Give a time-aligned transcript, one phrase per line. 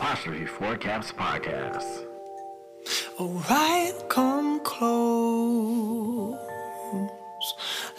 [0.00, 2.06] Apostrophe Four Caps Podcast.
[3.20, 6.38] Alright, come close.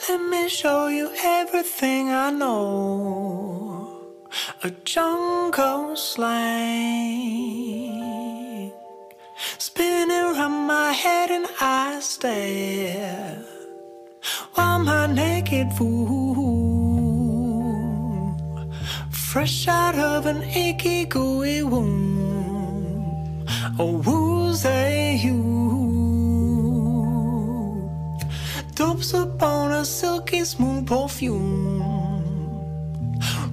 [0.10, 4.00] Let me show you everything I know.
[4.64, 6.32] A jungle slang.
[9.60, 13.46] Spinning around my head and I stare.
[14.56, 16.41] While my naked fool.
[19.32, 23.46] Fresh out of an achy gooey womb.
[23.80, 25.56] Oh, a woozy youth.
[28.76, 31.80] Dopes upon a silky smooth perfume.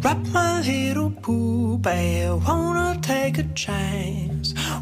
[0.03, 4.28] Wrap my little poo bear, wanna take a chance.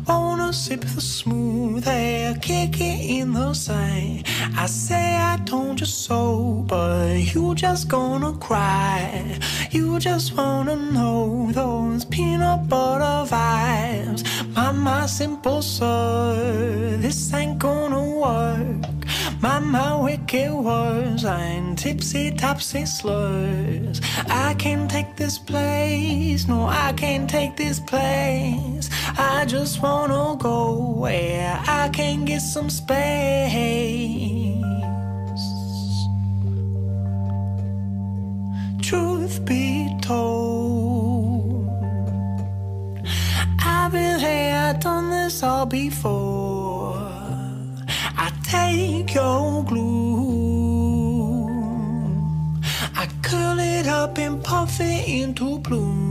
[0.06, 4.24] Wanna sip the smooth air, kick it in the sand.
[4.56, 9.38] I say I told you so, but you just gonna cry.
[9.72, 14.22] You just wanna know those peanut butter vibes.
[14.54, 18.95] Mama, simple sir, this ain't gonna work.
[19.46, 24.00] Mama, wicked words and tipsy topsy slurs.
[24.28, 28.90] I can't take this place, no, I can't take this place.
[29.16, 33.06] I just wanna go where I can get some space.
[38.82, 41.68] Truth be told,
[43.60, 46.55] I've been there, done this all before.
[48.48, 51.48] Take your glue.
[52.94, 56.05] I curl it up and puff it into blooms.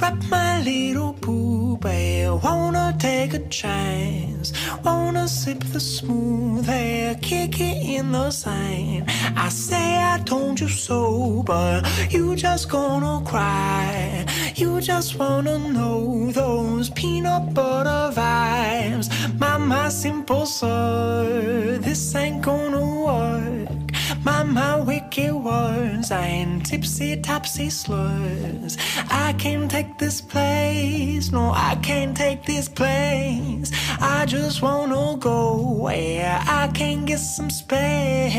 [0.00, 2.34] Wrap my little poo bear.
[2.36, 4.52] Wanna take a chance.
[4.84, 7.16] Wanna sip the smooth air.
[7.20, 9.04] Kick it in the sand.
[9.36, 14.24] I say I told you so, but you just gonna cry.
[14.54, 19.08] You just wanna know those peanut butter vibes.
[19.38, 23.77] Mama, simple sir, this ain't gonna work.
[24.24, 28.76] Mama, wicked words and tipsy topsy slurs.
[29.10, 33.70] I can't take this place, no, I can't take this place.
[34.00, 38.34] I just wanna go where I can get some space.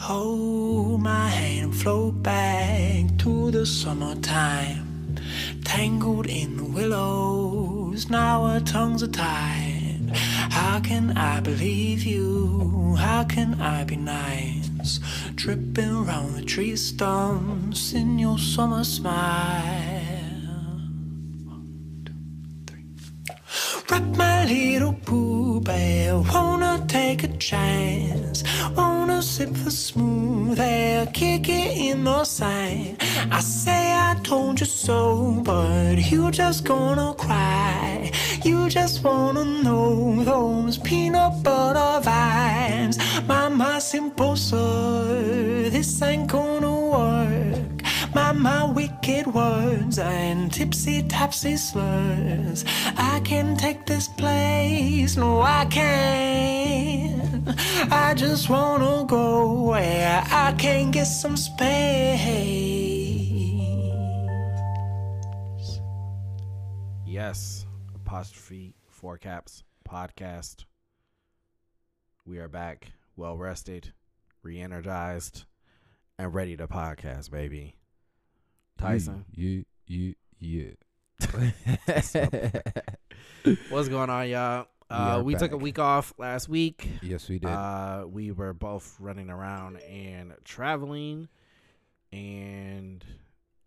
[0.00, 5.16] Hold my hand, float back to the summertime.
[5.64, 9.75] Tangled in the willows, now our tongues are tied.
[10.14, 12.96] How can I believe you?
[12.98, 15.00] How can I be nice?
[15.36, 20.25] Tripping round the tree stumps in your summer smile.
[23.90, 26.18] Wrap my little poo bear.
[26.18, 28.42] Wanna take a chance.
[28.76, 31.06] Wanna sip the smooth air.
[31.06, 32.96] Kick it in the sand.
[33.30, 38.10] I say I told you so, but you just gonna cry.
[38.42, 42.96] You just wanna know those peanut butter vibes.
[43.28, 47.45] Mama, simple sir, this ain't gonna work.
[48.16, 52.64] Mama, wicked words and tipsy topsy slurs.
[52.96, 57.46] I can't take this place, no, I can't.
[57.92, 62.32] I just wanna go where I can get some space.
[67.04, 70.64] Yes, apostrophe four caps podcast.
[72.24, 73.92] We are back, well rested,
[74.42, 75.44] re energized,
[76.18, 77.76] and ready to podcast, baby.
[78.78, 80.76] Tyson, You, you, you.
[83.70, 84.66] what's going on, y'all?
[84.88, 86.88] We Uh, are we took a week off last week.
[87.02, 87.48] yes, we did.
[87.50, 91.28] Uh, we were both running around and traveling,
[92.12, 93.04] and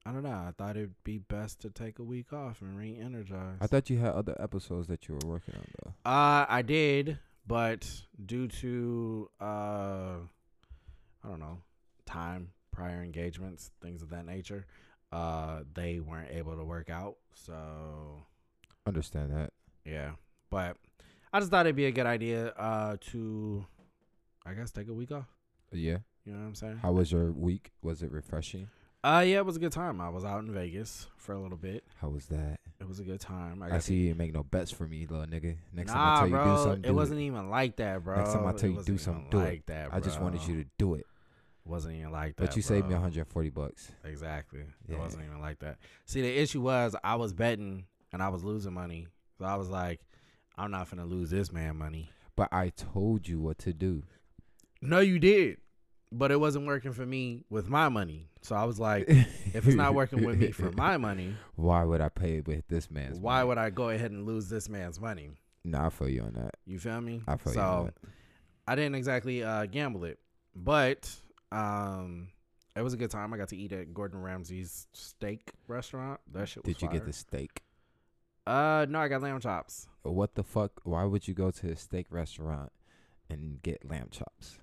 [0.06, 0.30] I don't know.
[0.30, 3.58] I thought it'd be best to take a week off and re-energize.
[3.59, 5.94] I thought you had other episodes that you were working on though.
[6.09, 7.89] Uh, I did, but
[8.25, 9.44] due to uh,
[11.24, 11.60] I don't know,
[12.06, 14.66] time, prior engagements, things of that nature,
[15.12, 17.16] uh, they weren't able to work out.
[17.34, 17.56] So
[18.86, 19.52] Understand that.
[19.86, 20.12] yeah,
[20.50, 20.78] but
[21.32, 23.66] I just thought it'd be a good idea uh to,
[24.46, 25.28] I guess, take a week off.
[25.72, 25.98] Yeah.
[26.26, 26.80] You know what I'm saying?
[26.82, 27.72] How was your week?
[27.82, 28.70] Was it refreshing?
[29.04, 30.02] Uh, yeah, it was a good time.
[30.02, 31.86] I was out in Vegas for a little bit.
[32.02, 32.60] How was that?
[32.82, 33.64] It was a good time.
[33.64, 35.56] I, got see you didn't make no bets for me, little nigga.
[35.74, 38.04] Next nah, time I tell you bro, do something, it do wasn't even like that,
[38.04, 38.18] bro.
[38.18, 39.44] Next time I It tell you do something, do it.
[39.44, 41.06] like that, I just wanted you to do it.
[41.69, 42.48] Wasn't even like that.
[42.48, 43.92] But you saved me 140 bucks.
[44.04, 44.63] Exactly.
[44.88, 44.95] Yeah.
[44.95, 45.77] It wasn't even like that.
[46.06, 49.07] See, the issue was I was betting and I was losing money.
[49.38, 50.01] So I was like,
[50.57, 52.10] I'm not gonna lose this man money.
[52.36, 54.04] But I told you what to do.
[54.81, 55.57] No, you did.
[56.12, 58.30] but it wasn't working for me with my money.
[58.42, 62.01] So I was like, if it's not working with me for my money, why would
[62.01, 63.19] I pay with this man's?
[63.19, 63.48] why money?
[63.50, 65.31] would I go ahead and lose this man's money?
[65.63, 66.56] No, I feel you on that.
[66.65, 67.22] You feel me?
[67.27, 68.10] I feel you on so
[68.68, 70.19] I didn't exactly uh, gamble it,
[70.56, 71.12] but
[71.51, 72.30] um,
[72.75, 73.34] it was a good time.
[73.34, 76.19] I got to eat at Gordon Ramsay's steak restaurant.
[76.31, 77.62] That shit was Did you get the steak?
[78.48, 79.88] Uh, no, I got lamb chops.
[80.04, 80.81] What the fuck?
[80.84, 82.72] Why would you go to a steak restaurant
[83.30, 84.60] and get lamb chops?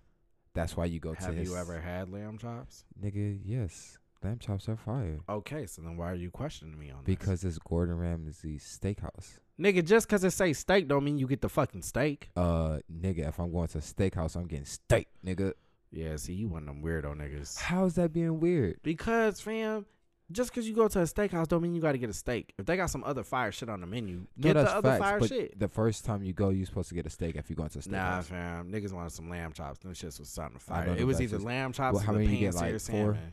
[0.54, 2.84] That's why you go to Have you ever had lamb chops?
[3.00, 3.38] nigga.
[3.44, 7.14] Yes, lamb chops are fire Okay, so then why are you questioning me on this?
[7.14, 9.38] because it's Gordon Ramsay's steakhouse.
[9.60, 12.30] nigga, just because it say steak don't mean you get the fucking steak.
[12.34, 15.52] Uh, nigga, if I'm going to a steakhouse, I'm getting steak, nigga.
[15.90, 17.58] Yeah, see, you one of them weirdo niggas.
[17.58, 18.80] How's that being weird?
[18.82, 19.86] Because, fam,
[20.32, 22.52] just because you go to a steakhouse don't mean you got to get a steak.
[22.58, 25.00] If they got some other fire shit on the menu, No, get the other facts.
[25.00, 25.58] fire shit.
[25.58, 27.78] the first time you go, you're supposed to get a steak if you're going to
[27.78, 27.90] a steakhouse.
[27.92, 29.78] Nah, fam, niggas wanted some lamb chops.
[29.78, 30.96] Them shits was I know fire.
[30.98, 33.14] It was either lamb chops Well, how or the many you pan get, like, four?
[33.14, 33.32] salmon.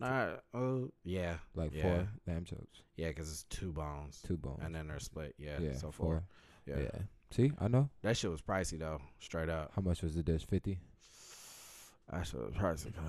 [0.00, 1.82] Nah, oh yeah, like yeah.
[1.82, 4.58] four lamb chops, yeah, because it's two bones two bones.
[4.64, 5.32] and then they're split.
[5.38, 5.92] Yeah, yeah, so four.
[5.92, 6.24] four.
[6.66, 6.82] Yeah.
[6.82, 7.00] Yeah.
[7.30, 7.88] See, I know.
[8.02, 9.70] that shit was pricey though, straight up.
[9.76, 10.44] How much was the dish?
[10.44, 10.80] Fifty.
[12.10, 12.94] That shit was pricey.
[12.94, 13.02] cuz.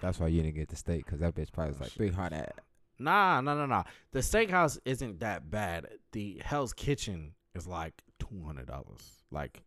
[0.00, 2.52] That's why you didn't get the steak because that bitch probably was like three hundred.
[3.00, 3.84] Nah, nah, nah, nah.
[4.12, 5.86] The steakhouse isn't that bad.
[6.12, 9.62] The Hell's Kitchen is like two hundred dollars, like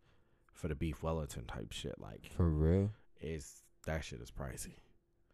[0.52, 1.94] for the beef Wellington type shit.
[1.98, 2.90] Like, For real?
[3.20, 4.74] is that shit is pricey.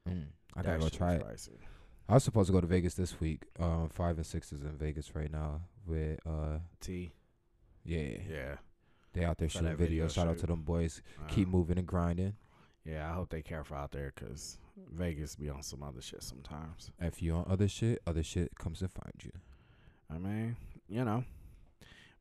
[0.08, 1.24] Mm, I gotta go try it.
[1.26, 1.58] Pricey.
[2.08, 3.44] I was supposed to go to Vegas this week.
[3.58, 7.12] Um, five and six is in Vegas right now with uh, T.
[7.84, 8.54] yeah, Yeah.
[9.12, 10.14] they out there shooting video videos.
[10.14, 11.02] Shout out to them boys.
[11.28, 12.34] Keep moving and grinding.
[12.88, 14.56] Yeah, I hope they careful out there because
[14.94, 16.90] Vegas be on some other shit sometimes.
[16.98, 19.32] If you on other shit, other shit comes and find you.
[20.10, 20.56] I mean,
[20.88, 21.24] you know.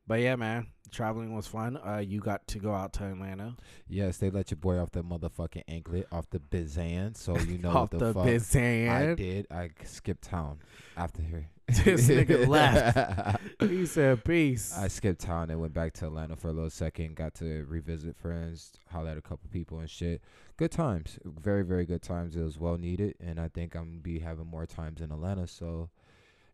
[0.06, 1.76] But yeah, man, traveling was fun.
[1.78, 3.56] Uh, you got to go out to Atlanta.
[3.88, 7.70] Yes, they let your boy off the motherfucking anklet, off the Bizan, so you know
[7.70, 8.26] off what the, the, fuck.
[8.26, 8.88] Bizan.
[8.88, 9.46] I did.
[9.50, 10.58] I skipped town
[10.96, 11.46] after her.
[11.84, 13.40] This nigga left.
[13.60, 14.72] He said peace.
[14.76, 17.16] I skipped town and went back to Atlanta for a little second.
[17.16, 20.22] Got to revisit friends, holler at a couple people and shit.
[20.56, 22.36] Good times, very very good times.
[22.36, 25.46] It was well needed, and I think I'm gonna be having more times in Atlanta.
[25.48, 25.90] So,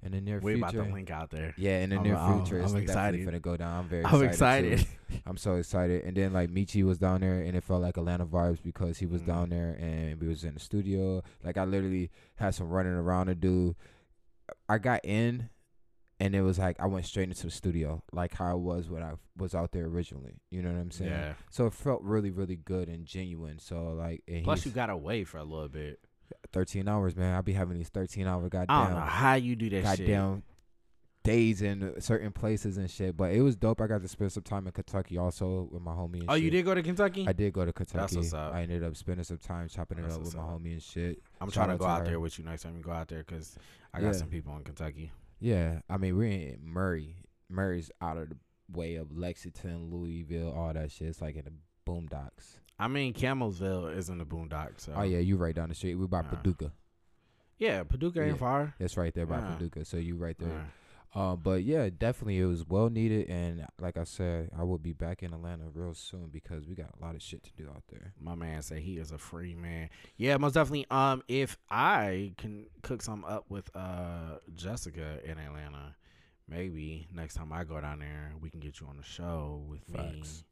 [0.02, 1.54] in the near we about future, to link out there.
[1.58, 3.18] yeah, in the I'm- near I'm- future, I'm it's excited.
[3.18, 3.80] definitely gonna go down.
[3.84, 4.72] I'm very I'm excited.
[4.72, 5.22] excited.
[5.26, 6.04] I'm so excited.
[6.04, 9.06] And then like Michi was down there, and it felt like Atlanta vibes because he
[9.06, 9.26] was Mhm.
[9.26, 11.22] down there, and we was in the studio.
[11.44, 13.76] Like I literally had some running around to do.
[14.68, 15.50] I got in,
[16.20, 19.02] and it was like I went straight into the studio, like how I was when
[19.02, 20.40] I was out there originally.
[20.50, 21.10] You know what I'm saying?
[21.10, 21.34] Yeah.
[21.50, 23.58] So it felt really, really good and genuine.
[23.58, 26.00] So like, and Plus, you got away for a little bit.
[26.52, 27.34] 13 hours, man.
[27.34, 28.66] I'll be having these 13 hour goddamn.
[28.68, 30.06] I don't know goddamn, how you do that shit.
[30.06, 30.42] goddamn
[31.24, 33.16] days in certain places and shit.
[33.16, 33.80] But it was dope.
[33.80, 36.20] I got to spend some time in Kentucky also with my homie.
[36.20, 37.26] And Oh, you did go to Kentucky?
[37.26, 38.16] I did go to Kentucky.
[38.16, 38.54] what's up.
[38.54, 41.20] I ended up spending some time chopping it up with my homie and shit.
[41.40, 42.04] I'm Shout trying to out go to out her.
[42.04, 43.56] there with you next time you go out there because
[43.92, 44.12] I got Yeah.
[44.12, 45.10] some people in Kentucky.
[45.40, 47.16] Yeah, I mean we're in Murray.
[47.50, 48.36] Murray's out of the
[48.72, 51.08] way of Lexington, Louisville, all that shit.
[51.08, 51.52] It's like in the
[51.90, 52.58] boondocks.
[52.78, 54.80] I mean, Camelsville is in the boondocks.
[54.80, 54.92] So.
[54.96, 55.94] Oh yeah, you right down the street.
[55.94, 56.22] We by.
[56.22, 56.72] Paducah.
[57.58, 58.36] Yeah, Paducah ain't Yeah.
[58.36, 58.74] far.
[58.78, 59.52] That's right there by Ah.
[59.54, 59.84] Paducah.
[59.84, 60.66] So you right there.
[61.14, 64.92] Um, but yeah, definitely it was well needed, and like I said, I will be
[64.92, 67.84] back in Atlanta real soon because we got a lot of shit to do out
[67.88, 68.12] there.
[68.20, 69.90] My man said he is a free man.
[70.16, 70.86] Yeah, most definitely.
[70.90, 75.94] Um, if I can cook some up with uh Jessica in Atlanta,
[76.48, 79.88] maybe next time I go down there, we can get you on the show with
[79.88, 79.98] me.
[79.98, 80.44] Facts.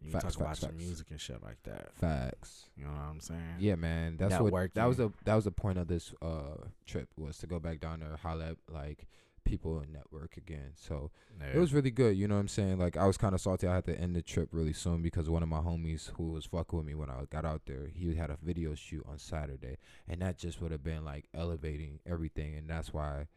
[0.00, 1.92] You Facts, talk about facts, your music and shit like that.
[1.94, 2.66] Facts.
[2.76, 3.56] You know what I'm saying?
[3.58, 4.18] Yeah, man.
[4.18, 7.38] That's That what that was the that was the point of this uh trip was
[7.38, 9.08] to go back down there, holler like
[9.46, 10.72] people and network again.
[10.74, 11.10] So
[11.40, 11.52] Yeah.
[11.54, 12.16] it was really good.
[12.16, 12.78] You know what I'm saying?
[12.78, 13.66] Like I was kind of salty.
[13.66, 16.44] I had to end the trip really soon because one of my homies who was
[16.44, 19.78] fucking with me when I got out there, he had a video shoot on Saturday,
[20.08, 23.28] and that just would have been like elevating everything, and that's why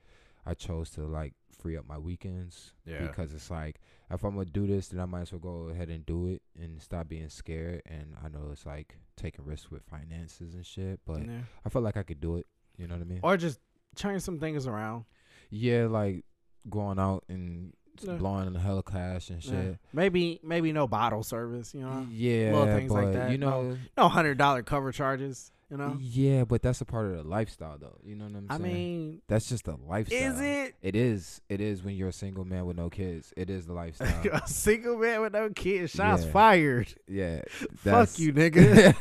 [0.46, 3.06] I chose to like free up my weekends Yeah.
[3.06, 5.90] because it's like if I'm gonna do this, then I might as well go ahead
[5.90, 7.82] and do it and stop being scared.
[7.86, 11.42] And I know it's like taking risks with finances and shit, but Yeah.
[11.64, 12.48] I felt like I could do it.
[12.78, 13.20] You know what I mean?
[13.22, 13.60] Or just
[13.96, 15.04] change some things around.
[15.50, 16.24] Yeah, like
[16.70, 18.14] going out and Yeah.
[18.16, 19.52] blowing the hell cash and Yeah.
[19.52, 19.78] shit.
[19.94, 21.74] Maybe maybe no bottle service.
[21.74, 23.32] You know, Yeah, little things like that.
[23.32, 23.64] you No.
[23.72, 25.52] know, no hundred dollar cover charges.
[25.72, 28.00] You know, yeah, but that's a part of the lifestyle, though.
[28.04, 28.74] You know what I'm I saying?
[28.74, 30.18] mean, that's just the lifestyle.
[30.34, 31.42] is it It is.
[31.48, 33.32] It is when you're a single man with no kids.
[33.38, 34.20] It is the lifestyle.
[34.34, 35.92] a single man with no kids?
[35.92, 36.32] Shots Yeah.
[36.32, 36.94] fired.
[37.08, 37.42] yeah.
[37.78, 38.98] Fuck you, nigga.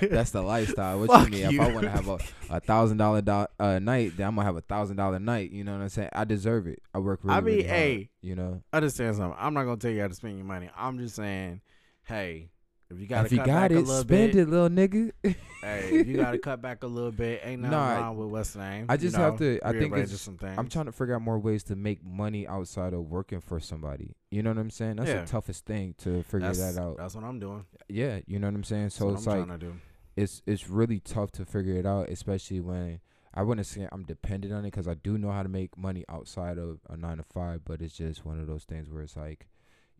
[0.10, 1.00] that's the lifestyle.
[1.00, 1.54] What Fuck you mean?
[1.54, 1.60] If.
[1.60, 4.56] I want to have a a thousand dollar do- uh, night, then I'm gonna have
[4.56, 5.50] a thousand dollar night.
[5.50, 6.10] You know what I'm saying?
[6.12, 6.80] I deserve it.
[6.94, 8.08] I work really, I mean, really hard, hey.
[8.22, 8.62] you know.
[8.72, 9.36] understand something.
[9.38, 10.68] I'm not gonna tell you how to spend your money.
[10.76, 11.60] I'm just saying,
[12.04, 12.50] hey,
[12.90, 15.12] If you got if you cut got back it, spend bit, it, little nigga.
[15.62, 18.28] hey, if you got to cut back a little bit, ain't nothing Nah, wrong with
[18.28, 18.86] what's name.
[18.88, 20.56] I you just have to- I think it's- some things.
[20.58, 24.16] I'm trying to figure out more ways to make money outside of working for somebody.
[24.32, 24.96] You know what I'm saying?
[24.96, 25.20] That's Yeah.
[25.20, 26.96] the toughest thing to figure that's, that out.
[26.96, 27.64] That's what I'm doing.
[27.88, 28.82] Yeah, you know what I'm saying?
[28.84, 29.72] That's So what it's I'm like trying to do.
[30.16, 33.00] it's it's really tough to figure it out, especially when
[33.32, 36.04] I wouldn't say I'm dependent on it because I do know how to make money
[36.08, 39.16] outside of a nine to five, but it's just one of those things where it's
[39.16, 39.46] like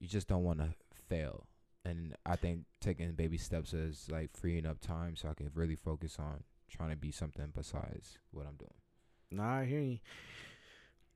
[0.00, 0.70] you just don't want to
[1.08, 1.46] fail.
[1.84, 5.76] And I think taking baby steps is like freeing up time so I can really
[5.76, 8.70] focus on trying to be something besides what I'm doing.
[9.30, 9.98] Nah, I hear you.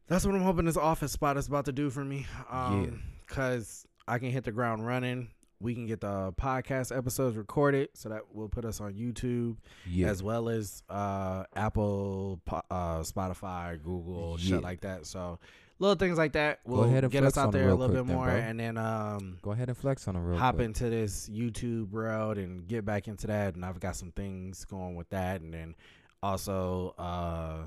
[0.07, 2.27] That's what I'm hoping this office spot is about to do for me.
[2.51, 5.29] Um, Cause I can hit the ground running.
[5.61, 9.57] We can get the podcast episodes recorded, so that will put us on YouTube
[9.87, 12.41] Yeah, as well as uh, Apple,
[12.71, 14.57] uh, Spotify, Google, Yeah.
[14.57, 15.07] shit like that.
[15.07, 15.39] So
[15.85, 18.07] little things like that Go will ahead and get us out there a little bit
[18.07, 18.35] more, bro.
[18.35, 20.67] and then um, go ahead and flex on it real hop quick.
[20.67, 23.55] into this YouTube route and get back into that.
[23.55, 25.41] And I've got some things going with that.
[25.41, 25.75] And then
[26.23, 27.67] also, uh,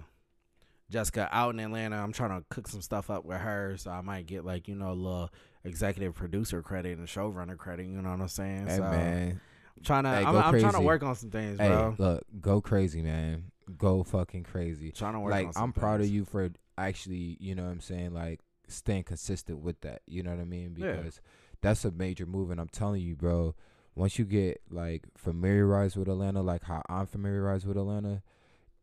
[0.89, 3.75] Jessica out in Atlanta, I'm trying to cook some stuff up with her.
[3.77, 5.29] So I might get like, you know, a little
[5.63, 7.88] executive producer credit and showrunner credit.
[7.88, 8.67] You know what I'm saying?
[8.67, 9.41] Hey so man,
[9.77, 11.95] I'm trying to, Hey, I'm, I'm trying to work on some things, hey, bro.
[11.97, 13.51] look, go crazy, man.
[13.77, 14.91] Go fucking crazy.
[14.91, 17.72] trying to work like on some I'm proud of you for actually, you know what
[17.72, 20.01] I'm saying, like staying consistent with that.
[20.07, 20.75] You know what I mean?
[20.77, 20.93] Yeah.
[20.93, 21.22] Because
[21.62, 23.55] that's a major move and I'm telling you, bro,
[23.96, 28.22] once you get like familiarized with Atlanta, like how I'm familiarized with Atlanta,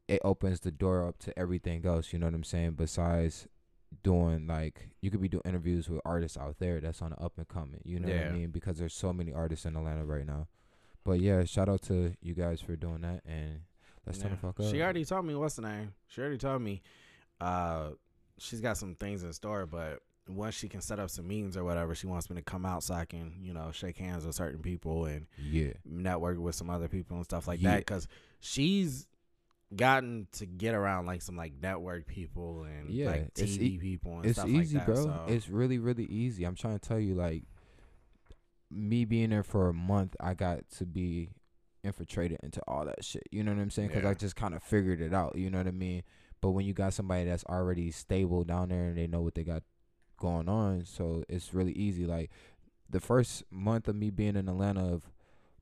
[0.08, 2.72] it opens the door up to everything else, you know what I'm saying?
[2.72, 3.48] Besides
[4.02, 7.38] doing like you could be doing interviews with artists out there that's on the up
[7.38, 8.50] and coming, you know what I mean?
[8.50, 10.48] Because there's so many artists in Atlanta right now.
[11.04, 13.60] But yeah, shout out to you guys for doing that and
[14.06, 14.70] let's turn the fuck up.
[14.70, 15.92] She already told me what's the name.
[16.08, 16.82] She already told me
[17.40, 17.90] uh
[18.38, 21.64] she's got some things in store, but once she can set up some meetings or
[21.64, 24.34] whatever, she wants me to come out so I can, you know, shake hands with
[24.34, 25.74] certain people and Yeah.
[25.84, 27.72] network with some other people and stuff like Yeah.
[27.72, 27.78] that.
[27.80, 28.08] Because
[28.40, 29.06] she's
[29.76, 34.16] gotten to get around like some like network people and Yeah, like TV e- people
[34.16, 34.92] and it's stuff easy, like that.
[34.94, 35.04] bro.
[35.04, 36.44] So, It's really, really easy.
[36.44, 37.42] I'm trying to tell you, like,
[38.70, 41.30] me being there for a month, I got to be
[41.82, 43.24] infiltrated into all that shit.
[43.30, 43.88] You know what I'm saying?
[43.88, 44.10] Because Yeah.
[44.10, 45.36] I just kind of figured it out.
[45.36, 46.02] You know what I mean?
[46.44, 49.44] But when you got somebody that's already stable down there and they know what they
[49.44, 49.62] got
[50.18, 52.04] going on, so it's really easy.
[52.04, 52.30] Like
[52.90, 55.10] the first month of me being in Atlanta, of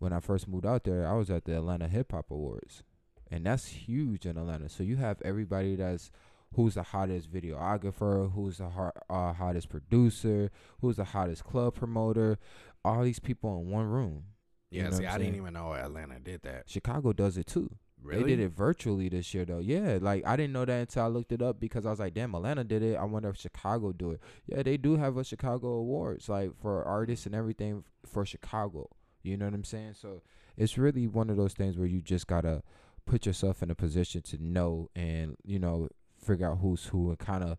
[0.00, 2.82] when I first moved out there, I was at the Atlanta Hip Hop Awards,
[3.30, 4.68] and that's huge in Atlanta.
[4.68, 6.10] So you have everybody that's
[6.56, 12.40] who's the hottest videographer, who's the hot, uh, hottest producer, who's the hottest club promoter,
[12.84, 14.24] all these people in one room.
[14.72, 16.64] You yeah, know see, I I'm didn't even know Atlanta did that.
[16.66, 17.70] Chicago does it too.
[18.02, 18.22] Really?
[18.22, 19.58] They did it virtually this year though.
[19.60, 22.14] Yeah, like I didn't know that until I looked it up because I was like,
[22.14, 22.96] damn, Atlanta did it.
[22.96, 24.20] I wonder if Chicago do it.
[24.46, 28.88] Yeah, they do have a Chicago awards like for artists and everything for Chicago.
[29.22, 29.94] You know what I'm saying?
[29.94, 30.22] So
[30.56, 32.62] it's really one of those things where you just gotta
[33.06, 35.88] put yourself in a position to know and you know
[36.24, 37.58] figure out who's who and kind of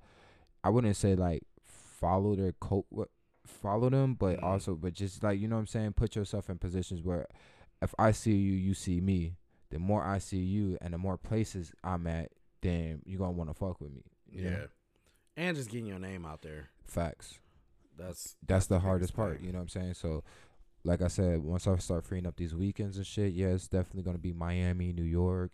[0.64, 2.86] I wouldn't say like follow their coat
[3.46, 4.44] follow them but Mhm.
[4.44, 7.28] also but just like you know what I'm saying put yourself in positions where
[7.82, 9.36] if I see you you see me
[9.74, 13.50] the more I see you and the more places I'm at then you're gonna want
[13.50, 14.50] to fuck with me Yeah.
[14.50, 14.68] know?
[15.36, 16.70] And just getting your name out there.
[16.86, 17.40] facts
[17.98, 20.24] That's that's the hardest part you know what I'm saying so
[20.86, 24.04] like I said once I start freeing up these weekends and shit yeah it's definitely
[24.04, 25.52] gonna be Miami New York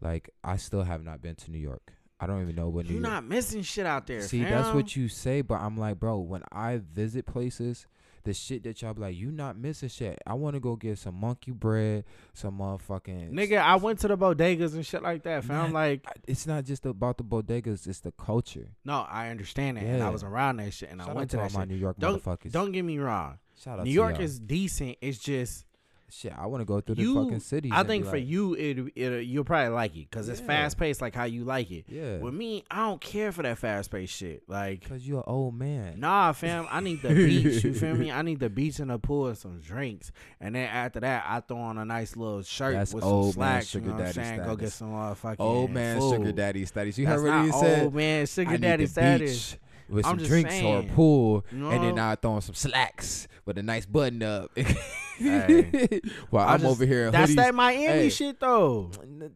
[0.00, 2.92] like I still have not been to New York I don't even know what New
[2.94, 4.20] York You're York not missing shit out there.
[4.20, 7.88] See, that's what you say, but I'm like, bro, when I visit places,
[8.24, 10.18] the shit that y'all be like, you not missing shit.
[10.26, 14.16] I want to go get some monkey bread, some motherfucking Nigga, I went to the
[14.16, 15.44] bodegas and shit like that.
[15.46, 18.68] Man, Like, It's not just about the bodegas; it's the culture.
[18.84, 21.36] no, I understand that, and I was around that shit, and Shout I went to
[21.36, 21.68] to all my shit.
[21.70, 22.52] New York Don't motherfuckers.
[22.52, 23.38] don't get me wrong.
[23.62, 24.98] Shout out New York is decent.
[25.00, 25.66] It's just
[26.12, 26.32] shit.
[26.36, 27.14] I want to go through you.
[27.14, 27.70] the fucking city.
[27.72, 30.46] I think for like, you, it, it you'll probably like it because it's Yeah.
[30.46, 31.86] fast paced, like how you like it.
[31.88, 34.42] yeah, With me, I don't care for that fast paced shit.
[34.48, 35.98] Like, because you're an old man.
[36.00, 37.64] nah, fam, I need the beach.
[37.64, 38.10] You feel me?
[38.12, 41.40] I need the beach and the pool and some drinks, and then after that, I
[41.40, 43.74] throw on a nice little shirt That's with old some slacks.
[43.74, 44.38] You sugar know what I'm daddy saying?
[44.42, 44.74] Go get status.
[44.74, 46.12] some uh, motherfucking old man food.
[46.14, 46.98] sugar daddy status.
[46.98, 47.82] You heard what he said?
[47.84, 49.52] old man I sugar need daddy the status.
[49.52, 51.98] beach with I'm some drinks or a pool, you and then?
[51.98, 54.50] I throw on some slacks with a nice button up.
[55.22, 56.00] Hey.
[56.32, 57.36] I I'm just- over here, That's hoodies.
[57.36, 58.08] that Miami Hey.
[58.10, 58.90] shit though.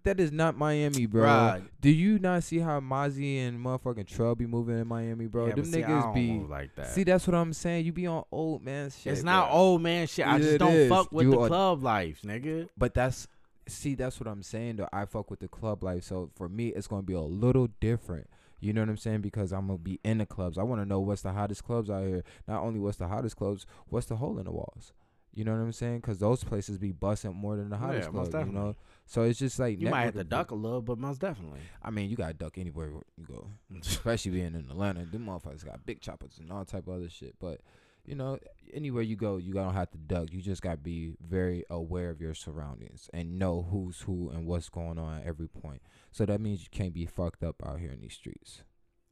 [0.05, 1.63] That is not Miami, bro.
[1.81, 5.47] Do you not see how Mozzie and motherfucking Trell be moving in Miami, bro?
[5.47, 6.39] Yeah, Them see, niggas be.
[6.41, 6.89] like that.
[6.89, 7.85] See, that's what I'm saying.
[7.87, 9.13] You be on old man shit.
[9.13, 9.59] it's not bro.
[9.59, 10.27] old man shit.
[10.27, 10.89] I Yeah, just don't is.
[10.89, 12.69] fuck with You the are- club life, nigga.
[12.77, 13.29] But that's
[13.69, 14.89] see, that's what I'm saying though.
[14.93, 16.05] I fuck with the club life.
[16.05, 18.29] So for me it's gonna be a little different.
[18.61, 19.21] You know what I'm saying?
[19.21, 20.57] Because I'm gonna be in the clubs.
[20.59, 22.25] I wanna know what's the hottest clubs out here.
[22.49, 24.93] Not only what's the hottest clubs, what's the hole in the walls.
[25.37, 25.99] You know what I'm saying?
[25.99, 28.47] Because those places be busting more than the Yeah, hottest most club.
[28.47, 31.21] You know, so it's just like You might have to duck a little, but most
[31.21, 31.61] definitely.
[31.83, 33.51] I mean, you gotta duck anywhere you go,
[33.81, 35.05] especially being in Atlanta.
[35.05, 37.35] Them motherfuckers got big choppers and all type of other shit.
[37.39, 37.61] But
[38.07, 38.39] you know,
[38.73, 40.33] anywhere you go, you don't have to duck.
[40.33, 44.71] You just gotta be very aware of your surroundings and know who's who and what's
[44.71, 45.83] going on at every point.
[46.13, 48.63] So that means you can't be fucked up out here in these streets.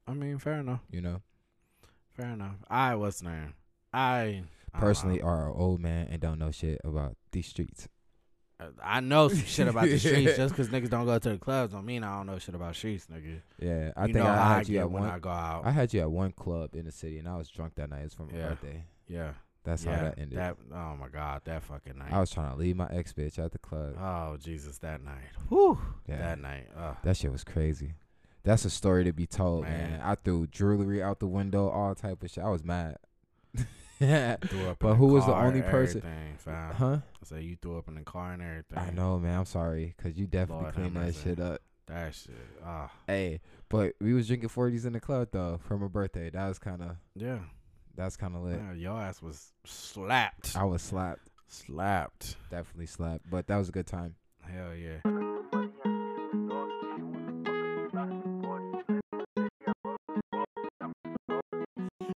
[0.07, 0.81] I mean, fair enough.
[0.89, 1.21] You know,
[2.13, 2.55] Fair enough.
[2.69, 3.53] I was there.
[3.93, 4.43] I
[4.79, 5.25] personally, know.
[5.25, 7.87] are an old man and don't know shit about these streets.
[8.59, 10.35] Uh, I know some shit about the streets.
[10.37, 12.75] Just because niggas don't go to the clubs don't mean I don't know shit about
[12.75, 13.41] streets, nigga.
[13.59, 15.03] Yeah, I you think I how I had you at one.
[15.09, 15.63] I go out.
[15.65, 18.03] I had you at one club in the city, and I was drunk that night.
[18.05, 18.49] It's from my Yeah.
[18.49, 18.85] birthday.
[19.07, 19.31] yeah,
[19.65, 19.95] That's yeah.
[19.97, 20.39] how that ended.
[20.73, 22.13] oh my god, that fucking night.
[22.13, 23.95] I was trying to leave my ex bitch at the club.
[23.99, 25.27] oh Jesus, that night.
[25.49, 25.77] Whew.
[26.07, 26.67] yeah, That night.
[26.77, 26.95] Ugh.
[27.03, 27.95] that shit was crazy.
[28.45, 29.89] That's a story to be told, man.
[29.91, 30.01] Man.
[30.01, 32.43] I threw jewelry out the window, all type of shit.
[32.43, 32.97] I was mad.
[34.51, 36.01] yeah, up But in who was the only person-
[36.37, 36.73] fam.
[36.73, 36.97] huh?
[37.21, 38.77] I said you threw up in the car and everything.
[38.77, 39.39] I know, man.
[39.39, 41.19] I'm sorry, cause you definitely Lord cleaned that mercy.
[41.23, 41.61] shit up.
[41.87, 42.35] That shit.
[42.65, 46.29] Ah, Hey, but we was drinking 40s in the club though for my birthday.
[46.29, 47.39] That was kind of yeah.
[47.95, 48.59] that's kind of lit.
[48.59, 48.73] yeah.
[48.73, 50.55] Your ass was slapped.
[50.55, 52.37] I was slapped, slapped.
[52.49, 53.29] definitely slapped.
[53.29, 54.15] But that was a good time.
[54.41, 54.97] Hell yeah.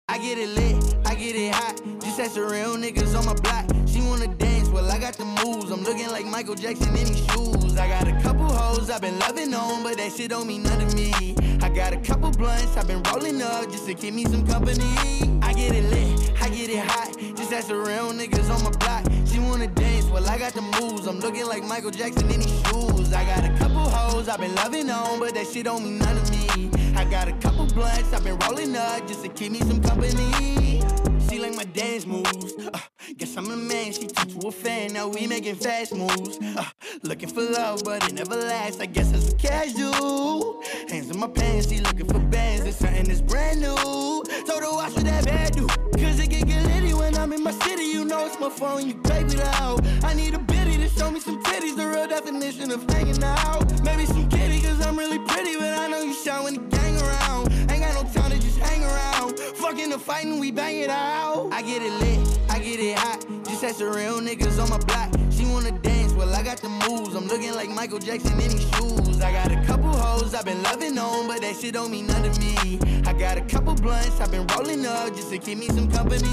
[0.07, 1.81] I get it lit, I get it hot.
[1.99, 3.65] Just as the real niggas on my block.
[3.85, 5.69] She wanna dance, well, I got the moves.
[5.69, 7.77] I'm looking like Michael Jackson in these shoes.
[7.77, 10.79] I got a couple hoes I've been loving on, but that shit don't mean none
[10.79, 11.35] to me.
[11.61, 14.95] I got a couple blunts I've been rolling up just to keep me some company.
[15.41, 17.13] I get it lit, I get it hot.
[17.35, 19.03] Just as the real niggas on my block.
[19.25, 21.05] She wanna dance, well, I got the moves.
[21.05, 23.11] I'm looking like Michael Jackson in these shoes.
[23.11, 26.15] I got a couple hoes I've been loving on, but that shit don't mean none
[26.23, 26.71] to me.
[26.95, 30.79] I got a couple blunts I've been rolling up just to keep me some company.
[31.39, 32.53] Like my dance moves.
[32.57, 32.77] Uh,
[33.17, 34.91] guess I'm a man, she turned to a fan.
[34.91, 36.37] Now we making fast moves.
[36.37, 36.65] Uh,
[37.03, 38.81] looking for love, but it never lasts.
[38.81, 40.61] I guess it's a casual.
[40.89, 42.65] Hands in my pants, she looking for bands.
[42.65, 43.75] It's something that's brand new.
[43.75, 45.65] Told her watch what that bad do.
[45.67, 47.85] Cause it get get litty when I'm in my city.
[47.85, 49.87] You know it's my phone, you me loud.
[50.03, 51.77] I need a biddy to show me some titties.
[51.77, 53.81] The real definition of hanging out.
[53.83, 55.55] Maybe some kitty, cause I'm really pretty.
[55.55, 56.78] But I know you when the
[58.89, 59.39] around.
[59.39, 61.49] Fucking the fighting, we bang it out.
[61.51, 63.25] I get it lit, I get it hot.
[63.45, 65.13] Just as the real niggas on my block.
[65.31, 67.15] She wanna dance, well, I got the moves.
[67.15, 69.21] I'm looking like Michael Jackson in these shoes.
[69.21, 72.23] I got a couple hoes I've been loving on, but that shit don't mean none
[72.23, 72.79] to me.
[73.05, 76.27] I got a couple blunts I've been rolling up just to keep me some company.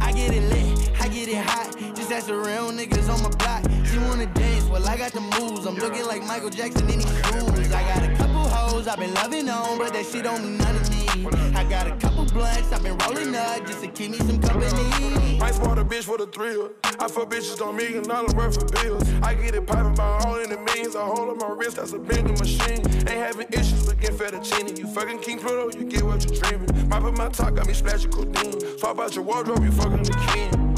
[0.00, 1.76] I get it lit, I get it hot.
[1.94, 3.62] Just as the real niggas on my block.
[3.86, 5.66] She wanna dance, well, I got the moves.
[5.66, 7.72] I'm looking like Michael Jackson in these shoes.
[7.72, 10.82] I got a couple hoes I've been loving on, but that shit don't mean none
[10.82, 11.03] to me.
[11.14, 15.38] I got a couple blunts I've been rolling up just to keep me some company.
[15.38, 16.72] Might spot a bitch for the thrill.
[16.82, 19.08] I fuck bitches on million dollar worth of bills.
[19.22, 20.96] I get it poppin' by all in the millions.
[20.96, 22.84] I hold on my wrist, that's a vending machine.
[23.08, 24.76] Ain't having issues with getting fettuccine.
[24.76, 26.88] You fucking King Pluto, you get what you're dreaming.
[26.88, 28.78] Mop up my top, got me splashing codeine.
[28.78, 30.73] Swap out your wardrobe, you fucking the king.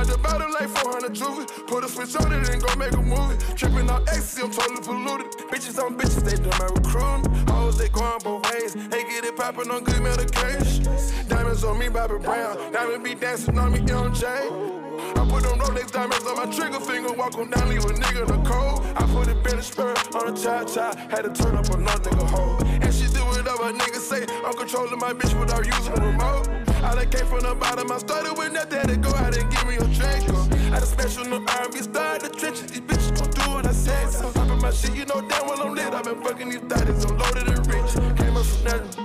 [0.00, 1.66] Out the bottom like 400 juvie.
[1.66, 3.36] Put a switch on it and go make a movie.
[3.54, 5.28] Tripping on ecstasy, I'm totally polluted.
[5.52, 7.28] Bitches on bitches, they do my recruiting.
[7.52, 8.72] Hoes, they going both ways.
[8.72, 10.88] They get it poppin' on good medication.
[11.28, 12.72] Diamonds on me, Bobby Brown.
[12.72, 14.24] Diamond be dancing on me, MJ.
[14.24, 18.22] I put them Rolex diamonds on my trigger finger, walk on down, leave a nigga
[18.22, 18.80] in the cold.
[18.96, 22.56] I put a Bentley spur on a tie, had to turn up another nigga hole.
[22.64, 26.69] And she do whatever a nigga say, I'm controlling my bitch without using remote.
[26.82, 29.50] I done came from the bottom, I started with nothing, had to go out and
[29.50, 30.28] give me a drink.
[30.30, 33.66] I had a special new R&B star in the trenches, these bitches gon' do what
[33.66, 34.08] I said.
[34.10, 35.92] So poppin' my shit, you know damn well I'm lit.
[35.92, 38.18] i been fucking these thotties, I'm loaded and rich.
[38.18, 38.99] Came up from nothing.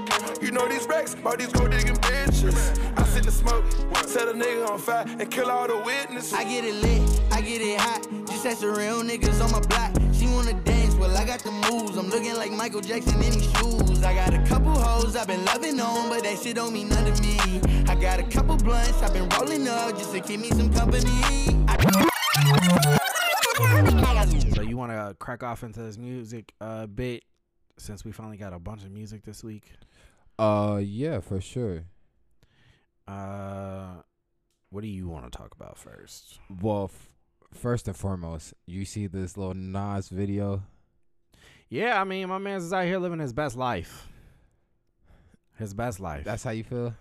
[0.56, 2.80] You know these racks, all these gold digging bitches.
[2.98, 3.66] I sit and smoke,
[4.08, 6.32] set a nigga on fire, and kill all the witnesses.
[6.32, 8.08] I get it lit, I get it hot.
[8.28, 9.92] Just as the real niggas on my block.
[10.14, 11.98] She wanna dance, well, I got the moves.
[11.98, 14.02] I'm looking like Michael Jackson in these shoes.
[14.02, 17.04] I got a couple hoes I've been loving on, but that shit don't mean none
[17.04, 17.38] to me.
[17.90, 21.12] I got a couple blunts I've been rolling up just to keep me some company.
[24.56, 27.26] So you want to crack off into this music a bit
[27.78, 29.74] since we finally got a bunch of music this week?
[30.38, 31.84] Uh, yeah, for sure.
[33.08, 34.02] Uh,
[34.70, 36.40] what do you want to talk about first?
[36.62, 37.10] Well, f-
[37.54, 40.64] first and foremost, you see this little Nas video.
[41.70, 44.08] Yeah, I mean, my man's is out here living his best life.
[45.58, 46.26] His best life.
[46.26, 46.94] That's how you feel.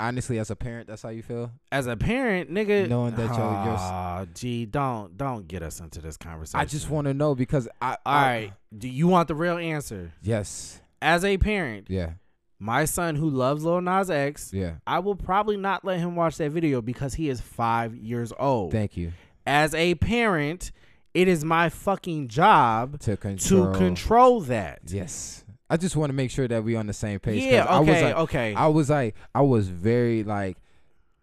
[0.00, 1.50] Honestly, as a parent, that's how you feel.
[1.72, 2.88] As a parent, nigga.
[2.88, 6.60] Knowing that your- your Ah, gee, don't don't get us into this conversation.
[6.60, 7.96] I just want to know because I.
[8.06, 8.52] All right.
[8.76, 10.12] Do you want the real answer?
[10.22, 10.80] Yes.
[11.02, 12.12] As a parent, Yeah.
[12.60, 14.74] My son who loves Lil Nas X, Yeah.
[14.86, 18.72] I will probably not let him watch that video because he is five years old.
[18.72, 19.12] Thank you.
[19.46, 20.72] As a parent,
[21.14, 23.72] it is my fucking job To control.
[23.72, 24.80] to control that.
[24.86, 25.44] Yes.
[25.70, 27.42] I just want to make sure that we are on the same page.
[27.44, 28.54] Yeah, I was okay, like, okay.
[28.54, 30.56] I was like, I was very like,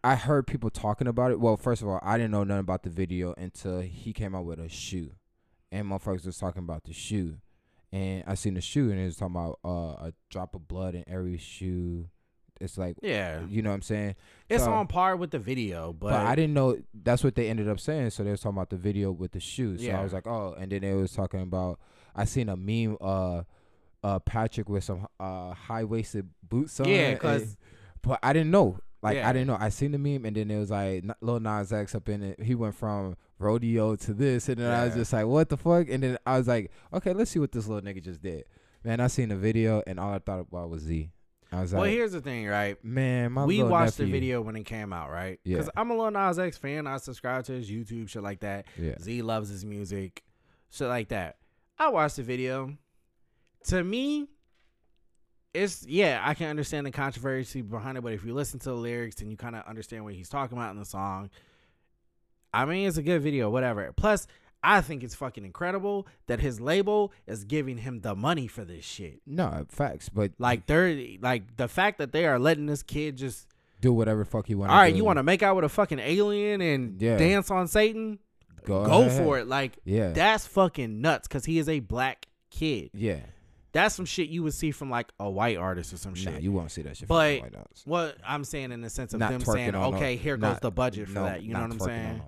[0.04, 1.40] I heard people talking about it.
[1.40, 4.46] Well, first of all, I didn't know nothing about the video until he came out
[4.46, 5.12] with a shoe,
[5.72, 7.38] and motherfuckers was talking about the shoe,
[7.92, 10.96] and I seen the shoe, and it was talking about uh, a drop of blood
[10.96, 12.08] in every shoe.
[12.62, 13.42] It's like, yeah.
[13.50, 14.16] you know what I'm saying?
[14.50, 17.50] It's So- on par with the video, but, But, I didn't know that's what they
[17.50, 18.12] ended up saying.
[18.12, 19.82] So they was talking about the video with the shoes.
[19.82, 20.00] So Yeah.
[20.00, 21.80] I was like, oh, and then they was talking about.
[22.16, 23.44] I seen a meme, uh,
[24.04, 26.88] uh, Patrick with some uh high waisted boots on.
[26.88, 27.58] Yeah, and- 'cause-
[28.02, 28.80] but I didn't know.
[29.06, 29.30] Like Yeah.
[29.30, 29.58] I didn't know.
[29.60, 32.42] I seen the meme, and then it was like Lil Nas X up in it.
[32.42, 35.90] He went from rodeo to this, and then I was just like, what the fuck?
[35.90, 38.46] And then I was like, okay, let's see what this little nigga just did.
[38.84, 41.12] Man, I seen the video, and all I thought about was Z.
[41.52, 42.84] I was like, well, like, here's the thing, right?
[42.84, 45.40] man, my we watched the video when it came out, right?
[45.44, 45.58] Yeah.
[45.58, 46.88] Because I'm a Lil Nas X fan.
[46.88, 48.66] I subscribe to his YouTube, shit like that.
[48.78, 48.96] Yeah.
[49.00, 50.24] Z loves his music,
[50.72, 51.38] shit like that.
[51.78, 52.76] I watched the video.
[53.66, 54.28] To me,
[55.56, 58.76] it's yeah, I can understand the controversy behind it, but if you listen to the
[58.76, 61.30] lyrics and you kind of understand what he's talking about in the song,
[62.54, 63.92] I mean, it's a good video, whatever.
[63.96, 64.28] Plus,
[64.64, 68.84] I think it's fucking incredible that his label is giving him the money for this
[68.86, 69.22] shit.
[69.26, 73.48] No facts, but Like they're like the fact that they are letting this kid just
[73.82, 74.72] do whatever fuck he want.
[74.72, 77.18] all right, you want to make out with a fucking alien and Yeah.
[77.18, 78.20] dance on Satan?
[78.64, 79.48] go, Go for it.
[79.48, 82.90] Like Yeah, that's fucking nuts because he is a black kid.
[82.96, 83.20] yeah.
[83.76, 86.32] That's some shit you would see from like a white artist or some shit.
[86.32, 87.10] Nah, you won't see that shit.
[87.10, 90.38] But- from White what I'm saying in the sense of Not them saying, okay, here
[90.38, 91.44] goes the budget for no, that.
[91.44, 92.22] You know what I'm saying?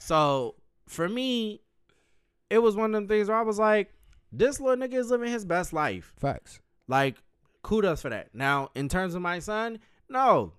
[0.00, 0.56] So
[0.88, 1.60] for me,
[2.50, 3.92] it was one of them things where I was like,
[4.32, 6.12] this little nigga is living his best life.
[6.18, 6.58] Facts.
[6.88, 7.18] Like,
[7.62, 8.34] kudos for that.
[8.34, 10.54] Now, in terms of my son, no.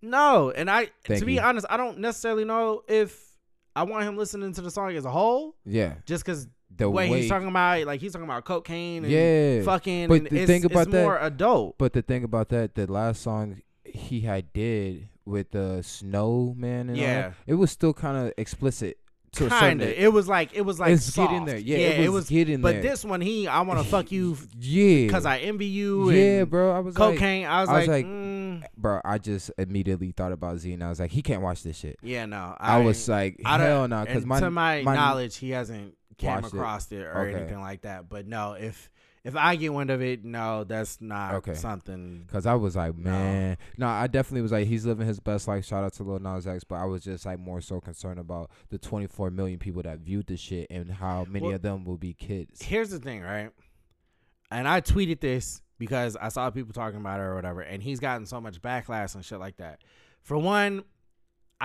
[0.00, 0.50] No.
[0.50, 1.40] And I Thank to be you.
[1.40, 3.36] honest, I don't necessarily know if
[3.76, 5.56] I want him listening to the song as a whole.
[5.66, 5.96] Yeah.
[6.06, 9.62] Just cause The the way, he's talking about like he's talking about cocaine and Yeah.
[9.62, 11.76] fucking But and the it's, thing about that- more adult.
[11.78, 16.90] But the thing about that, the last song he had did with the snowman and
[16.90, 17.20] all Yeah.
[17.28, 18.98] that, it was still kind of explicit
[19.32, 20.02] to Kinda.
[20.02, 21.46] It was like it was like It's getting soft.
[21.46, 21.56] there.
[21.58, 22.82] Yeah, it was getting but there.
[22.82, 26.70] this one he I wanna fuck you yeah, because I envy you yeah, and bro.
[26.70, 27.46] I was like, cocaine.
[27.46, 29.00] I was I was like, like, mm, bro.
[29.04, 31.98] I just immediately thought about Z, and I was like, he can't watch this shit.
[32.02, 32.54] yeah, no.
[32.60, 36.30] I, was like, I hell no, because my to my, my- knowledge, he hasn't came
[36.30, 36.56] Watched it.
[36.56, 37.38] across it, or Okay.
[37.40, 38.08] anything like that.
[38.08, 38.90] But no, if
[39.24, 41.54] if I get wind of it, no, that's not Okay.
[41.54, 42.24] something.
[42.32, 43.10] Cause I was like, No.
[43.10, 45.64] man, no, I definitely was like, he's living his best life.
[45.64, 48.50] Shout out to Lil Nas X, but I was just like more so concerned about
[48.70, 51.98] the 24 million people that viewed the shit and how many Well- of them will
[51.98, 52.62] be kids.
[52.62, 53.52] Here's the thing, right?
[54.50, 58.00] And I tweeted this because I saw people talking about it or whatever, and he's
[58.00, 59.82] gotten so much backlash and shit like that.
[60.22, 60.82] For one,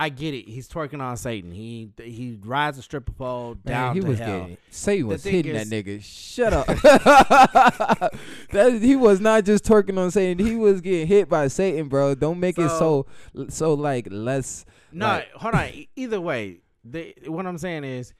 [0.00, 0.48] I get it.
[0.48, 1.50] He's twerking on Satan.
[1.50, 4.40] He he rides a stripper pole Man, down he to was hell.
[4.42, 6.00] getting Satan was hitting is- that nigga.
[6.02, 6.66] Shut up.
[8.52, 10.44] that he was not just twerking on Satan.
[10.44, 12.14] He was getting hit by Satan, bro.
[12.14, 13.06] Don't make it so
[13.48, 14.64] so like less.
[14.92, 15.68] No, like- hold on.
[15.96, 18.14] Either way, the, what I'm saying is,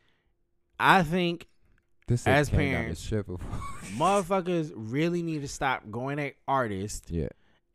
[0.80, 1.46] I think
[2.08, 3.10] This As came down to parents,
[3.96, 7.28] motherfuckers really need to stop going at artists yeah,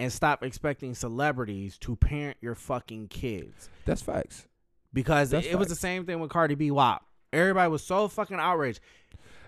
[0.04, 3.70] and stop expecting celebrities to parent your fucking kids.
[3.86, 4.48] that's facts.
[4.92, 7.04] Because That's it was the same thing with Cardi B WAP.
[7.32, 8.80] Everybody was so fucking outraged.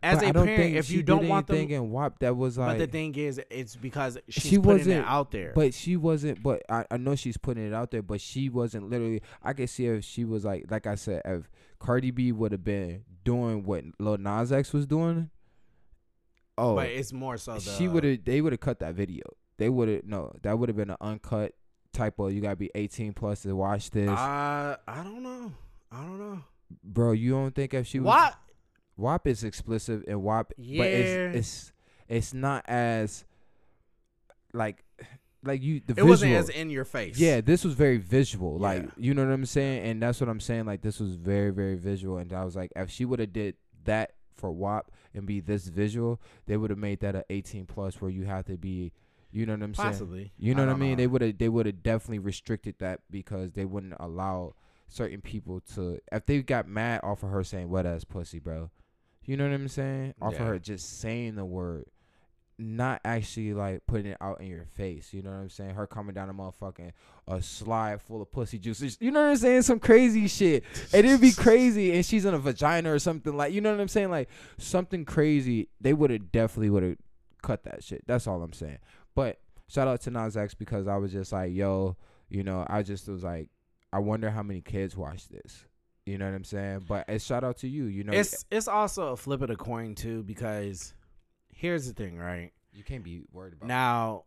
[0.02, 2.74] As But a parent, if you don't want them, in WAP that was like.
[2.74, 5.52] but the thing is, it's because she's she putting wasn't it out there.
[5.54, 6.42] But she wasn't.
[6.42, 8.02] But I, I know she's putting it out there.
[8.02, 9.22] But she wasn't literally.
[9.44, 12.64] I could see if she was like, like I said, if Cardi B would have
[12.64, 15.30] been doing what Lil Nas X was doing.
[16.58, 18.26] Oh, But it's more so the, she would have.
[18.26, 19.24] They would have cut that video.
[19.58, 20.04] They would have.
[20.06, 21.54] No, that would have been an uncut
[21.94, 22.34] type of.
[22.34, 25.52] You gotta be 18 plus to watch this, Uh, I don't know.
[25.92, 26.44] I don't know.
[26.84, 27.12] bro.
[27.14, 28.36] You don't think if she was What?
[28.98, 30.84] WAP is explicit and WAP, but Yeah.
[30.84, 31.72] it's it's
[32.08, 33.26] it's not as
[34.54, 34.84] like
[35.44, 36.10] like you the It visual.
[36.10, 37.18] wasn't as in your face.
[37.20, 38.58] Yeah, this was very visual.
[38.58, 38.90] Like Yeah.
[38.98, 40.66] you know what I'm saying, and that's what I'm saying.
[40.66, 43.56] Like this was very very visual, and I was like, if she would have did
[43.84, 48.02] that for WAP and be this visual, they would have made that a 18 plus
[48.02, 48.92] where you have to be.
[49.36, 49.90] You know what I'm saying?
[49.92, 50.32] possibly.
[50.38, 50.92] You know what I mean?
[50.92, 50.96] know.
[50.96, 54.54] They would have they would have definitely restricted that because they wouldn't allow
[54.88, 58.72] certain people to if they got mad off of her saying wet ass pussy, bro.
[59.26, 60.14] You know what I'm saying?
[60.22, 60.42] Off Yeah.
[60.44, 61.86] of her just saying the word.
[62.58, 65.14] Not actually like putting it out in your face.
[65.14, 65.76] You know what I'm saying?
[65.76, 66.92] Her coming down a motherfucking
[67.28, 68.98] a slide full of pussy juices.
[69.02, 69.64] You know what I'm saying?
[69.64, 70.64] Some crazy shit.
[70.94, 73.82] And it'd be crazy and she's in a vagina or something like you know what
[73.82, 74.12] I'm saying?
[74.12, 75.68] Like something crazy.
[75.82, 76.98] They would have definitely would have
[77.42, 78.04] cut that shit.
[78.08, 78.78] That's all I'm saying.
[79.16, 81.96] But shout out to Nas X because I was just like, yo,
[82.30, 83.50] you know, I just was like,
[83.94, 85.66] I wonder how many kids watch this.
[86.06, 86.86] You know what I'm saying?
[86.88, 87.86] But it's shout out to you.
[87.86, 90.94] You know, It's it's also a flip of the coin too because
[91.50, 92.52] here's the thing, right?
[92.76, 93.68] you can't be worried about.
[93.68, 94.26] Now,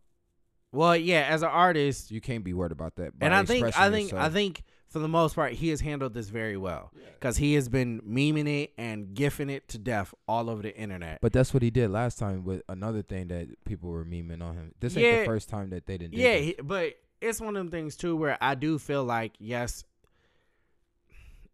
[0.73, 3.13] well, yeah, as an artist, you can't be worried about that.
[3.21, 6.29] and I think I think I think for the most part he has handled this
[6.29, 10.63] very well because he has been memeing it and gifting it to death all over
[10.63, 11.19] the internet.
[11.21, 14.55] But that's what he did last time with another thing that people were memeing on
[14.55, 14.75] him.
[14.81, 15.21] This ain't Yeah.
[15.21, 16.15] the first time that they didn't.
[16.15, 16.45] do yeah, this.
[16.47, 19.85] he, but it's one of them things too where I do feel like yes,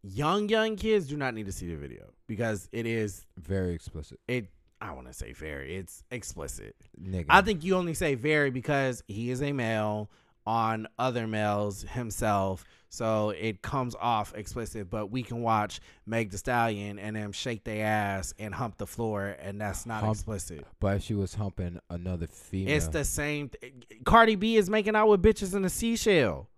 [0.02, 4.20] young young kids do not need to see the video because it is very explicit,
[4.28, 4.48] it.
[4.80, 5.76] I want to say very.
[5.76, 6.76] It's explicit.
[7.02, 7.26] nigga.
[7.30, 10.10] I think you only say very because he is a male
[10.46, 12.64] on other males himself.
[12.88, 17.64] So it comes off explicit, but we can watch Meg the Stallion and them shake
[17.64, 20.64] their ass and hump the floor, and that's not Hump- explicit.
[20.78, 23.48] But if she was humping another female, It's the same.
[23.48, 23.72] Th-
[24.04, 26.48] Cardi B is making out with bitches in a seashell.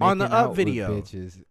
[0.00, 1.00] on the Up video.
[1.00, 1.42] Bitches.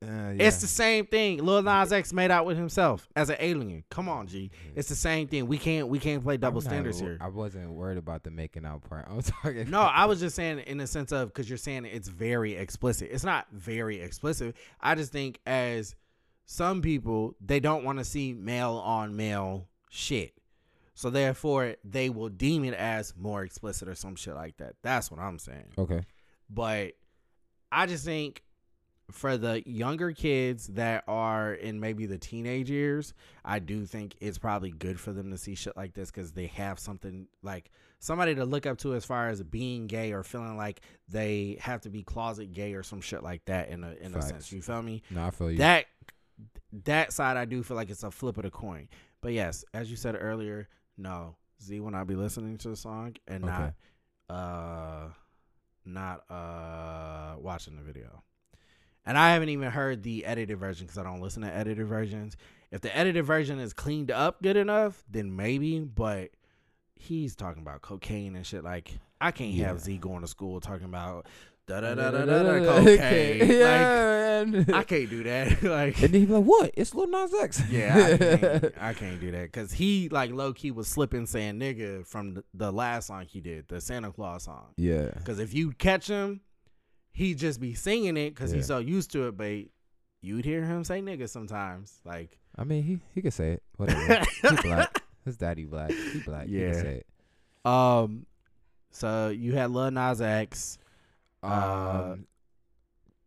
[0.00, 1.38] Uh, It's the same thing.
[1.44, 3.82] Lil Nas X made out with himself as an alien.
[3.90, 4.50] Come on, G.
[4.76, 5.48] It's the same thing.
[5.48, 7.18] We can't we can't play double not standards here.
[7.20, 9.06] I wasn't worried about the making out part.
[9.10, 9.68] I was talking.
[9.70, 13.08] No, I was just saying in the sense of because you're saying it's very explicit.
[13.10, 14.54] It's not very explicit.
[14.80, 15.96] I just think as
[16.46, 20.32] some people they don't want to see male on male shit,
[20.94, 24.76] so therefore they will deem it as more explicit or some shit like that.
[24.82, 25.72] That's what I'm saying.
[25.76, 26.02] Okay.
[26.48, 26.92] But
[27.72, 28.44] I just think
[29.10, 34.36] for the younger kids that are in maybe the teenage years, I do think it's
[34.38, 38.34] probably good for them to see shit like this because they have something like somebody
[38.34, 41.90] to look up to as far as being gay or feeling like they have to
[41.90, 44.52] be closet gay or some shit like that in a in a sense.
[44.52, 45.02] You feel me?
[45.10, 45.58] No, I feel you.
[45.58, 45.86] That
[46.84, 48.88] that side I do feel like it's a flip of the coin.
[49.22, 50.68] But yes, as you said earlier,
[50.98, 53.72] no, Z will not be listening to the song and Okay.
[54.28, 55.08] not uh
[55.86, 58.22] not uh watching the video.
[59.08, 62.36] And I haven't even heard the edited version because I don't listen to edited versions.
[62.70, 65.80] If the edited version is cleaned up good enough, then maybe.
[65.80, 66.32] But
[66.94, 68.62] he's talking about cocaine and shit.
[68.62, 71.24] Like I can't have Z going to school talking about
[71.66, 73.38] da da da da da da cocaine.
[73.40, 74.66] Like yeah, man.
[74.74, 75.62] I can't do that.
[75.62, 76.72] like and then he be like, "What?
[76.74, 80.52] It's Lil Nas X." yeah, I can't, I can't do that because he like low
[80.52, 84.44] key was slipping saying nigga from the, the last song he did, the Santa Claus
[84.44, 84.74] song.
[84.76, 85.12] yeah.
[85.14, 86.42] Because if you catch him,
[87.18, 89.36] he just be singing it because he's so used to it.
[89.36, 89.64] But
[90.20, 91.98] you'd hear him say nigga sometimes.
[92.04, 93.62] Like I mean, he he could say it.
[93.76, 94.24] Whatever.
[94.42, 95.02] he black.
[95.24, 95.90] His daddy black.
[95.90, 96.46] He black.
[96.46, 96.72] He Yeah.
[96.72, 97.06] can say it.
[97.70, 98.26] um,
[98.90, 100.78] so you had Lil Nas X.
[101.42, 102.16] Um, Uh,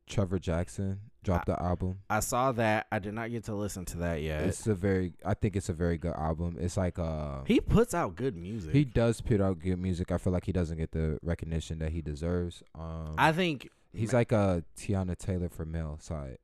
[0.08, 2.00] Trevor Jackson dropped the album.
[2.10, 2.88] I saw that.
[2.92, 4.44] I did not get to listen to that yet.
[4.44, 5.14] It's a very.
[5.24, 6.58] I think it's a very good album.
[6.60, 7.44] It's like uh.
[7.46, 8.74] he puts out good music.
[8.74, 10.12] He does put out good music.
[10.12, 12.64] I feel like he doesn't get the recognition that he deserves.
[12.76, 16.38] Um, I think he's like a Teyana Taylor for male side.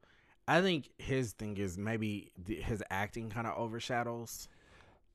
[0.48, 4.48] I think his thing is maybe th- his acting kind of overshadows.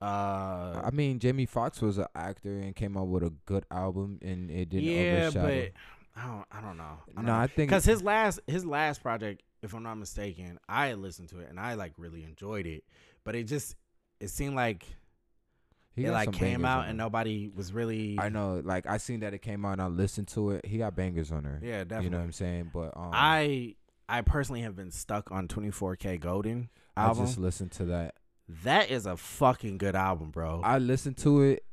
[0.01, 4.19] Uh, I mean, Jamie Foxx was an actor and came out with a good album,
[4.21, 5.43] and it didn't yeah, overshadow.
[5.43, 7.23] but I don't, I don't know.
[7.23, 11.29] no, I think because his last, his last project, if I'm not mistaken, I listened
[11.31, 12.85] to it and I like really enjoyed it,
[13.25, 13.77] but it just,
[14.21, 14.85] it seemed like
[15.95, 18.17] he it like came out and nobody was really.
[18.19, 20.65] I know, like I seen that it came out and I listened to it.
[20.67, 21.61] He got bangers on there.
[21.63, 22.05] Yeah, definitely.
[22.05, 22.71] You know what I'm saying?
[22.73, 23.75] But um, I,
[24.09, 27.23] I personally have been stuck on 24kGoldn album.
[27.23, 28.15] I just listened to that.
[28.65, 30.61] that is a fucking good album, bro.
[30.65, 31.65] I listened to it.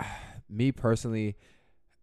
[0.00, 0.06] I-
[0.48, 1.36] Me personally,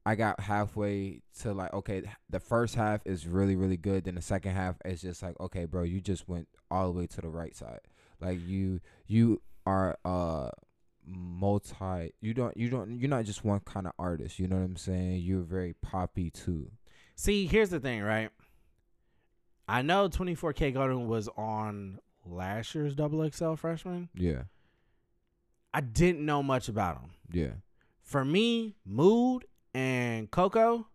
[0.07, 4.05] I got halfway to like okay, the first half is really really good.
[4.05, 7.05] Then the second half is just like okay, bro, you just went all the way
[7.05, 7.81] to the right side.
[8.19, 10.49] Like you you are uh
[11.09, 12.13] multi.
[12.21, 14.39] You don't you don't you're not just one kind of artist.
[14.39, 15.21] You know what I'm saying?
[15.21, 16.71] You're very poppy too.
[17.15, 18.29] See, here's the thing, right?
[19.67, 24.09] I know 24kGoldn was on last year's Double XL freshman.
[24.15, 24.43] Yeah,
[25.73, 27.11] I didn't know much about him.
[27.31, 27.51] yeah.
[28.01, 29.45] For me, Mood
[29.75, 30.87] and Coco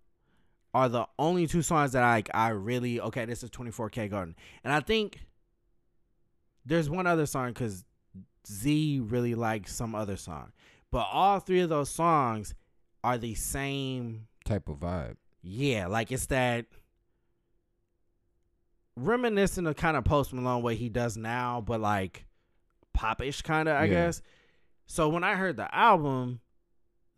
[0.74, 3.24] are the only two songs that I I really okay.
[3.24, 5.20] This is 24kGoldn, and I think
[6.66, 7.84] there's one other song because
[8.46, 10.52] Z really likes some other song,
[10.90, 12.54] but all three of those songs
[13.02, 15.16] are the same Type of vibe.
[15.42, 16.66] Yeah, like it's that
[18.96, 22.26] reminiscent of kind of Post Malone what he does now, but like
[22.92, 23.90] popish kind of, I Yeah.
[24.06, 24.22] guess.
[24.86, 26.40] So when I heard the album,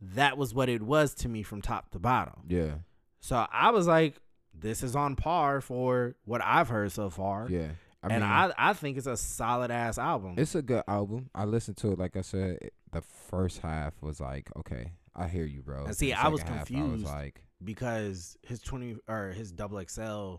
[0.01, 2.45] that was what it was to me from top to bottom.
[2.49, 2.77] Yeah,
[3.21, 4.21] So I was like,
[4.55, 7.49] this is on par for what I've heard so far.
[7.51, 7.73] yeah.
[8.03, 10.35] I and mean, I, I think it's a solid ass album.
[10.37, 11.31] It's a good album.
[11.35, 11.99] I listened to it.
[11.99, 15.85] Like I said, it- the first half was like, okay, I hear you, bro.
[15.85, 16.93] And see, I was half, I confused.
[16.93, 20.37] was like, because his twenty or his double XL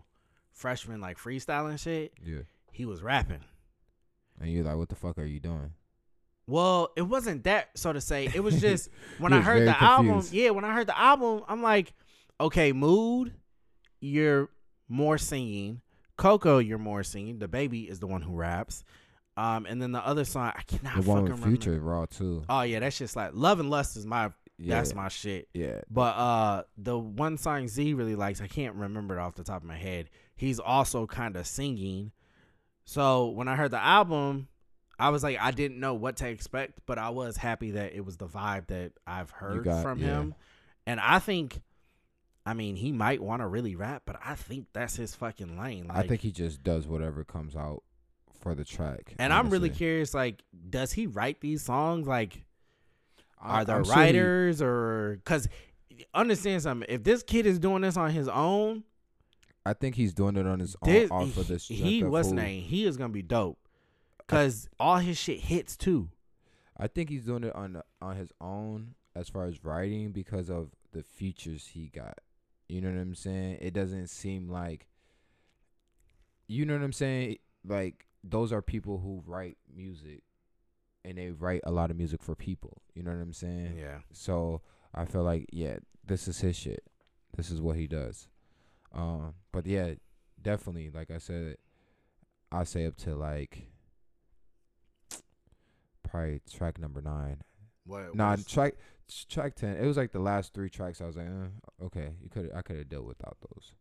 [0.52, 2.40] freshman like freestyling shit, yeah.
[2.72, 3.44] he was rapping.
[4.40, 5.72] And you're like, what the fuck are you doing?
[6.46, 8.28] Well, it wasn't that so to say.
[8.34, 10.24] It was just when You I heard the album.
[10.32, 11.92] Yeah, when I heard the album, I'm like,
[12.40, 13.34] okay, mood,
[14.00, 14.48] you're
[14.88, 15.80] more singing.
[16.18, 17.38] Coco, you're more singing.
[17.38, 18.84] The baby is the one who raps.
[19.38, 21.46] Um, and then the other song, I cannot the fucking one with remember.
[21.48, 22.44] Future Raw too.
[22.48, 25.48] Oh yeah, that's just like Love and Lust is my Yeah, that's my shit.
[25.54, 25.80] yeah.
[25.90, 29.62] But uh the one song Z really likes, I can't remember it off the top
[29.62, 30.10] of my head.
[30.36, 32.10] He's also kind of singing.
[32.84, 34.48] So when I heard the album,
[34.98, 38.04] I was like I didn't know what to expect, but I was happy that it
[38.04, 40.06] was the vibe that I've heard got- from yeah.
[40.06, 40.34] him.
[40.84, 41.60] And I think
[42.48, 45.88] I mean, he might want to really rap, but I think that's his fucking lane.
[45.88, 47.82] Like, I think he just does whatever comes out
[48.40, 49.14] for the track.
[49.18, 52.44] and I'm really curious like does he write these songs like
[53.38, 55.48] are there sure he- writers or because
[56.14, 58.84] understand something if this kid is doing this on his own
[59.66, 61.66] I think he's doing it on his own this, off of this.
[61.66, 63.58] he what's name he is gonna be dope
[64.18, 66.08] because all his shit hits too
[66.76, 70.70] I think he's doing it on on his own as far as writing because of
[70.92, 72.18] the features he got.
[72.68, 73.58] You know what I'm saying?
[73.60, 74.86] It doesn't seem like
[76.46, 77.38] you know what I'm saying?
[77.66, 80.22] Like those are people who write music
[81.04, 82.82] and they write a lot of music for people.
[82.94, 83.74] You know what I'm saying?
[83.78, 84.62] yeah So
[84.94, 86.82] I feel like yeah, this is his shit.
[87.36, 88.28] This is what he does.
[88.92, 89.94] Um, but yeah,
[90.40, 91.56] definitely, like I said,
[92.50, 93.68] I say up to like
[96.08, 97.42] probably track number nine.
[97.84, 98.74] what Nah, track
[99.28, 99.76] track ten.
[99.76, 101.00] It was like the last three tracks.
[101.00, 103.72] I was like, uh, okay, you could I could have dealt without those.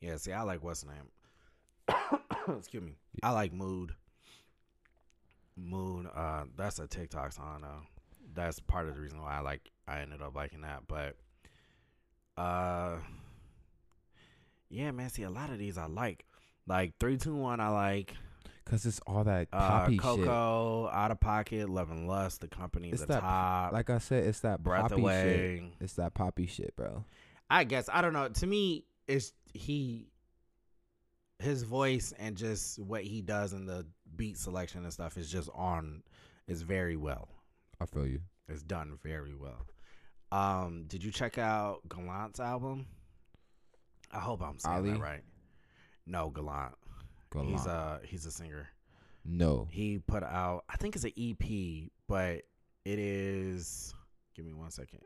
[0.00, 0.84] yeah see i like what's
[1.88, 1.96] name
[2.58, 3.92] excuse me i like mood
[5.56, 7.82] mood uh that's a tiktok song though
[8.34, 11.16] that's part of the reason why i like i ended up liking that but
[12.36, 12.96] uh
[14.70, 16.24] yeah man see a lot of these i like
[16.66, 18.14] like 321 i like
[18.64, 20.00] Cause it's all that uh poppy shit.
[20.02, 23.98] coco out of pocket love and lust the company It's the that top Like I
[23.98, 25.62] said, it's that breath poppy shit.
[25.80, 27.04] It's that poppy shit, bro.
[27.50, 28.28] I guess I don't know.
[28.28, 30.08] To me, it's he,
[31.38, 33.84] his voice and just what he does in the
[34.16, 36.02] beat selection and stuff is just on,
[36.46, 37.28] is very well.
[37.80, 38.20] I feel you.
[38.48, 39.66] It's done very well.
[40.30, 42.86] Um, did you check out Gallant's album?
[44.10, 44.90] I hope I'm saying Ali?
[44.92, 45.22] that right.
[46.06, 46.74] No, Gallant.
[47.40, 48.68] He's a he's a singer.
[49.24, 49.68] no.
[49.70, 52.42] He put out I think it's an EP, but
[52.84, 53.94] it is
[54.36, 55.00] give me one second.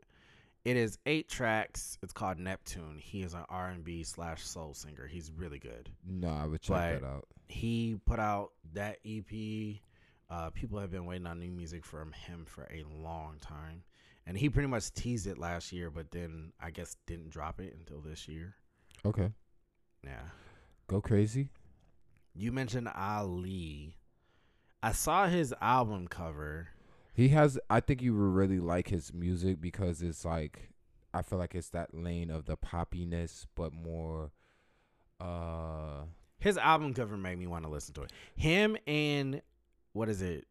[0.65, 1.97] It is eight tracks.
[2.03, 2.99] It's called Neptune.
[3.01, 5.07] He is an R and B slash soul singer.
[5.07, 5.91] He's really good.
[6.05, 7.29] No, I would check But- that out.
[7.49, 9.81] He put out that EP.
[10.29, 13.85] Uh, people have been waiting on new music from him for a long time,
[14.27, 17.77] and he pretty much teased it last year, but then I guess didn't drop it
[17.79, 18.57] until this year.
[19.05, 19.31] Okay.
[20.03, 20.23] Yeah.
[20.89, 21.51] Go crazy.
[22.37, 23.97] You mentioned Ali.
[24.83, 26.69] I saw his album cover.
[27.15, 27.59] He has.
[27.71, 30.71] I think you really like his music because it's like,
[31.15, 34.33] I feel like it's that lane of the poppiness, but more.
[35.19, 36.05] Uh,
[36.39, 38.13] His album cover made me want to listen to it.
[38.35, 39.41] Him and
[39.95, 40.45] what is it,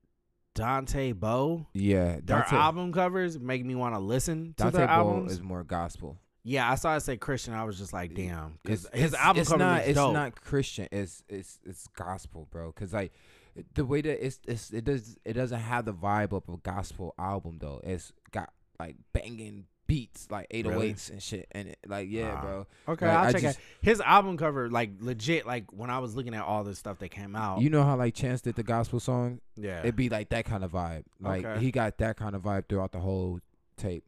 [0.56, 1.67] Dante Bowe?
[1.74, 2.13] yeah.
[2.13, 5.34] Their Dante, album covers make me want to listen to Dante their albums.
[5.34, 6.17] is more gospel.
[6.47, 7.53] Yeah, I saw it say Christian.
[7.55, 10.13] I was just like, damn, because his it's- album it's cover not, it's dope.
[10.13, 10.88] not Christian.
[10.91, 12.71] It's it's it's gospel, bro.
[12.71, 13.12] Cause like
[13.73, 17.13] the way that it's, it's it does it doesn't have the vibe of a gospel
[17.17, 17.81] album though.
[17.84, 20.89] It's got like banging beats, like 808s Really?
[21.13, 22.41] and shit, and it, like yeah, Ah.
[22.41, 22.67] bro.
[22.89, 23.63] okay, like, I'll I check just- it.
[23.81, 27.10] His album cover, like legit, like when I was looking at all the stuff that
[27.10, 27.62] came out.
[27.62, 29.39] You know how like Chance did the gospel song?
[29.55, 31.03] yeah, It'd be like that kind of vibe.
[31.21, 31.60] Like Okay.
[31.63, 33.39] he got that kind of vibe throughout the whole
[33.77, 34.03] tape.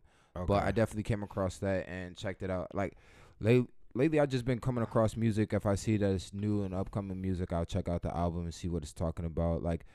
[0.46, 2.74] But I definitely came across that and checked it out.
[2.74, 2.98] Like
[3.40, 5.54] late, lately, I've just been coming across music.
[5.54, 8.54] If I see that it's new and upcoming music, I'll check out the album and
[8.54, 9.64] see what it's talking about.
[9.64, 9.86] Like,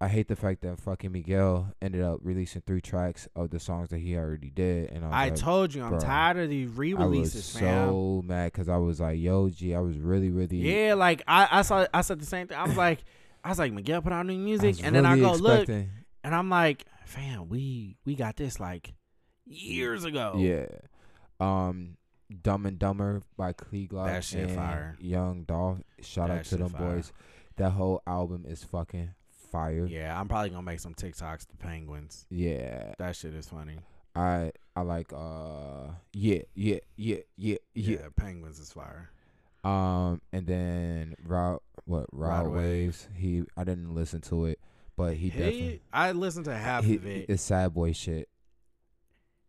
[0.00, 3.90] I hate the fact that fucking Miguel ended up releasing three tracks of the songs
[3.90, 4.90] that he already did.
[4.90, 7.88] And I, I like, told you I'm tired of these I was re-releases, fam.
[7.88, 11.48] so mad because I was like, "Yo, G, I was really, really, Yeah, like I,
[11.50, 12.56] I saw I said the same thing.
[12.56, 13.04] I was like,
[13.44, 15.88] I was like, Miguel put out new music, and then I really go look, and
[16.24, 18.94] I'm like, fam, we we got this like
[19.46, 20.34] years ago.
[20.38, 20.66] Yeah.
[21.40, 21.96] Um,
[22.42, 24.96] Dumb and Dumber by Key Glock That shit and fire.
[25.00, 25.78] Young Dolph.
[26.00, 26.94] Shout That out to them fire.
[26.96, 27.12] boys.
[27.56, 29.10] That whole album is fucking
[29.50, 29.86] fire.
[29.86, 30.18] yeah.
[30.18, 32.26] I'm probably gonna make some TikToks to Penguins.
[32.30, 32.94] Yeah.
[32.98, 33.76] That shit is funny.
[34.14, 38.08] I I like uh yeah yeah yeah yeah Yeah, yeah.
[38.16, 39.10] Penguins is fire.
[39.64, 43.08] Um and then Rod what Rod Rod Waves.
[43.14, 44.58] He I didn't listen to it,
[44.96, 47.26] but he, He, definitely I listened to half he, of it.
[47.28, 48.28] it's sad boy shit.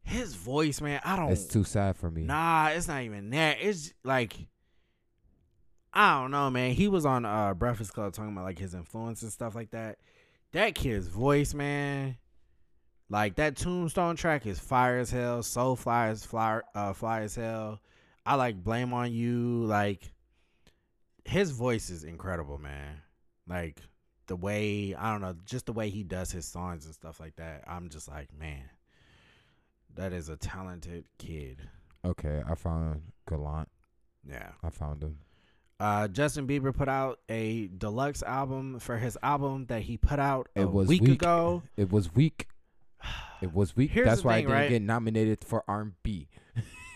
[0.04, 1.02] His voice, man.
[1.04, 1.32] I don't.
[1.32, 2.24] It's too sad for me.
[2.24, 3.58] Nah, it's not even that.
[3.62, 4.48] It's like
[5.94, 6.72] I don't know, man.
[6.72, 10.00] He was on uh Breakfast Club talking about like his influence and stuff like that.
[10.52, 12.18] That kid's voice, man.
[13.10, 15.40] Like that Tombstone track is fire as hell.
[15.42, 17.80] SoulFly is fly, uh, fly as hell.
[18.26, 19.66] I like Blame on You.
[19.66, 20.12] Like
[21.26, 23.02] his voice is incredible, man.
[23.48, 23.80] Like
[24.28, 27.36] the way I don't know, just the way he does his songs and stuff like
[27.36, 27.66] that.
[27.68, 28.64] I'm just like, man,
[29.96, 31.62] that is a talented kid.
[32.06, 33.70] Okay, I found Gallant.
[34.28, 34.50] Yeah.
[34.64, 35.18] I found him.
[35.80, 40.48] Uh, Justin Bieber put out a deluxe album for his album that he put out
[40.56, 41.12] a It was week weak.
[41.22, 41.64] ago.
[41.78, 42.48] It was weak.
[43.42, 43.92] It was weak.
[43.92, 44.70] Here's That's why thing, I didn't right?
[44.70, 46.30] get nominated for R&B.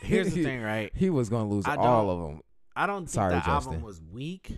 [0.02, 0.92] Here's the thing, right?
[0.96, 2.42] He was gonna lose all of them.
[2.76, 3.74] I don't think Sorry, the Justin.
[3.74, 4.56] album was weak.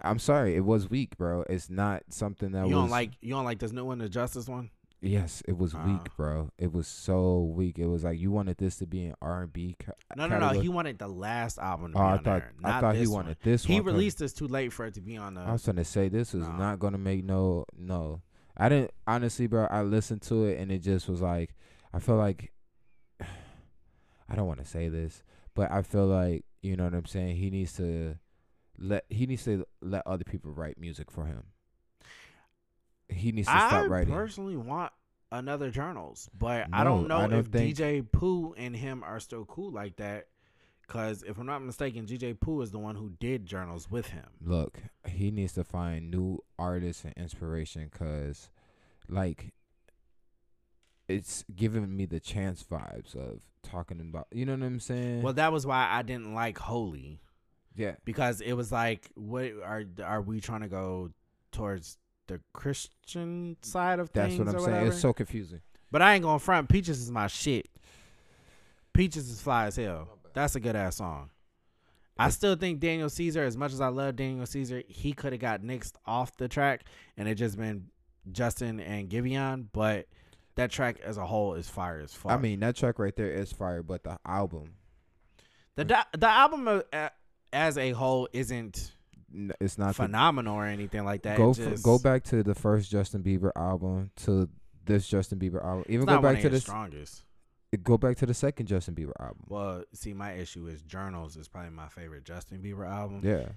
[0.00, 1.42] I'm sorry, it was weak, bro.
[1.50, 2.84] It's not something that you was.
[2.84, 4.70] don't like you don't like this new one, the Justice one.
[5.02, 6.12] Yes, it was weak, ah.
[6.16, 6.50] bro.
[6.58, 7.78] It was so weak.
[7.78, 9.76] It was like you wanted this to be an R&B.
[9.78, 10.48] Ca- No, no, no.
[10.60, 12.52] He wanted the last album to Oh, be I on thought there.
[12.64, 13.36] I thought he wanted one.
[13.42, 13.84] this He one.
[13.92, 15.42] released this too late for it to be on the.
[15.42, 16.56] I was trying to say this is No.
[16.56, 18.22] not gonna make no no.
[18.56, 19.66] I didn't honestly, bro.
[19.70, 21.54] I listened to it and it just was like
[21.92, 22.52] I feel like
[23.20, 25.22] I don't want to say this,
[25.54, 27.36] but I feel like you know what I'm saying.
[27.36, 28.16] He needs to
[28.78, 31.44] let he needs to let other people write music for him.
[33.08, 34.12] He needs to I stop writing.
[34.12, 34.92] I personally want
[35.30, 39.20] another journals, but I don't know I don't if think- DJ Pooh and him are
[39.20, 40.28] still cool like that.
[40.88, 44.26] Cause if I'm not mistaken, DJ Pooh is the one who did journals with him.
[44.40, 48.50] Look, he needs to find new artists and inspiration because,
[49.08, 49.52] like,
[51.08, 54.28] it's giving me the chance vibes of talking about.
[54.32, 55.22] You know what I'm saying?
[55.22, 57.20] Well, that was why I didn't like Holy
[57.76, 57.96] yeah.
[58.04, 61.10] because it was like, what are are we trying to go
[61.52, 64.38] towards the Christian side of That's things?
[64.38, 64.74] That's what I'm saying.
[64.74, 64.90] whatever?
[64.90, 65.60] It's so confusing.
[65.90, 66.68] But I ain't gonna front.
[66.68, 67.68] Peaches is my shit.
[68.92, 70.08] Peaches is fly as hell.
[70.34, 71.30] That's a good ass song.
[72.18, 75.40] I still think Daniel Caesar, as much as I love Daniel Caesar, he could have
[75.40, 76.84] got nixed off the track
[77.16, 77.88] and it just been
[78.32, 79.66] Justin and Giveon.
[79.72, 80.06] But
[80.54, 82.32] that track as a whole is fire as fuck.
[82.32, 84.72] I mean, that track right there is fire, but the album,
[85.76, 87.10] the the album uh, uh,
[87.52, 88.92] as a whole isn't
[89.60, 89.88] it's not.
[89.88, 91.36] the- phenomenal or anything like that.
[91.36, 94.48] go just- go back to the first Justin Bieber album to
[94.84, 95.84] this Justin Bieber album.
[95.88, 97.24] Even go back to the strongest.
[97.82, 99.42] Go back to the second Justin Bieber album.
[99.48, 103.20] Well, see, my issue is Journals is probably my favorite Justin Bieber album.
[103.22, 103.48] Yeah.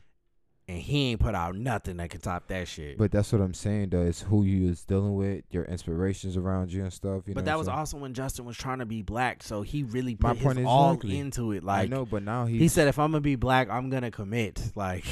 [0.67, 2.95] and he ain't put out nothing that can top that shit.
[2.97, 4.05] But that's what I'm saying though.
[4.05, 7.23] It's who you is dealing with, your inspirations around you and stuff.
[7.27, 7.77] You know but that was saying?
[7.79, 10.67] also when Justin was trying to be black, so he really My put his point
[10.67, 11.63] all into it.
[11.63, 14.11] Like I know, but now he's he said, if I'm gonna be black, I'm gonna
[14.11, 14.61] commit.
[14.75, 15.05] Like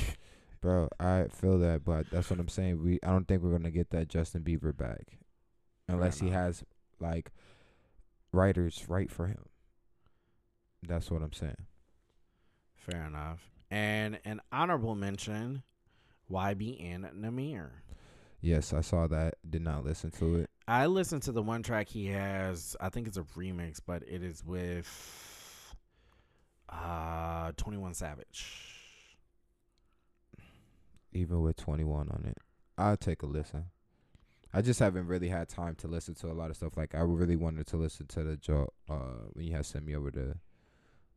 [0.62, 0.90] bro.
[1.00, 2.84] I feel that, but that's what I'm saying.
[2.84, 5.18] We I don't think we're gonna get that Justin Bieber back
[5.88, 6.64] unless he has
[7.00, 7.32] like
[8.32, 9.46] writers write for him.
[10.88, 11.66] That's what I'm saying.
[12.76, 13.50] fair enough.
[13.70, 15.64] And an honorable mention,
[16.32, 17.70] YBN Nahmir.
[18.40, 19.36] Yes, I saw that.
[19.50, 20.50] Did not listen to it.
[20.68, 22.76] I listened to the one track he has.
[22.80, 24.88] I think it's a remix, but it is with
[26.70, 28.67] uh 21 Savage.
[31.14, 32.38] Even with 21 on it,
[32.78, 33.66] I'll take a listen.
[34.54, 36.78] I just haven't really had time to listen to a lot of stuff.
[36.78, 39.96] Like I really wanted to listen to the Joe uh when you had sent me
[39.96, 40.36] over the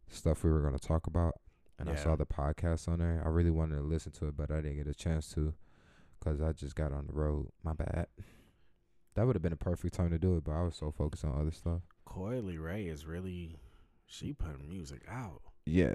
[0.09, 1.35] stuff we were gonna talk about,
[1.79, 3.23] and I saw the podcast on there.
[3.25, 5.55] I really wanted to listen to it, but I didn't get a chance to,
[6.23, 7.49] cause I just got on the road.
[7.63, 8.07] My bad.
[9.15, 11.25] That would have been a perfect time to do it, but I was so focused
[11.25, 11.81] on other stuff.
[12.05, 13.57] Coi Leray is really
[14.07, 15.43] she putting music out.
[15.67, 15.95] Yeah,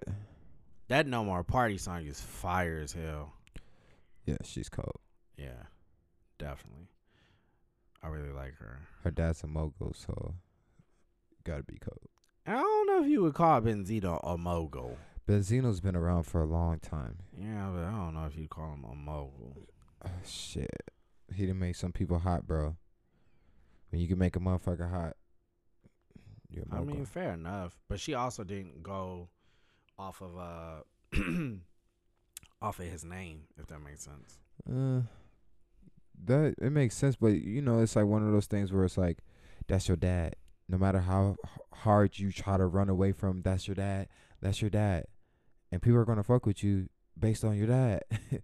[0.87, 3.33] That No More Party song is fire as hell.
[4.25, 4.99] Yeah, she's cold.
[5.37, 5.63] Yeah,
[6.37, 6.87] definitely.
[8.03, 8.79] I really like her.
[9.03, 10.35] Her dad's a mogul, so
[11.43, 11.99] gotta be cold.
[12.47, 14.97] I don't know if you would call Benzino a mogul.
[15.27, 17.17] Benzino's been around for a long time.
[17.35, 19.57] Yeah, but I don't know if you call him a mogul.
[20.05, 20.69] Oh, shit.
[21.33, 22.75] He done make some people hot, bro.
[23.89, 25.15] When you can make a motherfucker hot,
[26.51, 26.93] you're a I mogul.
[26.93, 27.75] mean, fair enough.
[27.89, 29.29] But she also didn't go
[29.97, 30.83] off of uh
[32.61, 34.39] off of his name, if that makes sense.
[34.69, 35.01] uh,
[36.23, 38.97] that it makes sense, but you know, it's like one of those things where it's
[38.97, 39.19] like,
[39.67, 40.35] that's your dad.
[40.67, 44.07] No matter how h- hard you try to run away from, that's your dad.
[44.41, 45.05] That's your dad,
[45.71, 46.89] and people are gonna fuck with you
[47.19, 48.03] based on your dad.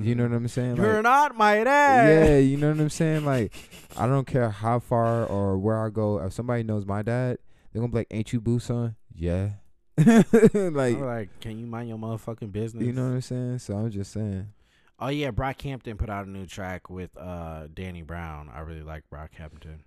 [0.00, 0.76] you know what I'm saying?
[0.78, 2.08] You're Like, not my dad.
[2.08, 3.24] Yeah, you know what I'm saying?
[3.24, 3.54] Like,
[3.96, 6.18] I don't care how far or where I go.
[6.18, 7.38] If somebody knows my dad,
[7.72, 9.50] they're gonna be like, "Ain't you Boo son?" Yeah.
[10.06, 12.84] like, I'm like, can you mind your motherfucking business?
[12.84, 13.58] you know what I'm saying?
[13.60, 14.48] So I'm just saying.
[14.98, 18.50] Oh yeah, Brockhampton put out a new track with uh Danny Brown.
[18.54, 19.80] I really like Brockhampton.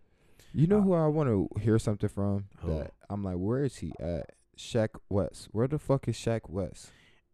[0.54, 2.46] You know who I want to hear something from?
[2.60, 2.76] Who?
[2.76, 4.32] That I'm like, where is he at?
[4.58, 5.48] Sheck Wes.
[5.52, 6.92] Where the fuck is Sheck Wes?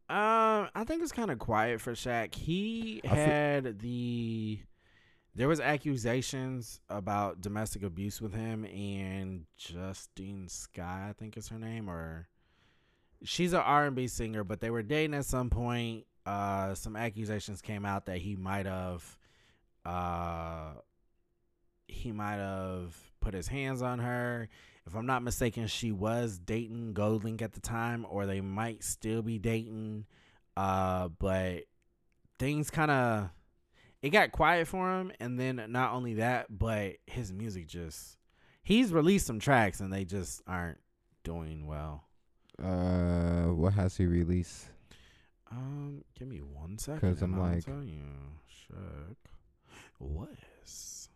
[0.07, 2.35] Um, I think it's kind of quiet for Sheck.
[2.35, 4.59] He I had the
[5.33, 11.59] there was accusations about domestic abuse with him and Justine Skye, I think is her
[11.59, 12.27] name, or
[13.25, 16.05] she's an R and B singer, but they were dating at some point.
[16.25, 19.17] Uh, some accusations came out that he might have,
[19.85, 20.73] uh,
[21.87, 24.47] he might have put his hands on her.
[24.87, 29.21] If I'm not mistaken, she was dating GoldLink at the time, or they might still
[29.21, 30.05] be dating.
[30.57, 31.63] Uh, but
[32.39, 33.29] things kind of
[34.01, 38.17] it got quiet for him, and then not only that, but his music just
[38.65, 40.79] he's released some tracks and they just aren't
[41.23, 42.03] doing well.
[42.61, 44.67] Uh, what has he released?
[45.51, 46.99] Um, give me one second.
[47.01, 48.01] Because I'm I'll like- tell you,
[48.49, 49.15] Sheck
[49.99, 51.09] Wes.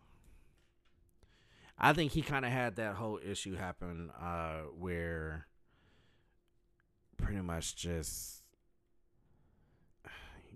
[1.82, 5.46] I think he kind of had that whole issue happen, uh, where
[7.16, 8.42] pretty much just,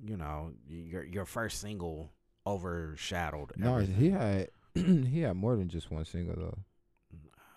[0.05, 2.11] you know, your your first single
[2.47, 3.53] overshadowed.
[3.57, 3.95] No, everything.
[3.97, 6.59] he had he had more than just one single though.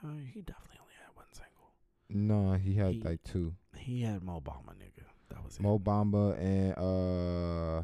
[0.03, 1.73] Uh, he definitely only had one single.
[2.09, 3.53] No, he had He- like two.
[3.75, 5.03] He had Mo Bamba, nigga.
[5.29, 5.61] That was it.
[5.61, 7.83] Mo Bamba and uh,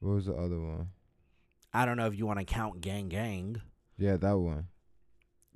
[0.00, 0.88] what was the other one?
[1.72, 3.60] I don't know if you want to count Gang Gang.
[3.98, 4.68] Yeah, that one.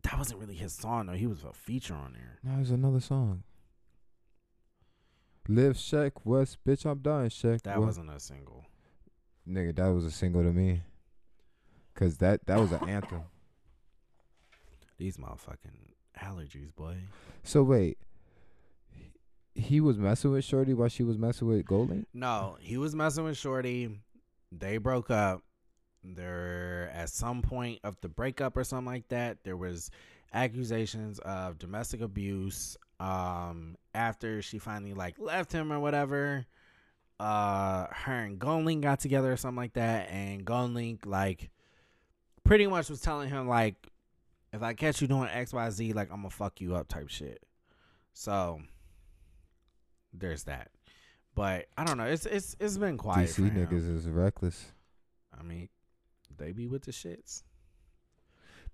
[0.02, 1.12] That wasn't really his song though.
[1.14, 2.38] He was a feature on there.
[2.42, 3.42] No, it was another song.
[5.48, 7.62] Live Sheck Wes, bitch, I'm dying Sheck.
[7.62, 7.86] That Wes.
[7.86, 8.64] wasn't a single.
[9.48, 9.76] nigga.
[9.76, 10.82] That was a single to me.
[11.94, 13.22] Cause that that was an anthem.
[14.98, 16.96] These motherfucking allergies, boy.
[17.44, 17.98] So wait,
[19.54, 22.06] he- was messing with Shorty while she was messing with GoldLink.
[22.12, 24.00] No, he was messing with Shorty.
[24.50, 25.42] They broke up.
[26.06, 29.90] There, at some point of the breakup or something like that, there was
[30.34, 32.76] accusations of domestic abuse.
[33.00, 36.44] Um, after she finally like left him or whatever,
[37.20, 41.50] uh, her and GoldLink got together or something like that, and GoldLink like
[42.44, 43.76] pretty much was telling him like,
[44.54, 47.08] if I catch you doing X Y Z, like I'm gonna fuck you up type
[47.08, 47.42] shit.
[48.12, 48.60] So
[50.12, 50.70] there's that.
[51.34, 52.04] But I don't know.
[52.04, 53.28] It's it's it's been quiet.
[53.28, 54.66] DC niggas is reckless.
[55.36, 55.68] I mean,
[56.36, 57.42] they be with the shits.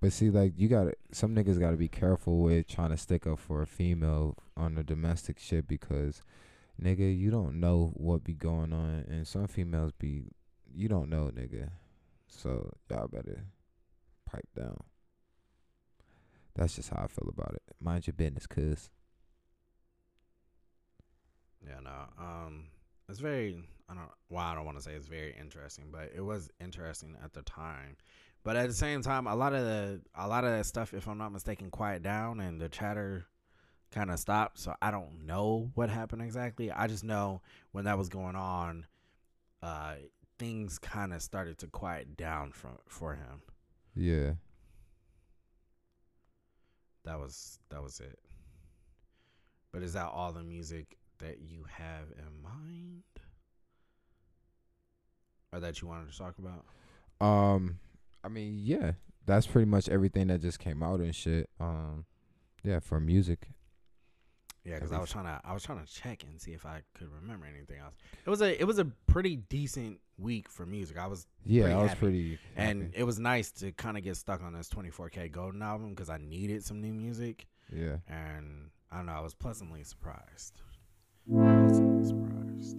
[0.03, 3.39] But see, like you gotta, some niggas gotta be careful with trying to stick up
[3.39, 6.23] for a female on the domestic shit because,
[6.83, 10.25] nigga, you don't know what be going on, and some females be,
[10.75, 11.71] you don't know, nigga.
[12.29, 13.45] So y'all better
[14.27, 14.79] pipe down.
[16.61, 17.63] That's just how I feel about it.
[17.81, 18.91] Mind your business, cuz.
[21.67, 22.05] Yeah, no.
[22.19, 22.67] Um,
[23.09, 23.65] it's very.
[23.89, 24.11] I don't.
[24.29, 27.41] Well, I don't want to say it's very interesting, but it was interesting at the
[27.43, 27.97] time.
[28.43, 31.09] But at the same time, a lot of the a lot of that stuff, if
[31.09, 33.25] I'm not mistaken, quiet down and the chatter
[33.91, 34.59] kind of stopped.
[34.59, 36.71] So I don't know what happened exactly.
[36.71, 37.41] I just know
[37.73, 38.85] when that was going on,
[39.63, 39.95] uh,
[40.39, 43.41] things kind of started to quiet down from for him.
[43.95, 44.33] Yeah.
[47.05, 48.19] That was that was it.
[49.73, 53.03] But is that all the music that you have in mind?
[55.53, 56.65] Or that you wanted to talk about?
[57.21, 57.79] Um,
[58.23, 58.93] I mean, yeah,
[59.27, 61.49] that's pretty much everything that just came out and shit.
[61.59, 62.05] Um,
[62.63, 63.49] yeah, for music.
[64.65, 66.83] Yeah, because I was trying to I was trying to check and see if I
[66.95, 67.95] could remember anything else.
[68.27, 70.99] It was a it was a pretty decent week for music.
[70.99, 71.99] I was Yeah, I was happy.
[72.01, 72.39] pretty.
[72.57, 72.95] and happy.
[72.99, 76.63] it was nice to kind of get stuck on this 24kGoldn album because I needed
[76.63, 77.97] some new music yeah.
[78.07, 80.61] and I don't know I was pleasantly surprised.
[81.27, 82.77] Pleasantly surprised.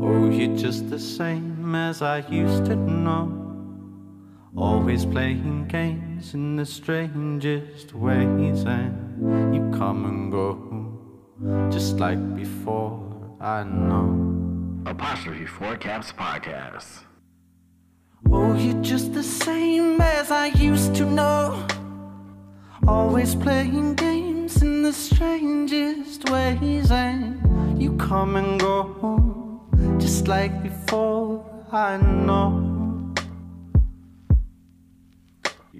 [0.00, 3.53] Oh, you're just the same as I used to know.
[4.56, 13.36] Always playing games in the strangest ways, and you come and go, just like before.
[13.40, 14.84] I know.
[14.86, 17.02] Apostrophe 4 Caps Podcast.
[18.30, 21.66] Oh, you're just the same as I used to know.
[22.86, 29.60] Always playing games in the strangest ways, and you come and go,
[29.98, 31.44] just like before.
[31.72, 32.73] I know.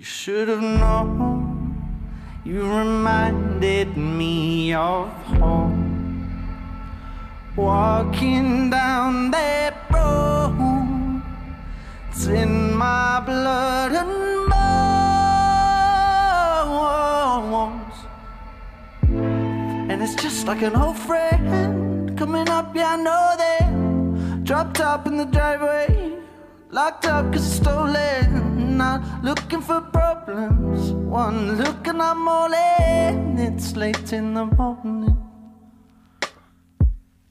[0.05, 1.83] Should have known.
[2.45, 5.09] You reminded me of
[5.41, 6.45] home.
[7.57, 11.23] Walking down that road.
[12.11, 14.71] It's in my blood and bones.
[19.91, 24.45] And it's just like an old friend coming up, yeah, I know that.
[24.45, 26.19] Dropped up in the driveway,
[26.71, 28.44] locked up cause it's stolen.
[28.75, 33.39] Not looking for problems, one look and I'm all in.
[33.39, 35.17] It's late in the morning.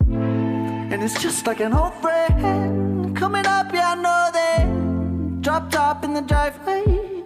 [0.07, 6.05] And it's just like an old friend coming up, yeah, I know they dropped up
[6.05, 7.23] in the driveway,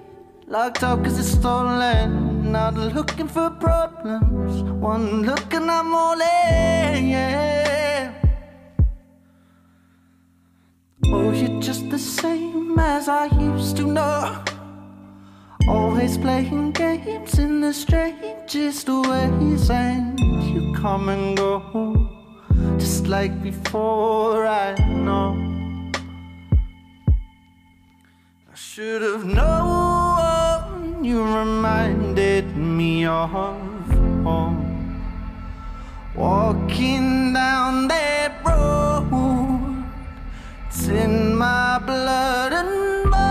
[0.47, 2.51] locked up cause it's stolen.
[2.51, 7.66] Not looking for problems, one look and I'm all in, yeah.
[11.09, 14.43] Oh, you're just the same as I used to know.
[15.69, 22.09] Always playing games in the strangest ways, and you come and go
[22.77, 24.45] just like before.
[24.45, 25.35] I know
[28.51, 31.03] I should have known.
[31.03, 33.65] You reminded me of home.
[36.15, 38.43] Walking down that
[40.89, 43.27] in my blood and bones.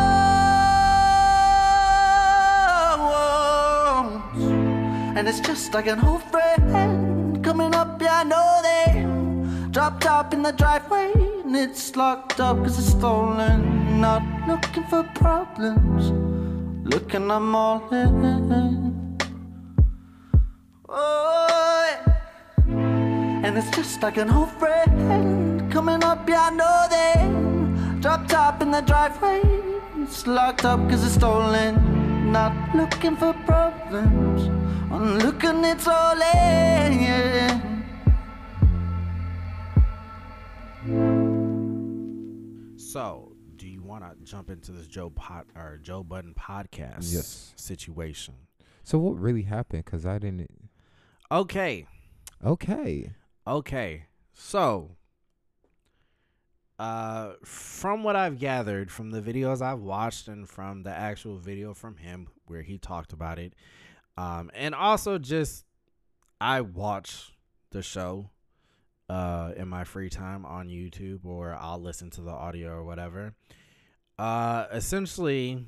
[5.16, 9.06] And it's just like an old friend coming up, yeah, I know they
[9.70, 11.12] dropped up in the driveway.
[11.44, 14.00] And it's locked up cause it's stolen.
[14.00, 16.12] Not looking for problems,
[16.84, 19.16] looking, I'm all in.
[20.88, 21.26] Oh.
[22.66, 27.45] And it's just like an old friend coming up, yeah, I know they
[28.06, 29.40] dropped up in the driveway.
[29.96, 32.30] It's locked up cause it's stolen.
[32.30, 34.42] Not looking for problems,
[34.92, 37.00] I'm looking, it's all in.
[37.02, 37.60] Yeah.
[42.76, 47.52] So, do you want to jump into this Joe Pot or Joe Budden podcast Yes.
[47.56, 48.34] situation?
[48.84, 49.84] So what really happened?
[49.84, 50.68] Cause I didn't.
[51.32, 51.86] Okay,
[52.44, 53.10] Okay.
[53.46, 54.04] okay.
[54.32, 54.92] So,
[56.78, 61.74] uh, from what I've gathered from the videos I've watched and from the actual video
[61.74, 63.54] from him where he talked about it,
[64.16, 65.64] um, and also just
[66.40, 67.32] I watch
[67.70, 68.30] the show
[69.08, 73.34] uh in my free time on YouTube or I'll listen to the audio or whatever.
[74.18, 75.64] Uh essentially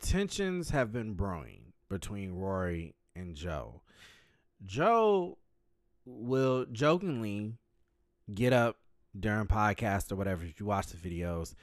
[0.00, 3.82] tensions have been brewing between Rory and Joe.
[4.64, 5.38] Joe
[6.04, 7.54] will jokingly
[8.32, 8.76] get up
[9.18, 11.54] during podcast or whatever if you watch the videos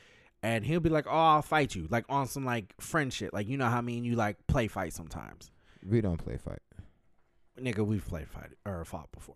[0.43, 3.31] and he'll be like, "Oh, I'll fight you." Like on some like friendship.
[3.33, 5.51] Like you know how I mean you like play fight sometimes
[5.87, 6.59] We don't play fight.
[7.59, 9.35] nigga, we've played fight or fought before.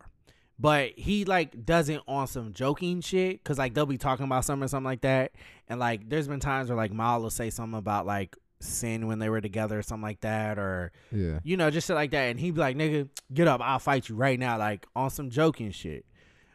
[0.57, 4.63] But he like doesn't on some joking shit because like they'll be talking about something
[4.63, 5.33] or something like that,
[5.67, 9.19] and like there's been times where like Mal will say something about like Cyn when
[9.19, 11.39] they were together or something like that, or Yeah.
[11.43, 14.07] you know just shit like that, and he'd be like, "Nigga, get up, I'll fight
[14.07, 16.05] you right now," like on some joking shit.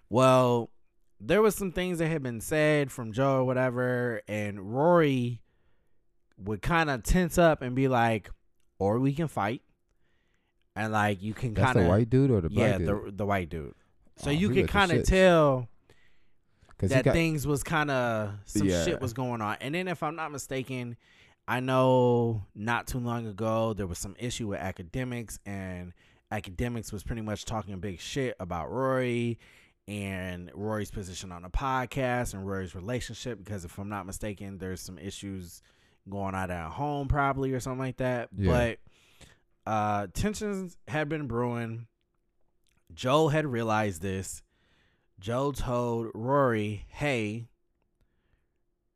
[0.08, 0.70] Well,
[1.20, 5.40] there was some things that had been said from Joe or whatever, and Rory
[6.38, 8.30] would kind of tense up and be like,
[8.78, 9.62] "Or we can fight."
[10.76, 12.88] And like you can kind of the white dude or the yeah, black dude?
[13.06, 13.74] the the white dude.
[14.16, 15.68] So Oh, you could kind of tell
[16.78, 18.84] that got- things was kind of some Yeah.
[18.84, 19.56] shit was going on.
[19.60, 20.96] And then if I'm not mistaken,
[21.46, 25.92] I know not too long ago there was some issue with Akademiks and
[26.32, 29.38] Akademiks was pretty much talking big shit about Rory
[29.88, 34.80] and Rory's position on the podcast and Rory's relationship because if I'm not mistaken there's
[34.80, 35.62] some issues
[36.08, 38.28] going on at home probably or something like that.
[38.36, 38.76] Yeah.
[39.66, 41.86] But uh tensions had been brewing.
[42.94, 44.42] Joe had realized this.
[45.20, 47.48] Joe told Rory, "Hey,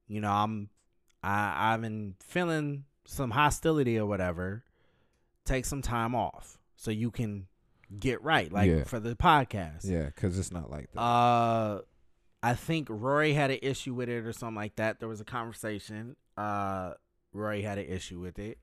[0.08, 0.70] you know, I'm
[1.22, 4.64] I I've been feeling some hostility or whatever.
[5.44, 7.46] Take some time off so you can
[7.98, 8.84] get right like Yeah.
[8.84, 11.00] for the podcast." Yeah, because it's not like that.
[11.00, 11.80] Uh
[12.42, 15.00] I think Rory had an issue with it or something like that.
[15.00, 16.16] There was a conversation.
[16.36, 16.94] Uh
[17.32, 18.58] Rory had an issue with it.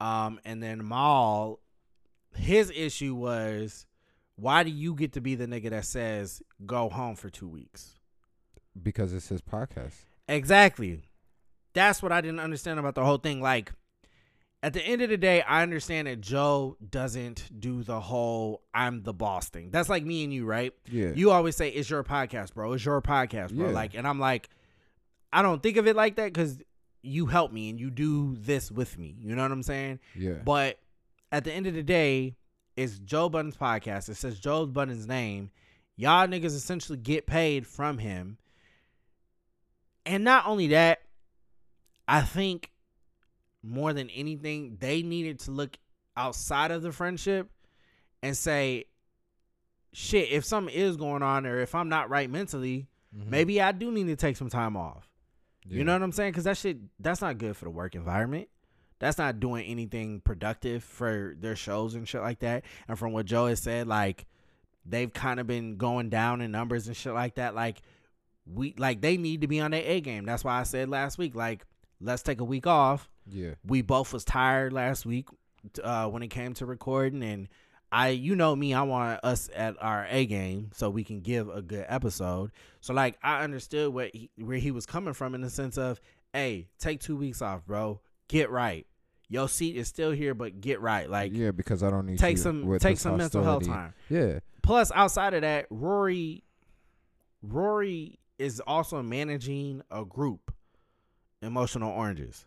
[0.00, 1.60] Um and then Mal
[2.34, 3.86] his issue was
[4.34, 7.94] why do you get to be the nigga that says go home for 2 weeks?
[8.82, 9.94] because it's his podcast.
[10.28, 11.00] Exactly.
[11.72, 13.40] That's what I didn't understand about the whole thing.
[13.40, 13.72] Like,
[14.62, 19.02] at the end of the day, I understand that Joe doesn't do the whole I'm
[19.02, 19.70] the boss thing.
[19.70, 20.72] That's like me and you, right?
[20.90, 21.12] Yeah.
[21.14, 22.72] You always say, It's your podcast, bro.
[22.72, 23.66] It's your podcast, bro.
[23.66, 23.72] Yeah.
[23.72, 24.48] Like, and I'm like,
[25.32, 26.58] I don't think of it like that because
[27.02, 29.14] you help me and you do this with me.
[29.20, 30.00] You know what I'm saying?
[30.14, 30.38] Yeah.
[30.44, 30.78] But
[31.30, 32.36] at the end of the day,
[32.76, 34.08] it's Joe Budden's podcast.
[34.08, 35.50] It says Joe Budden's name.
[35.96, 38.38] Y'all niggas essentially get paid from him.
[40.04, 41.00] And not only that,
[42.06, 42.70] I think
[43.66, 45.76] more than anything, they needed to look
[46.16, 47.50] outside of the friendship
[48.22, 48.84] and say,
[49.92, 52.86] shit, if something is going on or if I'm not right mentally,
[53.16, 53.26] Mhm.
[53.28, 55.08] Maybe I do need to take some time off.
[55.64, 55.78] Yeah.
[55.78, 56.32] You know what I'm saying?
[56.32, 58.48] Because that shit, that's not good for the work environment.
[58.98, 62.64] That's not doing anything productive for their shows and shit like that.
[62.88, 64.26] And from what Joe has said, like
[64.84, 67.54] they've kind of been going down in numbers and shit like that.
[67.54, 67.82] Like
[68.46, 70.24] we, like they need to be on their A game.
[70.24, 71.66] That's why I said last week, like
[72.00, 73.08] let's take a week off.
[73.28, 73.54] Yeah.
[73.66, 75.28] We both was tired last week
[75.82, 77.48] uh, when it came to recording, and
[77.90, 81.48] I, you know me, I want us at our A game so we can give
[81.48, 82.50] a good episode.
[82.80, 86.00] So like I understood what he, where he was coming from in the sense of,
[86.32, 88.00] hey, take two weeks off, bro.
[88.28, 88.86] Get right.
[89.28, 91.08] Your seat is still here, but get right.
[91.10, 93.94] Like yeah, because I don't need take some take some mental health time.
[94.08, 94.40] Yeah.
[94.62, 96.42] Plus, outside of that, Rory,
[97.40, 100.52] Rory is also managing a group,
[101.40, 102.46] Emotional Oranges.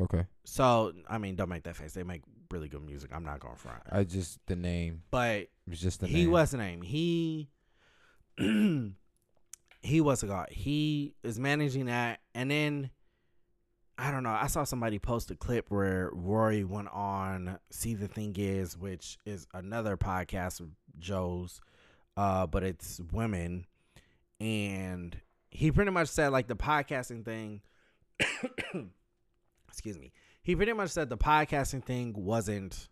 [0.00, 0.24] Okay.
[0.44, 1.92] So I mean, don't make that face.
[1.94, 3.10] They make really good music.
[3.12, 3.82] I'm not going to front.
[3.90, 5.02] I just the name.
[5.10, 6.30] But It's just the he name.
[6.30, 6.82] was the name.
[6.82, 7.48] He
[9.82, 10.48] he was a god.
[10.50, 12.90] He is managing that, and then
[13.98, 14.30] I don't know.
[14.38, 19.18] I saw somebody post a clip where Rory went on "See the Thing Is," which
[19.24, 20.68] is another podcast of
[20.98, 21.60] Joe's,
[22.16, 23.66] uh, but it's women,
[24.38, 25.18] and
[25.50, 27.62] he pretty much said like the podcasting thing.
[29.76, 30.10] Excuse me.
[30.42, 32.88] He pretty much said the podcasting thing wasn't.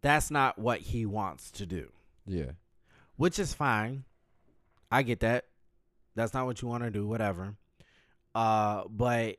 [0.00, 1.90] That's not what he wants to do
[2.26, 2.52] Yeah.
[3.16, 4.04] which is fine.
[4.92, 5.46] I get that.
[6.14, 7.56] That's not what you want to do, whatever.
[8.34, 9.36] Uh, but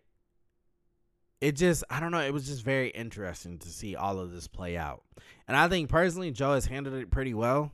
[1.42, 4.48] it just I don't know, it was just very interesting to see all of this
[4.48, 5.04] play out.
[5.48, 7.72] And I think personally Joe has handled it pretty well.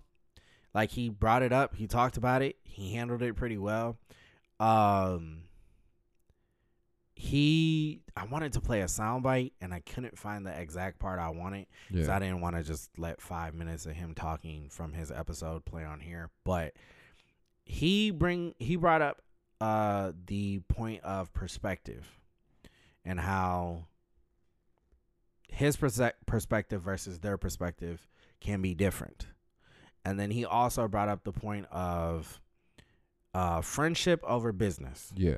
[0.74, 3.98] Like he brought it up, he talked about it, he handled it pretty well.
[4.60, 5.44] Um
[7.22, 11.30] he I wanted to play a soundbite and I couldn't find the exact part I
[11.30, 11.68] wanted.
[11.88, 12.16] Because Yeah.
[12.16, 15.84] I didn't want to just let five minutes of him talking from his episode play
[15.86, 16.32] on here.
[16.44, 16.74] But
[17.64, 19.22] he bring he brought up
[19.60, 22.10] uh the point of perspective
[23.06, 23.86] and how
[25.48, 28.08] his perse- perspective versus their perspective
[28.40, 29.28] can be different.
[30.04, 32.42] And then he also brought up the point of
[33.36, 35.38] uh friendship over business Yeah.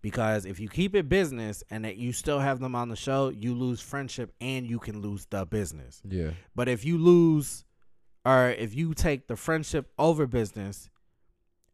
[0.00, 3.28] Because if you keep it business and that you still have them on the show,
[3.30, 6.00] you lose friendship and you can lose the business.
[6.08, 6.30] Yeah.
[6.54, 7.64] But if you lose
[8.24, 10.90] or if you take the friendship over business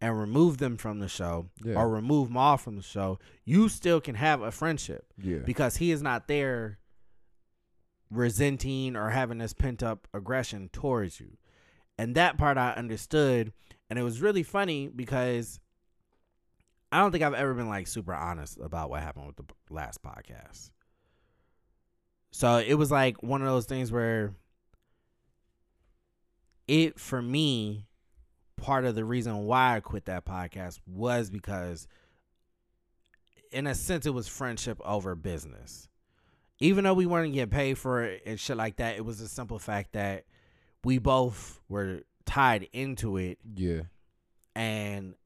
[0.01, 1.75] and remove them from the show Yeah.
[1.77, 5.39] or remove them off from the show, you still can have a friendship Yeah.
[5.39, 6.79] because he is not there
[8.11, 11.37] resenting or having this pent up aggression towards you.
[11.99, 13.53] And that part I understood.
[13.91, 15.61] And it was really funny because
[16.95, 20.01] I don't think I've ever been like super honest about what happened with the last
[20.01, 20.71] podcast.
[22.31, 24.33] So it was like one of those things where
[26.69, 27.87] it, for me,
[28.57, 31.89] part of the reason why I quit that podcast was because,
[33.51, 35.89] in a sense, it was friendship over business.
[36.61, 39.27] Even though we weren't getting paid for it and shit like that, it was a
[39.27, 40.27] simple fact that
[40.85, 43.83] we both were tied into it yeah.
[44.55, 45.17] and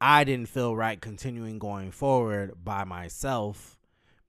[0.00, 3.78] I didn't feel right continuing going forward by myself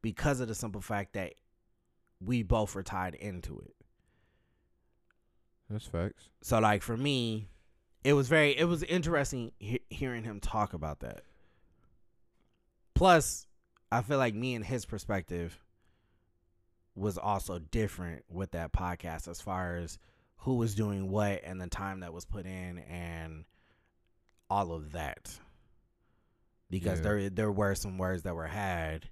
[0.02, 1.34] because of the simple fact that
[2.20, 3.74] we both were tied into it.
[5.70, 6.30] That's facts.
[6.42, 7.48] So like for me,
[8.04, 11.22] it was very it was interesting he- hearing him talk about that.
[12.94, 13.48] Plus,
[13.92, 15.58] I feel like me and his perspective
[16.96, 19.98] was also different with that podcast as far as
[20.38, 23.46] who was doing what and the time that was put in and
[24.50, 25.40] all of that.
[26.72, 27.04] Because Yeah.
[27.04, 29.08] there there were some words that were had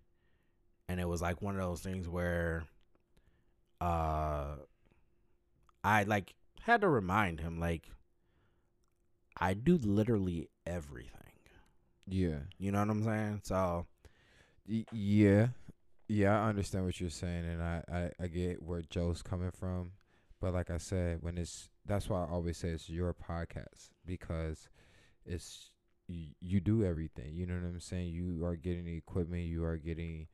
[0.87, 2.63] and it was like one of those things where
[3.81, 4.55] uh
[5.83, 7.83] I like had to remind him like
[9.37, 11.13] I do literally everything.
[12.07, 12.39] Yeah.
[12.57, 13.41] You know what I'm saying?
[13.43, 13.85] So
[14.67, 15.47] Y- yeah.
[16.07, 19.91] Yeah, I understand what you're saying and I, I, I get where Joe's coming from.
[20.41, 24.69] But like I said, when it's that's why I always say it's your podcast because
[25.25, 25.69] it's
[26.09, 27.35] you, do everything.
[27.35, 28.09] You know what I'm saying?
[28.09, 30.27] You are getting the equipment, you are getting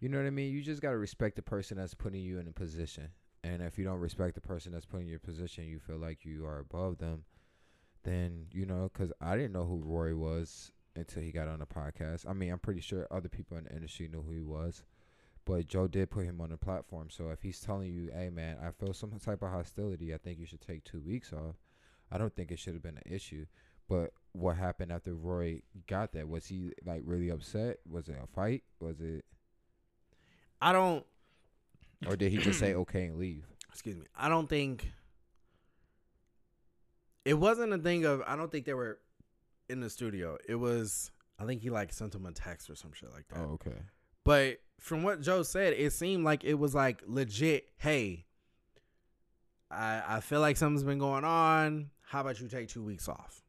[0.00, 0.52] you know what I mean?
[0.52, 3.08] You just gotta respect the person that's putting you in a position.
[3.44, 5.98] And if you don't respect the person that's putting you in your position, you feel
[5.98, 7.24] like you are above them,
[8.02, 11.66] then you know, because I didn't know who Rory was until he got on the
[11.66, 12.28] podcast.
[12.28, 14.82] I mean, I'm pretty sure other people in the industry knew who he was,
[15.44, 17.08] but Joe did put him on the platform.
[17.10, 20.14] So if he's telling you, "Hey, man, I feel some type of hostility.
[20.14, 21.56] I think you should take two weeks off,"
[22.10, 23.46] I don't think it should have been an issue.
[23.86, 26.28] But what happened after Roy got that?
[26.28, 27.78] Was he like really upset?
[27.88, 28.62] Was it a fight?
[28.80, 29.24] Was it,
[30.60, 31.04] I don't
[32.06, 33.46] or did he just say okay and leave?
[33.70, 34.06] excuse me.
[34.16, 34.92] I don't think
[37.24, 38.98] it wasn't a thing of I don't think they were
[39.68, 40.36] in the studio.
[40.48, 43.38] It was I think he like sent him a text or some shit like that.
[43.38, 43.78] Oh, okay.
[44.24, 47.68] But from what Joe said, it seemed like it was like legit.
[47.78, 48.26] Hey,
[49.70, 51.90] I I feel like something's been going on.
[52.02, 53.42] How about you take two weeks off?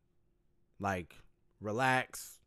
[0.81, 1.15] Like,
[1.61, 2.39] relax,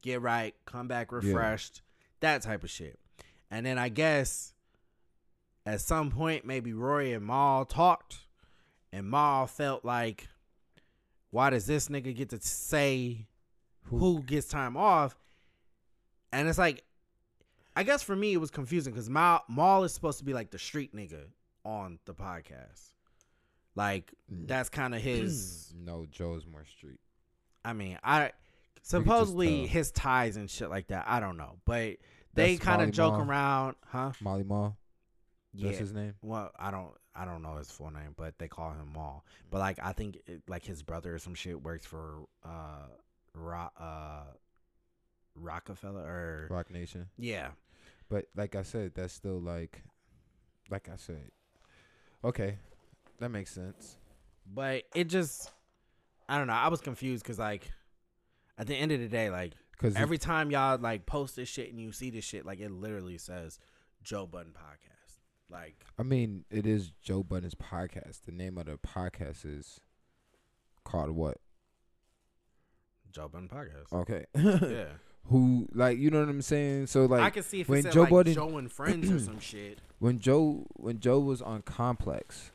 [0.00, 1.82] get right, come back refreshed,
[2.20, 2.98] that type of shit.
[3.50, 4.52] And then I guess
[5.66, 8.18] at some point maybe Rory and Mal talked,
[8.92, 10.28] and Mal felt like,
[11.30, 13.26] why does this nigga get to say
[13.86, 15.16] who gets time off?
[16.32, 16.84] And it's like
[17.76, 20.50] I guess for me it was confusing because Mal, Mal is supposed to be like
[20.52, 21.24] the street nigga
[21.64, 22.92] on the podcast.
[23.74, 24.46] Like Mm.
[24.46, 25.72] that's kind of his.
[25.84, 27.00] No, Joe's more street.
[27.64, 28.32] I mean, I
[28.76, 31.04] just supposedly his ties and shit like that.
[31.08, 31.96] I don't know, but
[32.34, 33.22] they kind of joke Mal?
[33.28, 34.12] around, huh?
[34.20, 34.76] Molly Mall.
[35.52, 35.68] Yeah.
[35.68, 36.14] That's his name.
[36.20, 39.24] Well, I don't, I don't know his full name, but they call him Mal.
[39.50, 42.88] But like, I think it, like his brother or some shit works for uh,
[43.34, 44.24] Ro- uh,
[45.36, 47.06] Roc-A-Fella or Roc Nation.
[47.16, 47.50] yeah.
[48.10, 49.82] But like I said, that's still like,
[50.70, 51.30] like I said.
[52.22, 52.58] Okay,
[53.18, 53.96] that makes sense.
[54.52, 55.50] But it just,
[56.34, 56.52] I don't know.
[56.54, 57.70] I was confused because like,
[58.58, 61.70] at the end of the day, like Because every time y'all like post this shit
[61.70, 63.60] and you see this shit, like it literally says
[64.02, 65.20] Joe Budden podcast.
[65.48, 68.24] Like, I mean, it is Joe Budden's podcast.
[68.26, 69.78] The name of the podcast is
[70.82, 71.38] called what?
[73.12, 73.92] Joe Budden podcast.
[73.92, 74.24] Okay.
[74.74, 74.86] Yeah,
[75.26, 76.88] Who like you know what I'm saying?
[76.88, 79.38] So like I can see if when Joe like Budden- Joe and Friends or some
[79.38, 79.78] shit.
[80.00, 82.50] when Joe when Joe was on Complex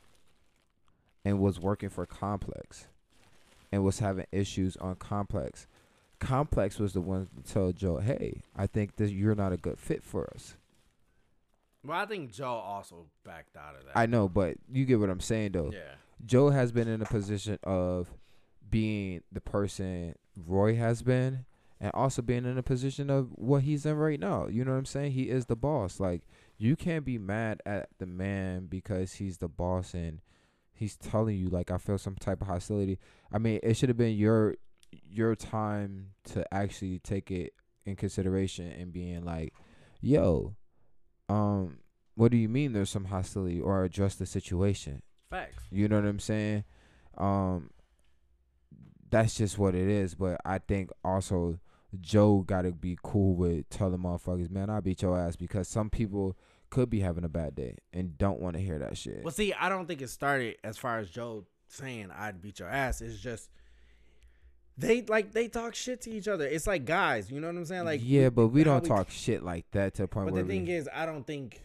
[1.24, 2.88] and was working for Complex
[3.72, 5.66] and was having issues on Complex,
[6.18, 9.78] Complex was the one to tell Joe, "Hey, I think that you're not a good
[9.78, 10.56] fit for us."
[11.82, 13.96] Well, I think Joe also backed out of that.
[13.96, 15.70] I know, but you get what I'm saying though.
[15.72, 15.94] yeah,
[16.24, 18.12] Joe has been in a position of
[18.68, 21.44] being the person Roy has been
[21.80, 24.46] and also being in a position of what he's in right now.
[24.46, 25.12] You know what I'm saying?
[25.12, 25.98] He is the boss.
[25.98, 26.22] Like
[26.58, 30.20] you can't be mad at the man because he's the boss and
[30.80, 32.98] he's telling you like I feel some type of hostility.
[33.30, 34.56] I mean, it should have been your
[34.90, 37.52] your time to actually take it
[37.84, 39.52] in consideration and being like,
[40.00, 40.56] "Yo,
[41.28, 41.80] um
[42.14, 45.64] what do you mean there's some hostility or address the situation?" facts.
[45.70, 46.64] You know what I'm saying?
[47.18, 47.70] Um
[49.10, 50.14] that's just what it is.
[50.14, 51.60] But I think also
[52.00, 56.38] Joe gotta be cool with telling motherfuckers, man, I'll beat your ass because some people
[56.70, 59.22] could be having a bad day and don't want to hear that shit.
[59.22, 62.68] Well, see, I don't think it started as far as Joe saying I'd beat your
[62.68, 63.00] ass.
[63.00, 63.50] It's just
[64.78, 66.46] they like they talk shit to each other.
[66.46, 67.84] It's like guys, you know what I'm saying?
[67.84, 70.48] Like yeah, but we don't talk shit like that to the point But where the
[70.48, 71.60] thing we, is, I don't think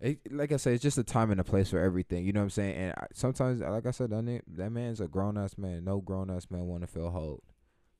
[0.00, 2.24] it, like I said, it's just a time and a place for everything.
[2.24, 2.76] You know what I'm saying?
[2.76, 5.84] And I, sometimes, like I said, that that man's a grown ass man.
[5.84, 7.42] No grown ass man want to feel hold.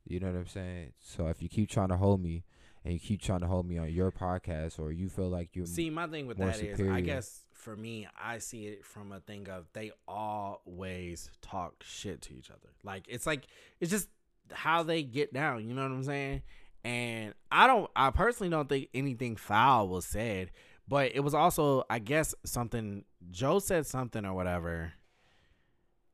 [0.06, 0.94] You know what I'm saying?
[0.98, 2.44] So if you keep trying to hold me,
[2.84, 5.66] and you keep trying to hold me on your podcast, or you feel like you
[5.66, 9.20] See, my thing with that is, I guess for me, I see it from a
[9.20, 12.72] thing of they always talk shit to each other.
[12.82, 13.46] Like it's like
[13.80, 14.08] it's just
[14.52, 15.68] how they get down.
[15.68, 16.42] You know what I'm saying?
[16.82, 20.50] And I don't, I personally don't think anything foul was said,
[20.88, 24.94] but it was also, I guess, something Joe said something or whatever,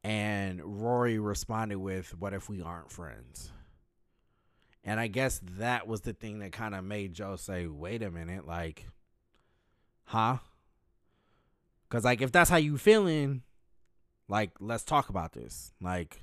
[0.03, 3.53] and Rory responded with, "What if we aren't friends?"
[4.87, 8.11] And I guess that was the thing that kind of made Joe say, "Wait a
[8.11, 8.87] minute, like."
[10.07, 10.39] huh?
[11.89, 13.43] Cause like if that's how you feeling,
[14.29, 15.73] like let's talk about this.
[15.81, 16.23] Like,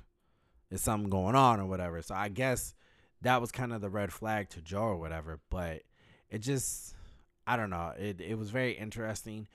[0.70, 2.02] is something going on or whatever.
[2.02, 2.74] So I guess
[3.22, 5.40] that was kind of the red flag to Joe or whatever.
[5.48, 5.82] But
[6.28, 6.94] it just,
[7.46, 7.92] I don't know.
[7.98, 9.46] It it was very interesting.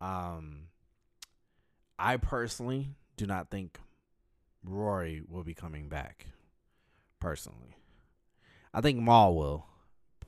[0.00, 0.68] Um,
[1.98, 3.78] I personally do not think
[4.62, 6.26] Rory will be coming back.
[7.18, 7.76] Personally,
[8.76, 9.64] I think Mal will,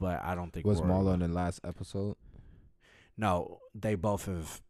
[0.00, 1.12] but I don't think was Rory will.
[1.12, 2.16] In the last episode.
[3.14, 4.62] No, they both have.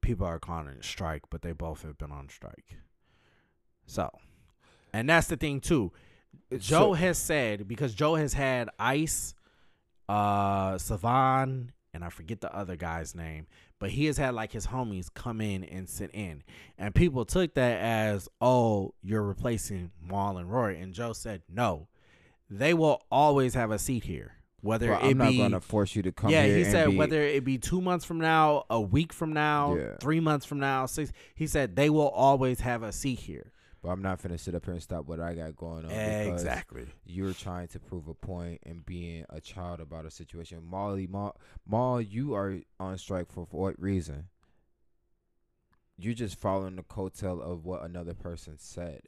[0.00, 2.78] People are calling it strike, but they both have been on strike.
[3.86, 4.10] So,
[4.92, 5.92] and that's the thing too.
[6.58, 9.34] Joe has said because Joe has had Ice,
[10.08, 13.46] uh, Savan, and I forget the other guy's name,
[13.78, 16.42] but he has had like his homies come in and sit in,
[16.76, 21.86] and people took that as, oh, you're replacing Mal and Roy, and Joe said no,
[22.50, 25.94] they will always have a seat here, whether Well, it I'm not be gonna force
[25.96, 28.80] you to come yeah, he said be- whether it be two months from now, a
[28.80, 29.96] week from now, Yeah.
[30.00, 31.12] three months from now, six.
[31.34, 33.52] He said they will always have a seat here.
[33.82, 35.90] But I'm not gonna sit up here and stop what I got going on.
[35.92, 36.86] Exactly.
[37.04, 40.64] You're trying to prove a point and being a child about a situation.
[40.64, 41.36] Molly, Mal,
[41.68, 44.28] Mal, you are on strike for, for what reason?
[45.98, 49.02] You're just following the coattail of what another person said.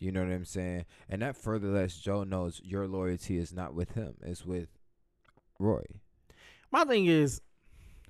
[0.00, 0.86] You know what I'm saying?
[1.10, 4.68] And that further lets Joe knows your loyalty is not with him; it's with
[5.58, 5.84] Roy.
[6.72, 7.42] My thing is,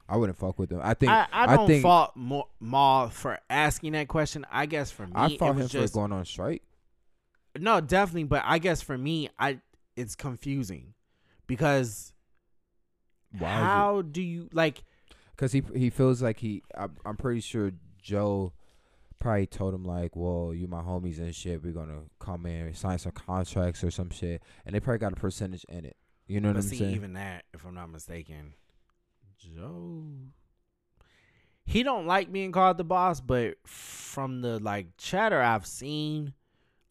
[0.09, 0.80] I wouldn't fuck with him.
[0.82, 2.16] I think I, I don't think fault
[2.61, 4.47] Mal for asking that question.
[4.53, 6.62] I guess for me, I it fought him just for going on strike.
[7.59, 8.24] no, definitely.
[8.24, 9.59] But I guess for me, I
[9.97, 10.95] it's confusing
[11.49, 12.12] because
[13.36, 14.84] Why how do you like?
[15.36, 18.53] Cause he he feels like he I'm, I'm pretty sure Joe
[19.20, 21.62] probably told him like, well, you my homies and shit.
[21.62, 25.12] We're gonna come in, and sign some contracts or some shit, and they probably got
[25.12, 25.96] a percentage in it.
[26.26, 26.94] You know what But I'm see, saying?
[26.94, 28.54] even that, if I'm not mistaken,
[29.38, 30.04] Joe,
[31.64, 33.20] he don't like being called the boss.
[33.20, 36.34] But from the like chatter I've seen,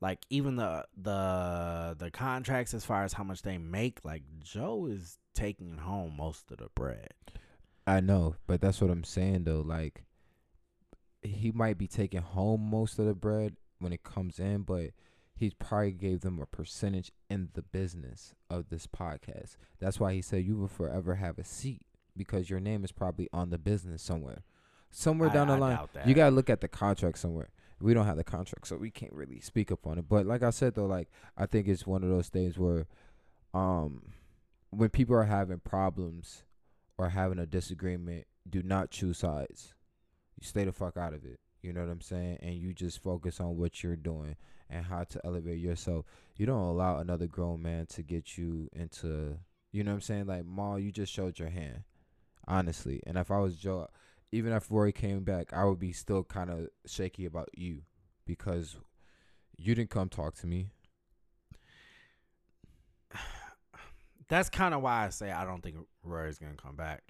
[0.02, 4.88] like even the the the contracts as far as how much they make, like Joe
[4.88, 7.14] is taking home most of the bread.
[7.88, 9.62] I know, but that's what I'm saying though.
[9.62, 10.04] Like,
[11.22, 14.92] he might be taking home most of the bread when it comes in, but
[15.36, 19.56] he probably gave them a percentage in the business of this podcast.
[19.80, 21.82] That's why he said you will forever have a seat
[22.18, 24.44] because your name is probably on the business somewhere,
[24.92, 25.78] somewhere I- down the I line.
[26.06, 27.50] You gotta look at the contract somewhere.
[27.82, 30.10] We don't have the contract, so we can't really speak up on it.
[30.10, 32.88] But like I said though, like I think it's one of those things where,
[33.54, 34.02] um,
[34.72, 36.44] when people are having problems
[36.98, 39.74] or having a disagreement, do not choose sides.
[40.40, 41.40] You stay the fuck out of it.
[41.62, 42.40] You know what I'm saying?
[42.42, 44.36] And you just focus on what you're doing
[44.70, 46.06] and how to elevate yourself.
[46.38, 49.38] You don't allow another grown man to get you into,
[49.72, 50.28] you know what I'm saying?
[50.28, 51.84] Like, Ma, you just showed your hand,
[52.48, 53.02] honestly.
[53.06, 53.88] And if I was Joe,
[54.32, 57.82] even if Rory came back, I would be still kind of shaky about you
[58.26, 58.78] because
[59.58, 60.70] you didn't come talk to me.
[64.30, 67.04] That's kind of why I say I don't think Rory's gonna come back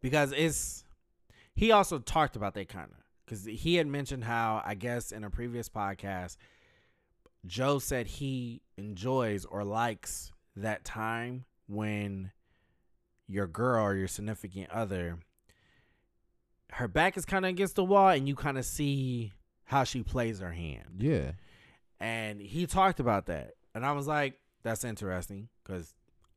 [0.00, 0.82] because it's.
[1.56, 5.24] He also talked about that kind of because he had mentioned how I guess in
[5.24, 6.36] a previous podcast,
[7.46, 12.30] Joe said he enjoys or likes that time when
[13.26, 15.18] your girl or your significant other,
[16.72, 19.32] her back is kind of against the wall and you kind of see
[19.64, 20.98] how she plays her hand.
[20.98, 21.32] Yeah.
[21.98, 23.54] And he talked about that.
[23.74, 25.94] And I was like, that's interesting because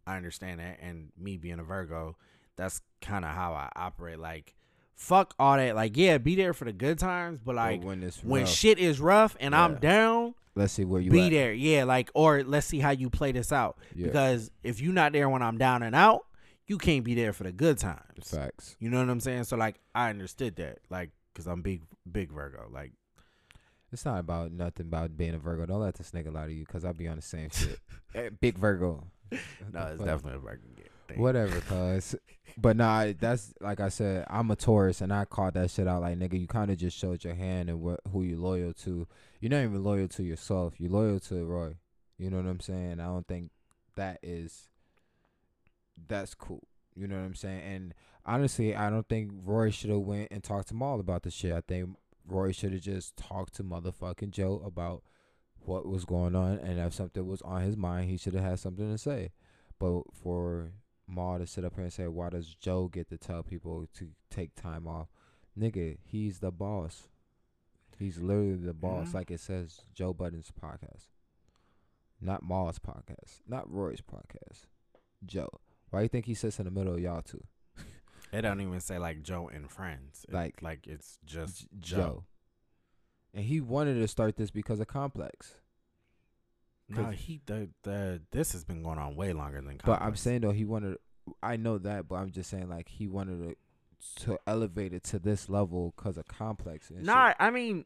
[0.07, 0.80] I understand that.
[0.82, 2.15] And me being a Virgo,
[2.55, 4.20] that's kind of how I operate.
[4.20, 4.55] Like,
[5.00, 5.76] fuck all that.
[5.76, 8.50] Like, yeah, be there for the good times, but like, But when it's when rough,
[8.52, 11.32] shit is rough and I'm down, let's see where you be at.
[11.32, 11.54] there.
[11.54, 13.78] Yeah, like, or let's see how you play this out.
[13.95, 14.08] Yeah.
[14.08, 16.26] Because if you're not there when I'm down and out,
[16.68, 18.30] you can't be there for the good times.
[18.30, 18.76] Facts.
[18.80, 19.45] You know what I'm saying?
[19.45, 20.80] So, like, I understood that.
[20.89, 21.82] Like, because I'm big,
[22.12, 22.68] big Virgo.
[22.72, 22.91] Like,
[23.91, 25.66] It's not about nothing about being a Virgo.
[25.66, 27.80] Don't let this nigga lie to you, cause I'll be on the same shit.
[28.16, 29.08] Eh, Big Virgo.
[29.72, 30.64] No, it's definitely a Virgo
[31.10, 31.22] thing.
[31.22, 32.16] Whatever, cuz.
[32.57, 34.26] But nah, that's like I said.
[34.30, 36.01] I'm a Taurus, and I called that shit out.
[36.01, 39.07] Like nigga, you kind of just showed your hand and what who you loyal to.
[39.39, 40.76] You're not even loyal to yourself.
[40.78, 41.78] You're loyal to Rory.
[42.18, 42.99] You know what I'm saying?
[42.99, 43.51] I don't think
[43.95, 44.70] that is.
[46.07, 46.68] That's cool.
[46.95, 47.62] You know what I'm saying?
[47.62, 47.93] And
[48.26, 51.53] honestly, I don't think Rory should have went and talked to Mal about the shit.
[51.53, 51.95] I think
[52.28, 55.03] Rory should have just talked to motherfucking Joe about
[55.60, 58.60] what was going on, and if something was on his mind, he should have had
[58.60, 59.32] something to say.
[59.78, 60.72] But for
[61.10, 64.12] Mal to sit up here and say, "Why does Joe get to tell people to
[64.30, 65.10] take time off?"
[65.57, 67.10] Nigga, he's the boss.
[67.97, 69.14] He's literally the boss, Mhm.
[69.16, 71.07] like it says Joe Budden's podcast,
[72.22, 74.68] not Mal's podcast, not Rory's podcast.
[75.26, 75.49] Joe,
[75.89, 77.43] why you think he sits in the middle of y'all two?
[78.32, 80.24] It don't even say like Joe and friends.
[80.30, 81.95] It- Like- like it's just J- Joe.
[81.97, 82.26] Joe.
[83.34, 85.62] And he wanted to start this because of Complex.
[86.90, 89.80] No, he the the this has been going on way longer than.
[89.86, 90.98] But I'm saying though, he wanted.
[91.44, 93.56] I know that, but I'm just saying like he wanted to
[94.26, 96.90] to elevate it to this level because of complex.
[96.90, 97.38] And Nah, shit.
[97.40, 97.86] I mean,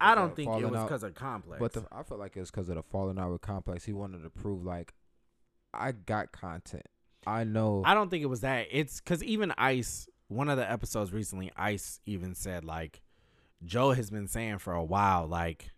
[0.00, 1.58] I don't think it was because of complex.
[1.58, 3.84] but the, I feel like it was because of the falling out with complex.
[3.84, 4.92] He wanted to prove like
[5.72, 6.86] I got content.
[7.26, 7.82] I know.
[7.84, 8.66] I don't think it was that.
[8.70, 13.02] It's because even Ice, one of the episodes recently, Ice even said like,
[13.64, 15.70] Joe has been saying for a while like,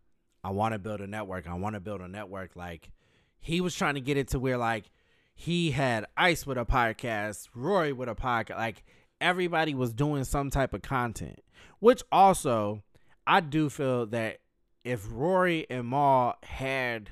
[0.46, 1.48] I want to build a network.
[1.48, 2.54] I want to build a network.
[2.54, 2.92] Like,
[3.40, 4.92] he was trying to get it to where like
[5.34, 8.56] he had Ice with a podcast, Rory with a podcast.
[8.56, 8.84] Like
[9.20, 11.40] everybody was doing some type of content.
[11.80, 12.84] Which also,
[13.26, 14.38] I do feel that
[14.84, 17.10] if Rory and Mal had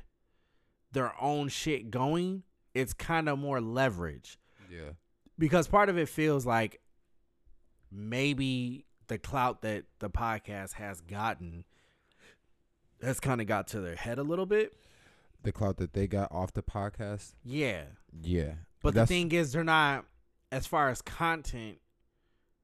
[0.93, 4.39] their own shit going, it's kind of more leverage
[4.71, 4.91] yeah.
[5.41, 6.81] because part of it feels like
[7.91, 11.65] maybe the clout that the podcast has gotten
[13.05, 14.75] has kind of got to their head a little bit.
[15.43, 17.35] The clout that they got off the podcast.
[17.45, 17.83] Yeah.
[18.23, 18.55] Yeah.
[18.83, 20.05] But That's- the thing is, they're not,
[20.51, 21.79] as far as content,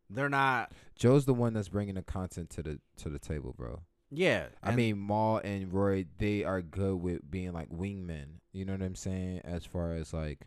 [0.09, 0.72] they're not.
[0.97, 3.82] Joe's the one that's bringing the content to the to the table, bro.
[4.11, 8.41] Yeah, I and- mean, Mal and Rory, they are good with being like wingmen.
[8.53, 9.43] You know what I'm saying?
[9.45, 10.47] As far as like,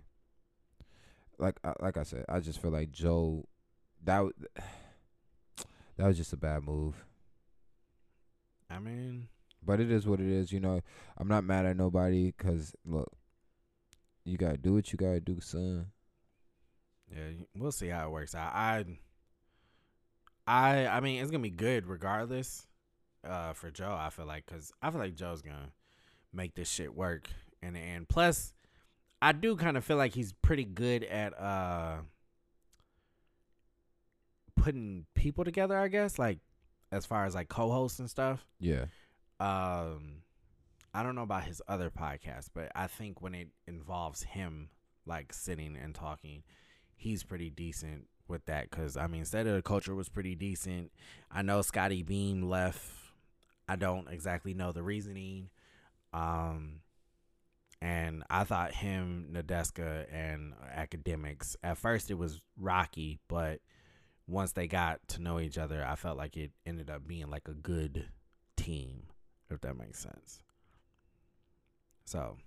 [1.37, 3.47] like, uh, like I said, I just feel like Joe,
[4.03, 4.33] that w-
[5.97, 7.05] that was just a bad move.
[8.69, 9.27] I mean,
[9.66, 10.51] But it is what it is.
[10.51, 10.82] You know,
[11.18, 13.11] I'm not mad at nobody because look,
[14.26, 15.88] you gotta do what you gotta do, son.
[17.11, 18.51] yeah, we'll see how it works out.
[18.53, 18.86] I,
[20.45, 22.68] I, I mean, it's gonna be good regardless.
[23.26, 25.72] Uh, for Joe, I feel like because I feel like Joe's gonna
[26.34, 27.30] make this shit work
[27.61, 28.09] in the end.
[28.09, 28.53] Plus,
[29.22, 31.97] I do kind of feel like he's pretty good at uh
[34.57, 35.78] putting people together.
[35.78, 36.39] I guess like
[36.91, 38.45] as far as like co-hosts and stuff.
[38.59, 38.86] Yeah,
[39.43, 40.21] um
[40.93, 44.69] I don't know about his other podcast, but I think when it involves him
[45.05, 46.43] like sitting and talking,
[46.95, 50.91] he's pretty decent with that cuz I mean, State of the Culture was pretty decent.
[51.29, 52.89] I know Scottie Beam left.
[53.67, 55.49] I don't exactly know the reasoning.
[56.13, 56.81] Um
[57.81, 61.57] and I thought him, Nadeska, and Akademiks.
[61.61, 63.59] At first, it was rocky, but
[64.25, 67.49] once they got to know each other, I felt like it ended up being like
[67.49, 68.07] a good
[68.55, 69.07] team,
[69.54, 70.39] if that makes sense.
[72.06, 72.38] So,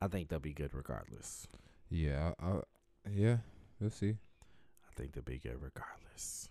[0.00, 1.46] I think they'll be good regardless.
[1.90, 2.60] yeah, I, I,
[3.12, 3.36] yeah.
[3.80, 4.10] We'll see.
[4.10, 6.48] I think they'll be good regardless.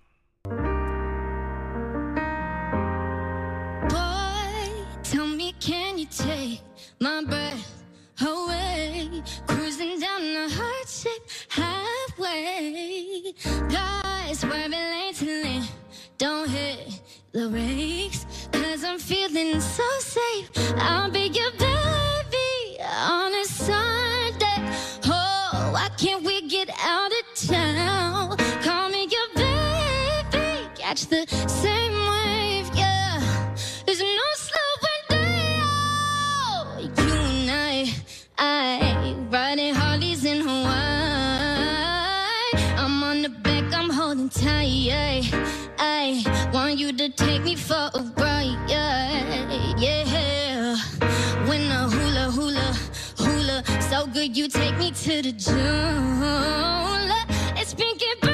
[3.90, 6.62] Boy, tell me, can you take
[7.00, 7.84] my breath
[8.22, 9.24] away?
[9.48, 13.34] Cruising down the heart shaped highway.
[13.70, 15.64] Guys, swerving lane to lane.
[16.18, 17.02] Don't hit
[17.32, 18.75] the brakes, cause I'm
[19.06, 20.50] feeling so safe.
[20.78, 24.60] I'll be your baby on a Sunday.
[25.06, 28.36] Oh, why can't we get out of town?
[28.64, 32.05] Call me your baby, catch the same
[46.86, 49.76] you to take me for a ride, yeah.
[49.76, 50.76] yeah.
[51.48, 52.74] When the hula hula
[53.18, 57.12] hula, so good you take me to the june.
[57.58, 58.25] It's pink and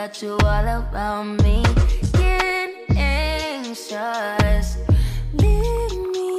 [0.00, 1.62] without you all around me.
[2.14, 4.78] Get anxious.
[5.34, 6.38] Leave me.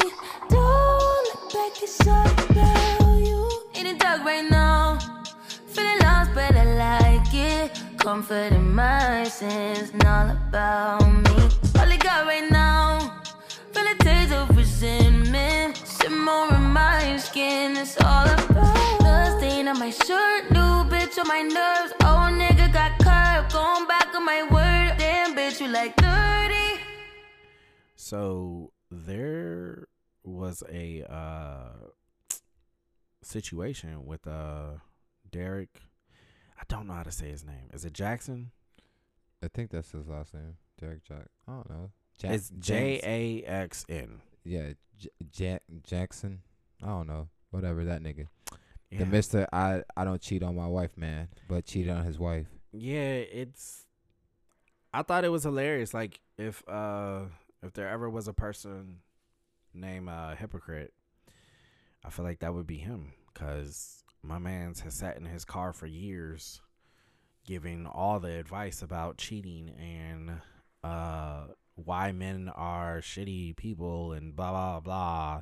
[0.49, 3.47] Don't look back, it's all about you.
[3.75, 4.97] In the dark right now.
[5.67, 7.79] Feeling lost, but I like it.
[7.97, 11.37] Comfort in my sins, all about me.
[11.79, 13.21] All I got right now.
[13.73, 15.77] Feel a taste of resentment.
[15.77, 20.49] Simmer in my skin, it's all about the stain on my shirt.
[20.49, 22.00] New bitch on my nerves.
[25.61, 26.81] You like 30.
[27.95, 29.89] So there
[30.23, 31.89] was a uh,
[33.21, 34.79] situation with uh,
[35.29, 35.69] Derrick.
[36.59, 37.69] I don't know how to say his name.
[37.71, 38.49] Is it Jackson?
[39.43, 41.27] I think that's his last name, Derrick Jack.
[41.47, 41.91] I don't know.
[42.17, 44.21] Jack- it's J A X N.
[44.43, 46.41] Yeah, J- Jack Jackson.
[46.81, 47.29] I don't know.
[47.51, 48.25] Whatever that nigga.
[48.89, 48.97] Yeah.
[48.99, 49.47] The Mister.
[49.53, 52.47] I I don't cheat on my wife, man, but cheated on his wife.
[52.71, 53.85] yeah, it's.
[54.93, 55.93] I thought it was hilarious.
[55.93, 57.21] Like if uh
[57.63, 58.97] if there ever was a person
[59.73, 60.93] named uh hypocrite,
[62.03, 63.13] I feel like that would be him.
[63.33, 66.61] Cause my man's has sat in his car for years,
[67.45, 70.41] giving all the advice about cheating and
[70.83, 75.41] uh why men are shitty people and blah blah blah.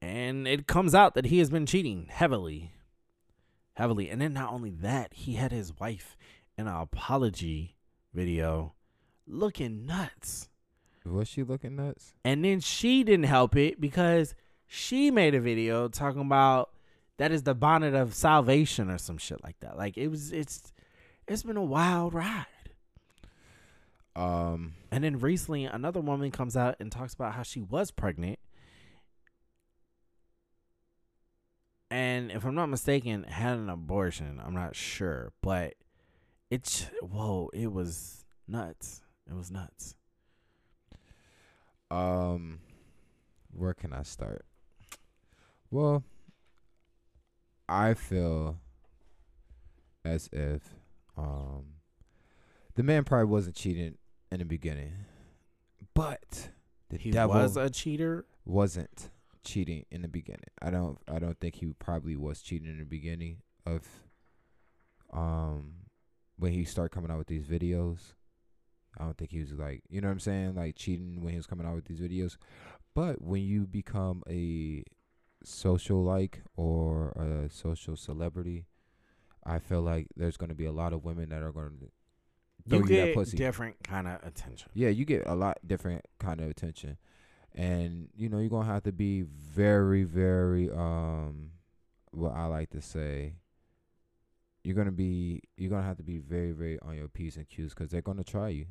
[0.00, 2.72] And it comes out that he has been cheating heavily.
[3.74, 4.10] Heavily.
[4.10, 6.16] And then not only that, he had his wife
[6.56, 7.73] an apology
[8.14, 8.74] video
[9.26, 10.48] looking nuts.
[11.04, 12.14] Was she looking nuts?
[12.24, 14.34] And then she didn't help it because
[14.66, 16.70] she made a video talking about
[17.18, 19.76] that is the bonnet of salvation or some shit like that.
[19.76, 20.72] Like it was it's
[21.28, 22.46] it's been a wild ride.
[24.16, 28.38] Um, And then recently another woman comes out and talks about how she was pregnant.
[31.90, 34.40] And if I'm not mistaken, had an abortion.
[34.44, 35.74] I'm not sure, but
[36.50, 39.00] it's whoa, it was nuts.
[39.28, 39.94] It was nuts.
[41.90, 42.60] um,
[43.52, 44.44] where can I start?
[45.70, 46.04] Well,
[47.68, 48.58] I feel
[50.04, 50.74] as if
[51.16, 51.64] um
[52.74, 53.96] the man probably wasn't cheating
[54.30, 54.92] in the beginning,
[55.94, 56.50] but
[56.90, 58.26] the He devil was a cheater.
[58.44, 59.10] wasn't
[59.44, 60.50] cheating in the beginning.
[60.60, 63.82] I don't I don't think he probably was cheating in the beginning of
[65.12, 65.74] um
[66.36, 68.14] when he started coming out with these videos.
[68.98, 71.36] I don't think he was like you know what I'm saying, like cheating when he
[71.36, 72.36] was coming out with these videos.
[72.94, 74.84] But when you become a
[75.42, 78.66] social like or a social celebrity,
[79.44, 81.70] I feel like there's gonna be a lot of women that are gonna
[82.68, 83.36] throw You get pussy.
[83.36, 84.70] different kind of attention.
[84.74, 86.96] Yeah, you get a lot different kind of attention.
[87.54, 91.50] And you know, you're going to have to be very very um
[92.10, 93.34] what I like to say
[94.64, 97.74] you're to be you're to have to be very very on your P's and Q's
[97.74, 98.66] cuz they're to try you.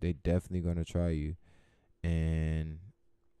[0.00, 1.36] They definitely to try you.
[2.02, 2.78] And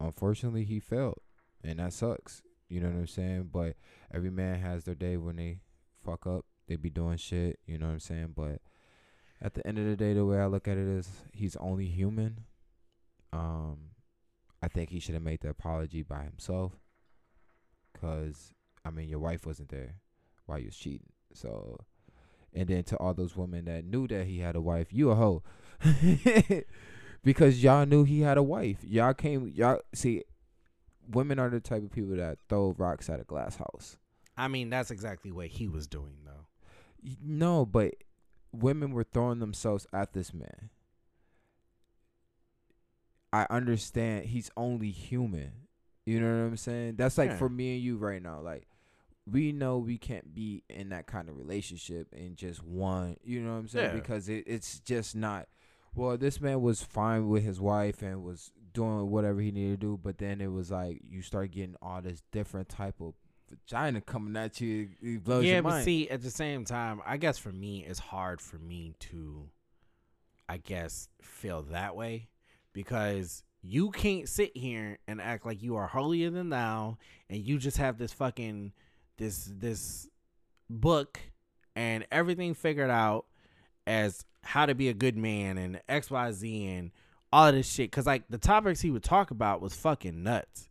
[0.00, 1.20] unfortunately, he failed.
[1.62, 2.42] And that sucks.
[2.68, 3.50] You know what I'm saying?
[3.52, 3.76] But
[4.12, 5.60] every man has their day when they
[6.04, 6.44] fuck up.
[6.66, 8.32] They be doing shit, you know what I'm saying?
[8.34, 8.60] But
[9.40, 11.86] at the end of the day, the way I look at it is he's only
[11.86, 12.44] human.
[13.32, 13.90] Um,
[14.62, 16.72] I think he should have made the apology by himself.
[18.00, 18.52] Cause
[18.84, 19.96] I mean, your wife wasn't there
[20.46, 21.12] while you was cheating.
[21.36, 21.78] So,
[22.54, 25.14] and then to all those women that knew that he had a wife, you a
[25.14, 25.42] hoe,
[27.24, 28.78] because y'all knew he had a wife.
[28.82, 30.24] Y'all came, y'all see,
[31.10, 33.96] women are the type of people that throw rocks at a glass house.
[34.36, 36.46] I mean, that's exactly what he was doing though.
[37.22, 37.94] No, but
[38.52, 40.70] women were throwing themselves at this man.
[43.32, 45.52] I understand he's only human.
[46.04, 46.96] You know what I'm saying?
[46.96, 47.36] That's like Yeah.
[47.36, 48.40] for me and you right now.
[48.40, 48.66] Like
[49.30, 53.16] we know we can't be in that kind of relationship in just one.
[53.24, 53.90] You know what I'm saying?
[53.90, 54.00] Yeah.
[54.00, 55.48] Because it, it's just not.
[55.94, 59.86] Well, this man was fine with his wife and was doing whatever he needed to
[59.86, 63.14] do, but then it was like you start getting all this different type of
[63.48, 64.90] vagina coming at you.
[65.00, 65.84] It blows yeah, your but mind.
[65.84, 69.48] see, at the same time, I guess for me, it's hard for me to,
[70.48, 72.28] I guess, feel that way
[72.74, 76.98] because you can't sit here and act like you are holier than thou,
[77.30, 78.72] and you just have this fucking
[79.16, 80.08] this this
[80.68, 81.20] book
[81.74, 83.26] and everything figured out
[83.86, 86.90] as how to be a good man and X Y Z and
[87.32, 87.92] all of this shit.
[87.92, 90.68] Cause like the topics he would talk about was fucking nuts.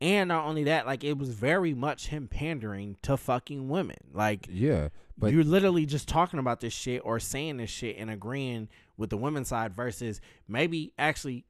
[0.00, 3.96] And not only that, like it was very much him pandering to fucking women.
[4.12, 8.10] Like yeah, but you're literally just talking about this shit or saying this shit and
[8.10, 11.44] agreeing with the women's side versus maybe actually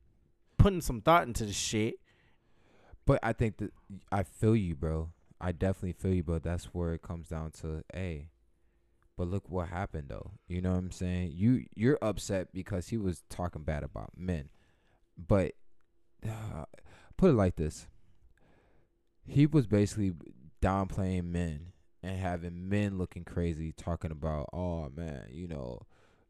[0.56, 1.96] putting some thought into the shit.
[3.04, 3.72] But I think that
[4.10, 5.10] I feel you, bro.
[5.40, 8.30] I definitely feel you, but that's where it comes down to, hey.
[9.16, 10.32] But look what happened though.
[10.46, 11.32] You know what I'm saying?
[11.34, 14.48] You you're upset because he was talking bad about men.
[15.16, 15.54] But
[16.24, 16.64] uh,
[17.16, 17.88] put it like this.
[19.26, 20.12] He was basically
[20.62, 25.82] downplaying men and having men looking crazy talking about, "Oh man, you know,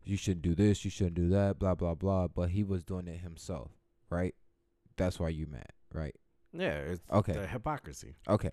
[0.03, 3.07] you shouldn't do this, you shouldn't do that, blah blah blah." But he was doing
[3.07, 3.71] it himself,
[4.11, 4.35] right?
[4.97, 6.17] That's why you mad, right?
[6.53, 7.35] Yeah, it's Okay.
[7.35, 8.17] the hypocrisy.
[8.29, 8.51] Okay.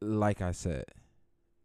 [0.00, 0.84] Like I said,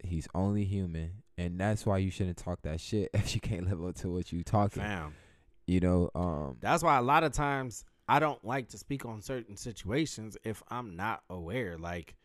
[0.04, 3.84] he's only human, and that's why you shouldn't talk that shit if you can't live
[3.84, 4.82] up to what you talking.
[4.84, 5.14] Fam.
[5.68, 9.22] You know, um, That's why a lot of times I don't like to speak on
[9.22, 11.78] certain situations if I'm not aware.
[11.78, 12.16] Like,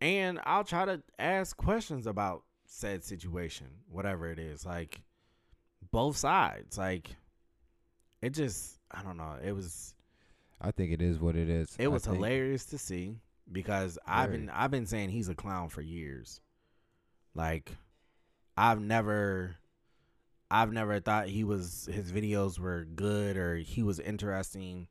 [0.00, 4.64] and I'll try to ask questions about said situation, whatever it is.
[4.64, 5.02] Like,
[5.90, 6.78] both sides.
[6.78, 7.10] Like,
[8.22, 9.36] it just, I don't know.
[9.44, 9.94] It was,
[10.60, 11.74] I think it is what it is.
[11.78, 13.16] it was hilarious to see
[13.50, 16.40] because I've been, I've been saying he's a clown for years.
[17.34, 17.76] Like,
[18.56, 19.56] I've never.
[20.50, 24.88] I've never thought he was his videos were good or he was interesting.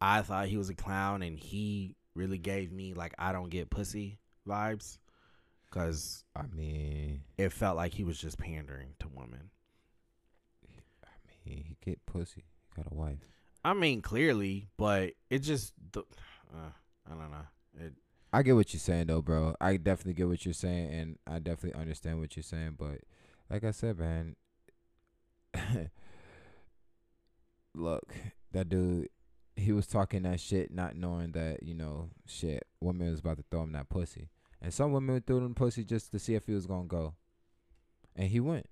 [0.00, 3.70] I thought he was a clown and he really gave me like I don't get
[3.70, 4.98] pussy vibes
[5.72, 9.50] cuz I mean, it felt like he was just pandering to women.
[11.04, 11.08] I
[11.44, 12.44] mean, he get pussy.
[12.68, 13.28] He got a wife.
[13.64, 16.70] I mean clearly, but it just uh,
[17.06, 17.46] I don't know.
[17.78, 17.94] It
[18.32, 19.54] I get what you're saying though, bro.
[19.60, 22.74] I definitely get what you're saying, and I definitely understand what you're saying.
[22.76, 23.02] But
[23.48, 24.34] like I said, man,
[27.74, 28.12] look,
[28.52, 29.08] that dude,
[29.56, 33.44] he was talking that shit, not knowing that you know, shit, women was about to
[33.50, 34.30] throw him that pussy,
[34.60, 37.14] and some women threw him pussy just to see if he was gonna go,
[38.16, 38.66] and he went.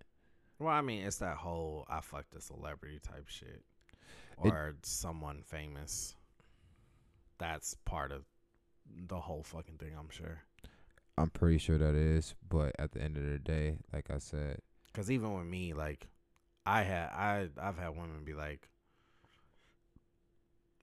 [0.58, 3.62] Well, I mean, it's that whole I fucked a celebrity type shit,
[4.44, 6.16] It- or someone famous.
[7.38, 8.24] That's part of
[9.08, 9.92] the whole fucking thing.
[9.98, 10.42] I'm sure.
[11.18, 14.60] I'm pretty sure that is, but at the end of the day, like I said,
[14.94, 16.08] Cause even with me, like,
[16.66, 18.68] I had I I've had women be like,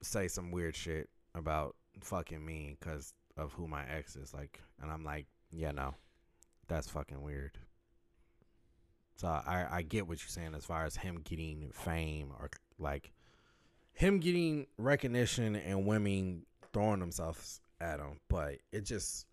[0.02, 4.90] say some weird shit about fucking me because of who my ex is, like, and
[4.90, 5.94] I'm like, yeah, no,
[6.66, 7.58] that's fucking weird.
[9.16, 13.12] So I I get what you're saying as far as him getting fame or like
[13.92, 19.26] him getting recognition and women throwing themselves him, but it just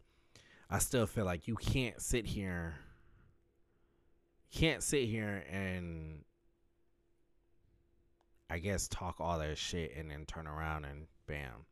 [0.70, 2.76] I still feel like you can't sit here
[4.52, 6.24] can't sit here and
[8.50, 11.66] I guess talk all that shit and then turn around and bam.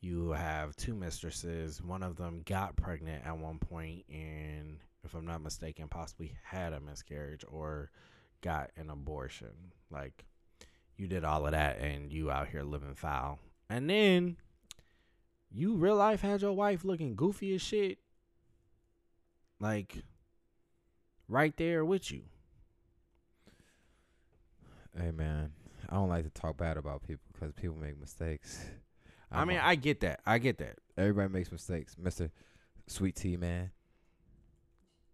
[0.00, 1.82] You have two mistresses.
[1.82, 6.72] One of them got pregnant at one point and if I'm not mistaken, possibly had
[6.72, 7.90] a miscarriage or
[8.40, 9.72] got an abortion.
[9.90, 10.24] Like
[10.96, 13.38] you did all of that and you out here living foul.
[13.68, 14.36] And then
[15.50, 17.98] you real life had your wife looking goofy as shit.
[19.58, 20.02] Like
[21.28, 22.22] right there with you.
[24.98, 25.52] hey man,
[25.88, 28.64] I don't like to talk bad about people because people make mistakes.
[29.30, 30.20] I I'm mean, a- I get that.
[30.26, 30.76] I get that.
[30.96, 32.30] everybody makes mistakes, Mister
[32.86, 33.70] Sweet Tea man.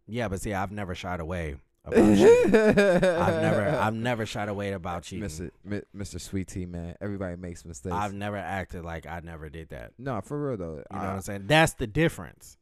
[0.07, 2.55] Yeah, but see, I've never shied away about shit.
[2.55, 5.29] I've never, I've never shied away about cheating.
[5.29, 5.51] Mr.
[5.97, 6.21] Mr.
[6.21, 6.95] Sweet Tea man.
[7.01, 7.95] Everybody makes mistakes.
[7.95, 9.93] I've never acted like I never did that.
[9.99, 10.65] no, for real though.
[10.65, 11.45] You know what I- I'm saying?
[11.47, 12.57] That's the difference.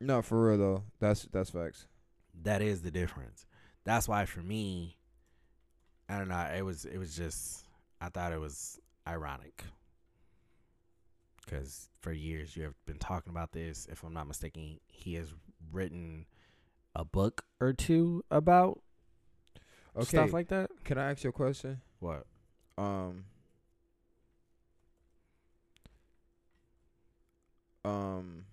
[0.00, 0.82] No, for real though.
[1.00, 1.86] That's that's facts.
[2.42, 3.46] That is the difference.
[3.84, 4.96] That's why for me,
[6.08, 6.50] I don't know.
[6.56, 7.64] It was, it was just,
[8.00, 9.62] I thought it was ironic
[11.44, 13.86] because for years you have been talking about this.
[13.90, 15.32] If I'm not mistaken, he has
[15.72, 16.26] written
[16.94, 18.80] a book or two about
[19.96, 20.04] Okay.
[20.06, 20.70] stuff like that.
[20.84, 21.80] Can I ask you a question?
[22.00, 22.26] What?
[22.76, 23.24] Um.
[27.84, 28.46] Um.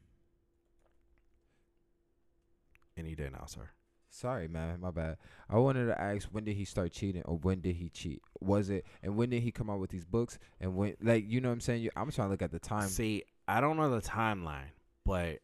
[2.97, 3.69] Any day now, sir.
[4.09, 4.81] Sorry, man.
[4.81, 5.17] My bad.
[5.49, 8.21] I wanted to ask when did he start cheating or when did he cheat?
[8.41, 11.39] Was it and when did he come out with these books and when like you
[11.39, 11.83] know what I'm saying?
[11.83, 12.89] You, I'm trying to look at the time.
[12.89, 14.71] See, I don't know the timeline,
[15.05, 15.39] but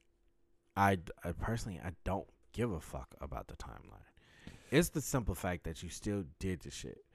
[0.75, 4.01] I, I personally I don't give a fuck about the timeline.
[4.71, 7.05] It's the simple fact that you still did the shit.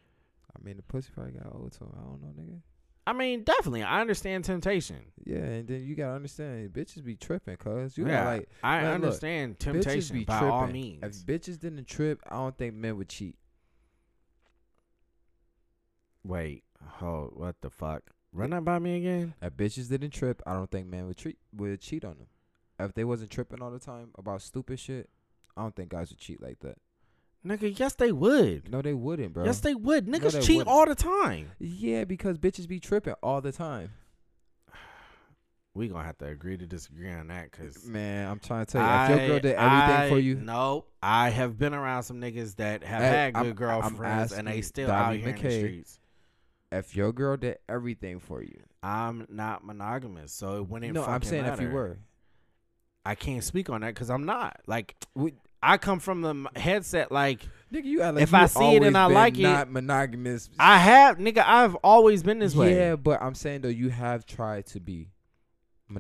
[0.56, 1.90] I mean, the pussy probably got old to him.
[1.94, 2.60] I don't know, nigga.
[3.04, 5.00] I mean, definitely, I understand temptation.
[5.24, 8.94] Yeah, and then you gotta understand, bitches be tripping, cuz you yeah, like I man,
[8.94, 10.52] understand bitches temptation be by tripping.
[10.52, 11.02] all means.
[11.02, 13.36] If bitches didn't trip, I don't think men would cheat.
[16.22, 18.04] Wait, hold, what the fuck?
[18.32, 19.34] Run that by me again.
[19.42, 22.28] If bitches didn't trip, I don't think men would treat would cheat on them.
[22.78, 25.10] If they wasn't tripping all the time about stupid shit,
[25.56, 26.78] I don't think guys would cheat like that.
[27.46, 28.70] Nigga, yes they would.
[28.70, 29.44] No, they wouldn't, bro.
[29.44, 30.06] Yes they would.
[30.06, 30.68] Niggas they cheat wouldn't.
[30.74, 31.50] all the time.
[31.58, 33.90] Yeah, because bitches be tripping all the time.
[35.74, 38.82] We gonna have to agree to disagree on that, cause Man, I'm trying to tell
[39.08, 42.56] you, if your girl did everything for you, No, I have been around some niggas
[42.56, 45.98] that have had I'm- good I'm girlfriends and they still out here in the streets.
[46.70, 50.92] if your girl did everything for you, I'm not monogamous, so it wouldn't.
[50.92, 51.98] no, I'm saying if you were,
[53.04, 54.60] I can't speak on that because I'm not.
[54.66, 57.12] Like, We- I come from the headset.
[57.12, 57.40] Like,
[57.72, 60.50] nigga, you like If you I see it and I like it, not monogamous.
[60.58, 61.44] I have, nigga.
[61.46, 62.74] I've always been this way.
[62.74, 65.10] Yeah, but I'm saying though, you have tried to be.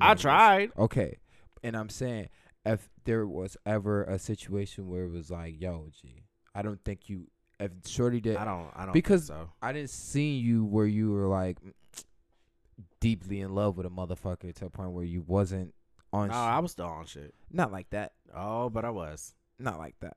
[0.00, 0.72] I tried.
[0.76, 1.18] Okay,
[1.62, 2.28] and I'm saying
[2.64, 6.24] if there was ever a situation where it was like, yo, G,
[6.54, 7.28] I don't think you.
[7.60, 8.70] If Shorty did, I don't.
[8.74, 9.50] I don't because so.
[9.60, 11.58] I didn't see you where you were like
[13.00, 15.74] deeply in love with a motherfucker to a point where you wasn't
[16.12, 16.28] on.
[16.28, 16.40] No, shit.
[16.40, 17.34] I was still on shit.
[17.50, 18.12] not like that.
[18.34, 20.16] Oh, but I was Not like that.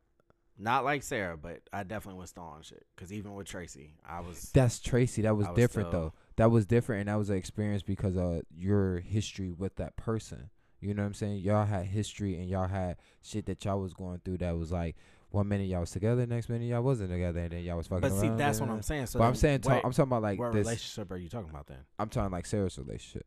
[0.58, 2.86] not like Sarah, but I definitely was still on shit.
[2.96, 4.52] Cause even with Tracy, I was.
[4.54, 5.22] That's Tracy.
[5.24, 6.14] That was, was different still- though.
[6.38, 10.50] That was different, and that was an experience because of your history with that person.
[10.82, 11.38] You know what I'm saying?
[11.40, 14.40] Y'all had history, and y'all had shit that y'all was going through.
[14.40, 14.98] That was like
[15.30, 18.02] one minute y'all was together, next minute y'all wasn't together, and then y'all was fucking.
[18.02, 19.06] But see, around, that's da, what I'm saying.
[19.08, 20.66] So but I'm then saying, wait, I'm talking about like what this.
[20.66, 21.80] relationship are you talking about then?
[22.00, 23.26] I'm talking like Sarah's relationship.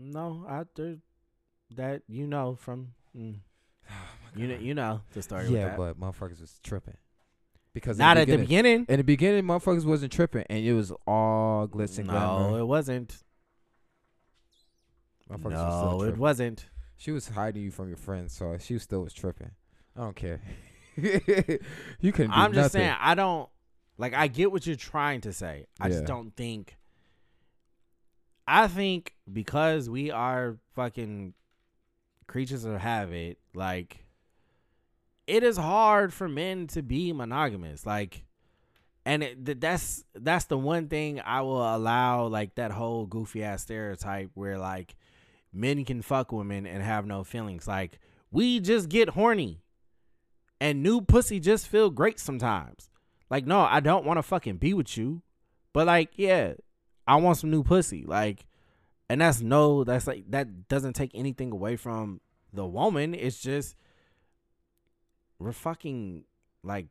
[0.00, 0.96] No, I there,
[1.76, 2.92] that you know from.
[3.16, 3.36] Mm,
[4.36, 5.44] you know, you know the story.
[5.44, 6.96] with yeah, but motherfuckers was tripping
[7.74, 8.86] because not the at the beginning-.
[8.88, 12.58] In the beginning, motherfuckers wasn't tripping, and it was all glitz and No, glamour.
[12.60, 13.16] it wasn't.
[15.30, 15.52] Motherfuckers was
[15.82, 16.66] No, still it wasn't.
[16.96, 19.50] She was hiding you from your friends, so she still was tripping.
[19.96, 20.40] I don't care.
[20.96, 22.32] you couldn't.
[22.32, 22.80] I'm just nothing.
[22.86, 23.48] saying I don't.
[23.98, 25.66] Like I get what you're trying to say.
[25.80, 26.76] I just don't think
[28.48, 31.34] I think because we are fucking
[32.26, 34.06] creatures of habit, like
[35.26, 37.84] it is hard for men to be monogamous.
[37.84, 38.24] Like
[39.04, 43.62] and it, that's that's the one thing I will allow like that whole goofy ass
[43.62, 44.96] stereotype where like
[45.52, 47.68] men can fuck women and have no feelings.
[47.68, 48.00] Like
[48.30, 49.60] we just get horny.
[50.60, 52.90] And new pussy just feel great sometimes.
[53.28, 55.22] Like no, I don't want to fucking be with you.
[55.72, 56.54] But like yeah,
[57.08, 58.04] I want some new pussy.
[58.06, 58.46] Like
[59.08, 62.20] and that's no that's like that doesn't take anything away from
[62.52, 63.14] the woman.
[63.14, 63.74] It's just
[65.38, 66.24] we're fucking
[66.62, 66.86] like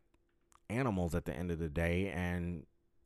[0.70, 2.66] animals at the end of the day and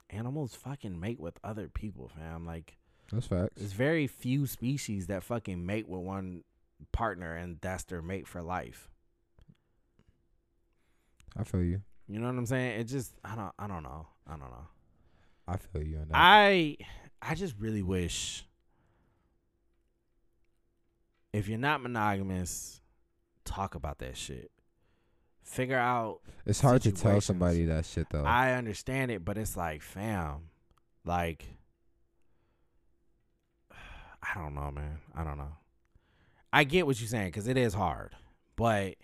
[0.09, 2.45] animals fucking mate with other people, fam.
[2.45, 2.77] Like
[3.11, 3.53] That's facts.
[3.57, 6.43] there's very few species that fucking mate with one
[6.91, 8.89] partner and that's their mate for life.
[11.37, 11.81] I feel you.
[12.07, 12.79] You know what I'm saying?
[12.79, 14.07] It just I don't I don't know.
[14.27, 14.67] I don't know.
[15.47, 15.99] I feel you.
[16.13, 16.77] I
[17.21, 18.45] I just really wish
[21.33, 22.81] if you're not monogamous,
[23.45, 24.51] talk about that shit.
[25.43, 28.23] Figure out it's hard to tell somebody that shit though.
[28.23, 30.49] I understand it, but it's like, fam,
[31.03, 31.45] like,
[33.71, 34.99] I don't know, man.
[35.15, 35.53] I don't know.
[36.53, 38.15] I get what you're saying because it is hard,
[38.55, 38.95] but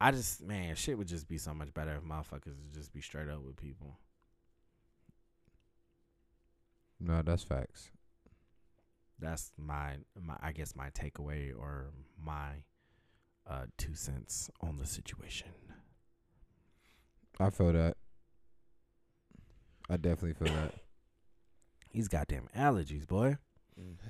[0.00, 3.00] I just, man, shit would just be so much better if motherfuckers would just be
[3.00, 3.98] straight up with people.
[7.00, 7.90] No, that's facts.
[9.18, 11.90] That's my, my, I guess, my takeaway or
[12.22, 12.64] my
[13.48, 15.48] uh, two cents on the situation.
[17.38, 17.96] I feel that.
[19.88, 20.74] I definitely feel that.
[21.90, 23.38] He's goddamn allergies, boy.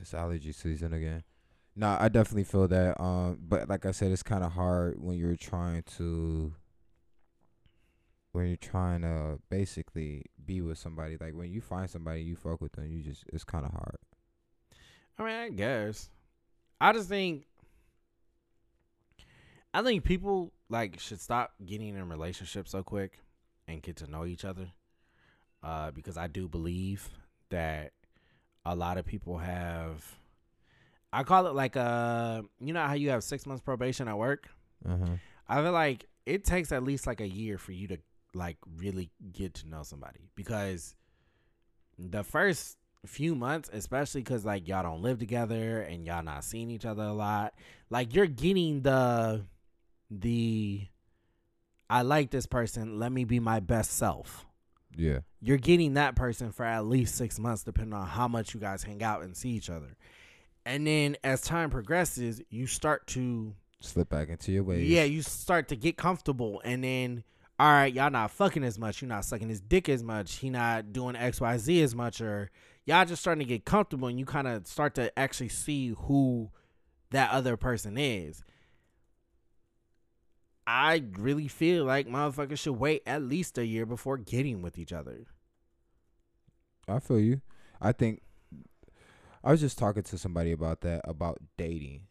[0.00, 1.22] It's allergy season again.
[1.74, 3.00] No, I definitely feel that.
[3.00, 6.54] Um, but like I said, it's kind of hard when you're trying to
[8.36, 11.16] when you're trying to basically be with somebody.
[11.18, 12.92] Like when you find somebody, you fuck with them.
[12.92, 13.96] You just it's kind of hard.
[15.18, 16.10] I mean, I guess.
[16.80, 17.46] I just think
[19.72, 23.18] I think people like should stop getting in relationships so quick
[23.66, 24.68] and get to know each other.
[25.62, 27.08] Uh, because I do believe
[27.48, 27.92] that
[28.64, 30.04] a lot of people have
[31.12, 34.50] I call it like uh you know how you have six months probation at work?
[34.86, 35.16] Huh.
[35.48, 37.98] I feel like it takes at least like a year for you to
[38.36, 40.94] like really get to know somebody because
[41.98, 42.76] the first
[43.06, 47.02] few months, especially because like y'all don't live together and y'all not seeing each other
[47.02, 47.54] a lot,
[47.90, 49.44] like you're getting the
[50.10, 50.86] the
[51.88, 52.98] I like this person.
[52.98, 54.44] Let me be my best self.
[54.96, 55.20] Yeah.
[55.40, 58.82] You're getting that person for at least six months, depending on how much you guys
[58.82, 59.96] hang out and see each other.
[60.64, 64.88] And then as time progresses, you start to Slip back into your ways.
[64.88, 67.22] yeah, you start to get comfortable, and then
[67.58, 69.00] all right, y'all not fucking as much.
[69.00, 70.36] You're not sucking his dick as much.
[70.36, 72.50] He not doing X Y Z as much, or
[72.84, 76.50] y'all just starting to get comfortable, and you kind of start to actually see who
[77.10, 78.44] that other person is.
[80.66, 84.92] I really feel like motherfuckers should wait at least a year before getting with each
[84.92, 85.26] other.
[86.88, 87.40] I feel you.
[87.80, 88.22] I think
[89.44, 92.02] I was just talking to somebody about that about dating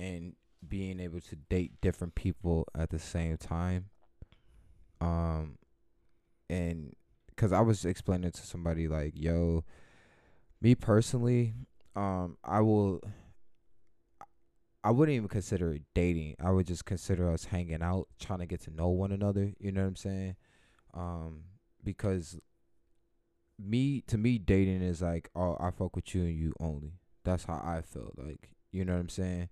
[0.00, 0.34] and
[0.66, 3.90] being able to date different people at the same time.
[5.04, 5.58] Um
[6.48, 6.94] and
[7.36, 9.64] cuz I was explaining to somebody like, "Yo,
[10.60, 11.54] me personally,
[11.96, 13.00] um I will
[14.82, 16.36] I wouldn't even consider dating.
[16.40, 19.72] I would just consider us hanging out, trying to get to know one another, you
[19.72, 20.36] know what I'm saying?
[20.94, 21.44] Um
[21.82, 22.38] because
[23.58, 26.94] me to me dating is like oh I fuck with you and you only.
[27.24, 29.48] That's how I feel like you know what I'm saying.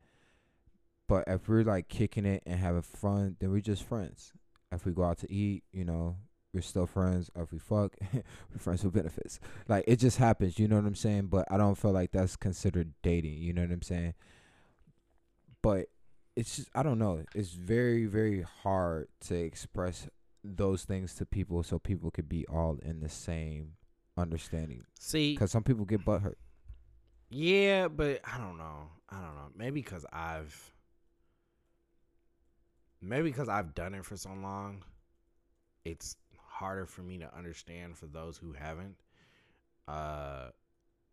[1.08, 4.32] But if we're like kicking it and having fun, then we're just friends.
[4.72, 6.16] If we go out to eat, you know,
[6.52, 7.30] we're still friends.
[7.36, 9.40] If we fuck, we're friends with benefits.
[9.68, 11.26] Like it just happens, you know what I'm saying.
[11.26, 13.38] But I don't feel like that's considered dating.
[13.38, 14.14] You know what I'm saying.
[15.62, 15.86] But
[16.36, 17.24] it's just I don't know.
[17.34, 20.08] It's very very hard to express
[20.44, 23.74] those things to people so people could be all in the same
[24.16, 24.84] understanding.
[24.98, 26.34] See, Because some people get butthurt.
[27.30, 28.88] Yeah, but I don't know.
[29.08, 29.48] I don't know.
[29.56, 30.74] Maybe because I've
[33.02, 34.84] maybe because I've done it for so long,
[35.84, 38.96] it's harder for me to understand for those who haven't.
[39.88, 40.48] Uh,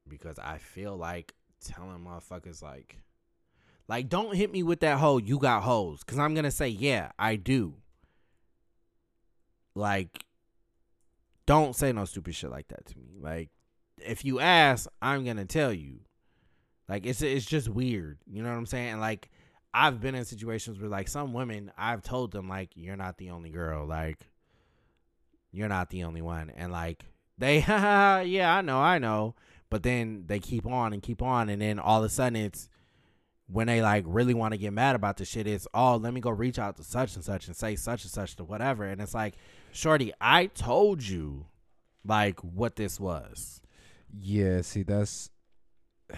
[0.07, 1.33] because I feel like
[1.65, 2.97] telling motherfuckers like,
[3.87, 5.17] like don't hit me with that hoe.
[5.17, 7.75] You got hoes, because I'm gonna say yeah, I do.
[9.75, 10.25] Like,
[11.45, 13.17] don't say no stupid shit like that to me.
[13.19, 13.49] Like,
[13.97, 16.01] if you ask, I'm gonna tell you.
[16.87, 18.17] Like it's it's just weird.
[18.25, 18.99] You know what I'm saying?
[18.99, 19.29] Like
[19.73, 23.29] I've been in situations where like some women I've told them like you're not the
[23.29, 23.85] only girl.
[23.85, 24.29] Like
[25.51, 26.51] you're not the only one.
[26.55, 27.05] And like
[27.37, 29.35] they, yeah, I know, I know.
[29.69, 32.69] But then they keep on and keep on, and then all of a sudden it's
[33.47, 35.45] when they like really want to get mad about the shit.
[35.47, 38.11] It's oh, let me go reach out to such and such and say such and
[38.11, 38.85] such to whatever.
[38.85, 39.35] And it's like,
[39.71, 41.45] shorty, I told you,
[42.03, 43.61] like what this was.
[44.11, 45.29] Yeah, see that's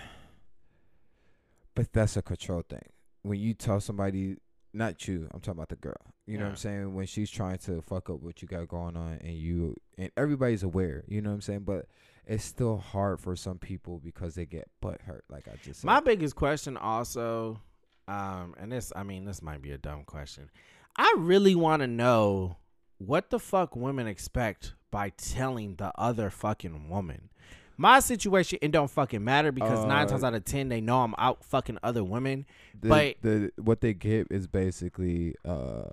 [1.76, 2.91] but that's a control thing.
[3.24, 4.38] When you tell somebody
[4.74, 6.14] not you, I'm talking about the girl.
[6.26, 6.94] You know what I'm saying?
[6.94, 10.64] When she's trying to fuck up what you got going on and you and everybody's
[10.64, 11.62] aware, you know what I'm saying?
[11.62, 11.88] But
[12.26, 15.88] it's still hard for some people because they get butt hurt, like I just said.
[15.88, 17.60] My biggest question also,
[18.08, 20.50] um, and this, I mean, this might be a dumb question.
[20.96, 22.58] I really want to know
[22.98, 27.30] what the fuck women expect by telling the other fucking woman.
[27.78, 31.02] My situation, it don't fucking matter because nine Uh, times out of ten, they know
[31.02, 32.46] I'm out fucking other women.
[32.80, 35.90] the, but the what they get is basically uh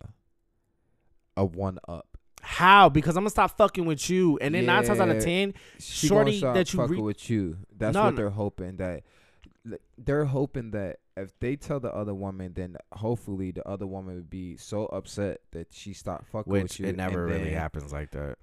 [1.36, 2.06] a one up.
[2.42, 2.88] how?
[2.88, 6.06] Because I'm gonna stop fucking with you, and then nine times out of ten, She
[6.08, 7.58] shorty that you re- with you.
[7.76, 9.02] That's No, what they're hoping that
[9.98, 14.30] they're hoping that if they tell the other woman, then hopefully the other woman would
[14.30, 16.86] be so upset that she stopped fucking with you.
[16.86, 18.36] it never really happens like that.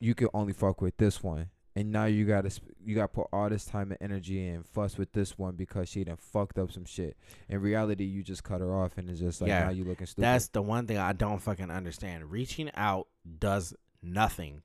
[0.00, 3.28] You can only fuck with this one, and now you gotta sp- you gotta put
[3.32, 6.70] all this time and energy and fuss with this one because she done fucked up
[6.70, 7.16] some shit.
[7.48, 10.06] In reality, you just cut her off, and it's just like Yeah, now you looking
[10.06, 10.24] stupid.
[10.24, 12.30] That's the one thing I don't fucking understand.
[12.30, 13.08] Reaching out
[13.38, 14.62] does nothing.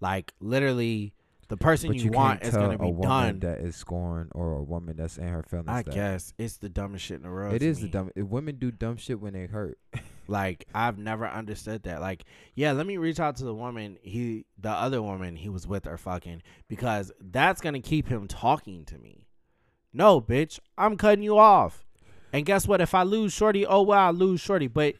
[0.00, 1.14] Like literally,
[1.48, 3.38] the person but you, you, want is gonna a be woman done.
[3.40, 5.68] that is scorned or a woman that's in her feelings.
[5.68, 7.54] I that guess it's the dumbest shit in the world.
[7.54, 8.10] It is is the dumb.
[8.16, 9.78] Women do dumb shit when they hurt.
[10.32, 12.00] Like I've never understood that.
[12.00, 15.66] Like, yeah, let me reach out to the woman he, the other woman he was
[15.66, 19.26] with or fucking, because that's gonna keep him talking to me.
[19.92, 21.84] No, bitch, I'm cutting you off.
[22.32, 22.80] And guess what?
[22.80, 24.68] If I lose Shorty, oh well, I lose Shorty.
[24.68, 24.94] But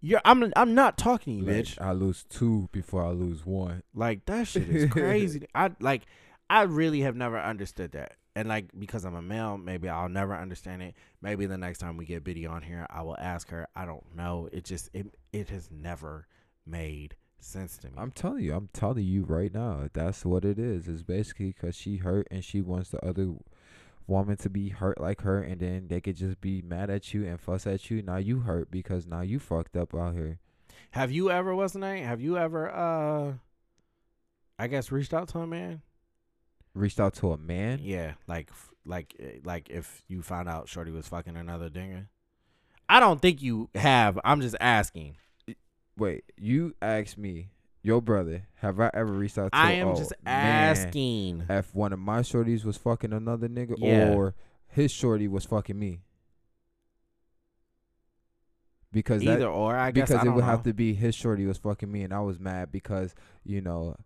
[0.00, 1.80] you're, I'm, I'm not talking to you, Like, bitch.
[1.80, 3.82] I lose two before I lose one.
[3.94, 5.46] Like that shit is crazy.
[5.54, 6.02] I like
[6.48, 8.14] I really have never understood that.
[8.34, 10.94] And like because I'm a male, maybe I'll never understand it.
[11.20, 13.68] Maybe the next time we get Biddy on here, I will ask her.
[13.76, 14.48] I don't know.
[14.52, 16.26] It just it it has never
[16.66, 17.94] made sense to me.
[17.96, 20.88] I'm telling you, I'm telling you right now, that's what it is.
[20.88, 23.34] It's basically because she hurt and she wants the other
[24.06, 27.26] woman to be hurt like her, and then they could just be mad at you
[27.26, 28.02] and fuss at you.
[28.02, 30.38] Now you hurt because now you fucked up out here.
[30.92, 32.04] have you ever what's the name?
[32.04, 33.34] Have you ever uh
[34.58, 35.82] I guess reached out to a man?
[36.74, 37.80] Reached out to a man.
[37.82, 38.50] Yeah, like
[38.86, 42.08] like eh, like if you found out Shorty was fucking another dinger.
[42.88, 44.18] I don't think you have.
[44.24, 45.16] I'm just asking.
[45.98, 47.50] Wait, you asked me,
[47.82, 49.58] your brother, have I ever reached out to?
[49.58, 51.44] I am just man asking.
[51.50, 54.14] if one of my shorties was fucking another nigga, Yeah.
[54.14, 54.34] or
[54.68, 56.00] his shorty was fucking me.
[58.90, 61.46] Because that, Either or, I guess because I it would have to be his shorty
[61.46, 63.96] was fucking me, and I was mad because you know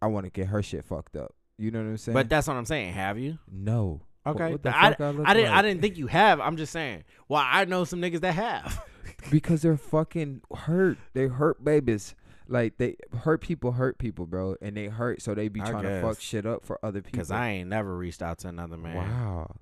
[0.00, 1.34] I want to get her shit fucked up.
[1.62, 2.14] You know what I'm saying?
[2.14, 2.92] But that's what I'm saying.
[2.94, 3.38] Have you?
[3.50, 4.00] no.
[4.24, 4.52] Okay.
[4.52, 5.52] what the I, I, I didn't.
[5.52, 6.40] I didn't think you have.
[6.40, 7.02] I'm just saying.
[7.28, 8.84] Well, I know some niggas that have.
[9.30, 10.98] because they're fucking hurt.
[11.12, 12.14] They hurt babies.
[12.48, 16.02] Like they hurt people, hurt people, bro, and they hurt, so they be trying to
[16.02, 17.12] fuck shit up for other people.
[17.12, 18.96] Because I ain't never reached out to another man.
[18.96, 19.56] Wow.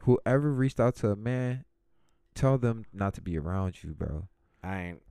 [0.00, 1.64] Whoever reached out to a man,
[2.34, 4.28] tell them not to be around you, bro.
[4.62, 5.02] I ain't.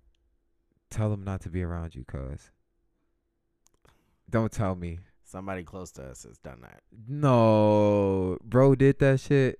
[0.89, 2.51] Tell them not to be around you, cuz.
[4.29, 4.99] Don't tell me.
[5.33, 6.83] Somebody close to us has done that.
[7.07, 9.59] No, bro did that shit.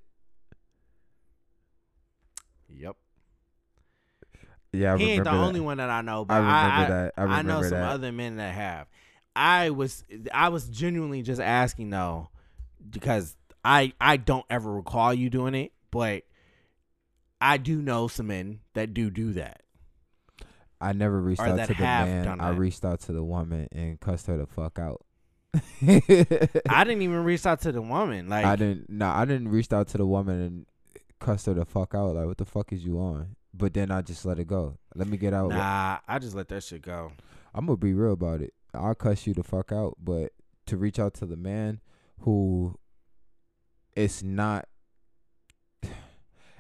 [2.70, 2.96] Yep.
[4.72, 5.40] Yeah, I he ain't the that.
[5.40, 6.70] only one that I know, but I remember that.
[6.78, 7.14] I remember that.
[7.18, 7.92] I remember I, know some that.
[7.92, 8.88] other men that have.
[9.36, 12.30] I was I was genuinely just asking though,
[12.88, 13.36] because
[13.66, 16.22] I I don't ever recall you doing it, but
[17.42, 19.64] I do know some men that do do that.
[20.80, 22.40] I never reached out to the man.
[22.40, 25.04] I reached out to the woman and cussed her the fuck out.
[25.84, 28.30] I didn't even reach out to the woman.
[28.30, 28.90] Like I didn't.
[28.90, 30.66] No, I didn't reach out to the woman and
[31.20, 32.16] cuss her the fuck out.
[32.16, 33.36] Like, what the fuck is you on?
[33.54, 34.78] But then I just let it go.
[34.96, 35.50] Let me get out.
[35.52, 37.12] Nah, I just let that shit go.
[37.54, 38.54] I'm gonna be real about it.
[38.74, 40.32] I'll cuss you the fuck out, but
[40.66, 41.82] to reach out to the man
[42.22, 42.80] who
[43.96, 44.68] it's not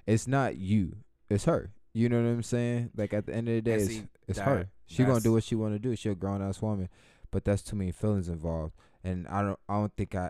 [0.05, 0.97] it's not you.
[1.29, 1.71] It's her.
[1.93, 2.91] You know what I'm saying?
[2.95, 4.69] Like at the end of the day, And it's, it's that- her.
[4.85, 5.95] She gonna do what she wanna do.
[5.95, 6.89] She a grown ass woman.
[7.33, 8.75] But that's too many feelings involved.
[9.03, 10.29] And I don't I don't think I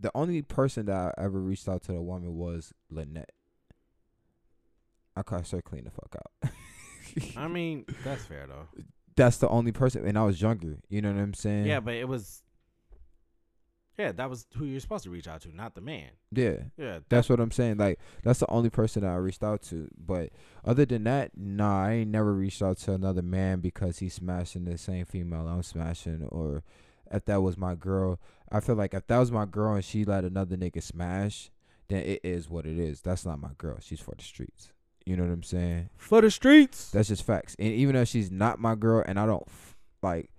[0.00, 3.30] the only person that I ever reached out to the woman was Lynette.
[5.14, 6.50] I cussed her clean the fuck out.
[7.36, 8.66] I mean, that's fair though.
[9.16, 10.80] that's the only person and I was younger.
[10.88, 11.66] You know what I'm saying?
[11.66, 12.42] Yeah, but it was
[13.98, 16.10] Yeah, that was who you're supposed to reach out to, not the man.
[16.30, 16.56] Yeah.
[16.76, 17.78] Yeah, That's what I'm saying.
[17.78, 19.88] Like that's the only person that I reached out to.
[19.96, 20.30] But
[20.64, 24.64] other than that, nah, I ain't never reached out to another man because he's smashing
[24.64, 26.62] the same female I'm smashing or
[27.10, 28.20] if that was my girl.
[28.52, 31.50] I feel like if that was my girl and she let another nigga smash,
[31.88, 33.00] then it is what it is.
[33.00, 33.78] That's not my girl.
[33.80, 34.72] She's for the streets.
[35.04, 35.88] You know what I'm saying?
[35.96, 36.90] for the streets.
[36.90, 37.54] That's just facts.
[37.58, 39.46] And even though she's not my girl and I don't
[40.02, 40.30] like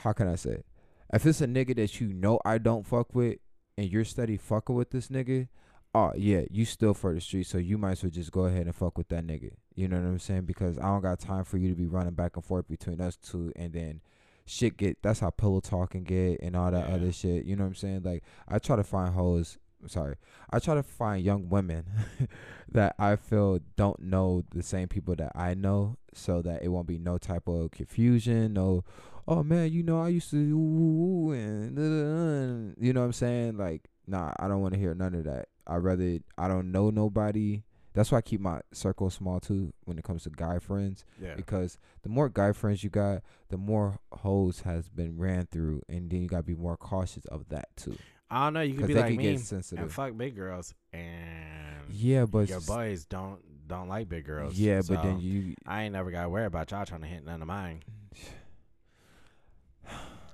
[0.00, 0.66] how can I say it?
[1.14, 3.38] If it's a nigga that you know I don't fuck with
[3.78, 5.48] and you're steady fucking with this nigga,
[5.94, 8.66] oh yeah, you still for the street, so you might as well just go ahead
[8.66, 9.52] and fuck with that nigga.
[9.74, 10.42] You know what I'm saying?
[10.46, 13.16] Because I don't got time for you to be running back and forth between us
[13.16, 14.00] two and then
[14.46, 16.94] shit get that's how pillow talking get and all that Yeah.
[16.96, 17.44] other shit.
[17.44, 18.02] You know what I'm saying?
[18.02, 20.16] Like I try to find hoes sorry.
[20.50, 21.84] I try to find young women
[22.72, 26.86] that I feel don't know the same people that I know so that it won't
[26.86, 28.84] be no type of confusion, no
[29.26, 32.92] oh man, you know I used to ooh, ooh, and, da, da, da," and you
[32.92, 33.56] know what I'm saying?
[33.56, 35.48] Like, nah, I don't want to hear none of that.
[35.66, 37.62] I rather I don't know nobody.
[37.94, 41.36] That's why I keep my circle small too when it comes to guy friends Yeah.
[41.36, 46.10] because the more guy friends you got, the more hoes has been ran through, and
[46.10, 47.96] then you gotta be more cautious of that too.
[48.30, 48.62] I don't know.
[48.62, 49.28] You could be like can me
[49.76, 54.58] and fuck big girls, and Yeah, but your boys don't don't like big girls.
[54.58, 57.24] Yeah, but then you I ain't never got to worry about y'all trying to hit
[57.24, 57.82] none of mine.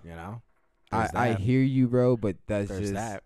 [0.04, 0.42] You know.
[0.92, 1.40] I, There's I that.
[1.40, 3.22] hear you, bro, but that's There's just that.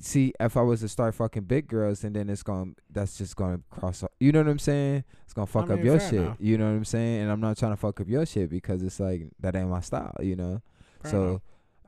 [0.00, 3.18] see if I was to start fucking big girls and then it's going to that's
[3.18, 5.04] just gonna cross up you know what I'm saying?
[5.24, 6.14] It's gonna fuck up mean, your shit.
[6.14, 6.36] enough.
[6.40, 7.22] You know what I'm saying?
[7.22, 9.80] And I'm not trying to fuck up your shit because it's like that ain't my
[9.80, 10.62] style, you know?
[11.02, 11.40] Fair so enough.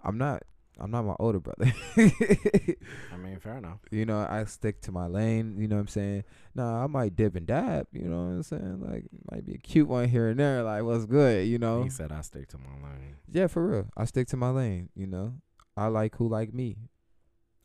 [0.05, 0.43] I'm not
[0.81, 1.73] I'm not my older brother.
[1.97, 3.79] I mean, fair enough.
[3.91, 6.25] you know, I stick to my lane, you know what I'm saying?
[6.55, 8.81] Nah, I might dip and dab, you know what I'm saying?
[8.81, 11.83] Like might be a cute one here and there, like what's good, you know?
[11.85, 13.17] He said I stick to my lane.
[13.31, 13.87] Yeah, for real.
[13.97, 15.35] I stick to my lane, you know.
[15.77, 16.77] I like who like me,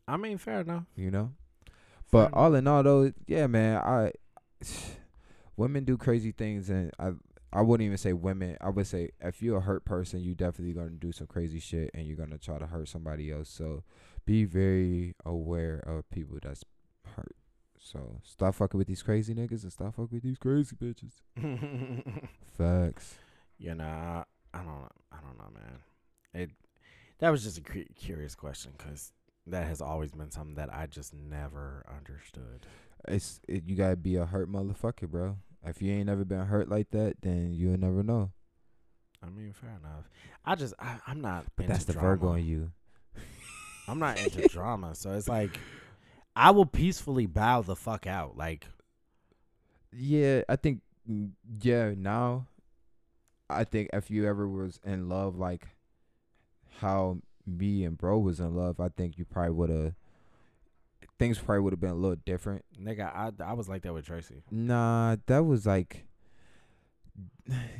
[0.08, 0.84] I mean, fair enough.
[0.96, 1.32] you know.
[1.66, 1.72] Fair
[2.10, 2.32] But enough.
[2.34, 4.12] all in all, though, yeah, man, I
[5.56, 7.12] women do crazy things, and I
[7.52, 8.56] I wouldn't even say women.
[8.60, 11.90] I would say if you're a hurt person, you're definitely gonna do some crazy shit,
[11.94, 13.48] and you're gonna try to hurt somebody else.
[13.48, 13.82] So
[14.24, 16.64] be very aware of people that's
[17.16, 17.34] hurt.
[17.78, 21.22] So stop fucking with these crazy niggas and stop fucking with these crazy bitches.
[22.58, 23.14] Facts.
[23.58, 24.24] you know, I,
[24.54, 24.88] I don't know.
[25.10, 25.78] I don't know, man.
[26.34, 26.50] It
[27.18, 29.12] that was just a cu- curious question because
[29.46, 32.66] that has always been something that I just never understood.
[33.08, 35.36] It's it, you gotta be a hurt motherfucker, bro.
[35.64, 38.30] If you ain't never been hurt like that, then you'll never know.
[39.22, 40.08] I mean, fair enough.
[40.44, 41.44] I just I, I'm not.
[41.56, 42.08] But that's the drama.
[42.08, 42.72] Virgo in you.
[43.86, 45.50] I'm not into drama, so it's like
[46.34, 48.36] I will peacefully bow the fuck out.
[48.36, 48.66] Like
[49.92, 50.80] Yeah, I think
[51.10, 52.46] mm, yeah, now
[53.50, 55.66] I think if you ever was in love like
[56.78, 59.92] how me and bro was in love, I think you probably would have
[61.20, 62.64] things probably would have been a little different.
[62.80, 64.42] nigga, I I was like that with Tracy.
[64.50, 66.06] Nah, that was like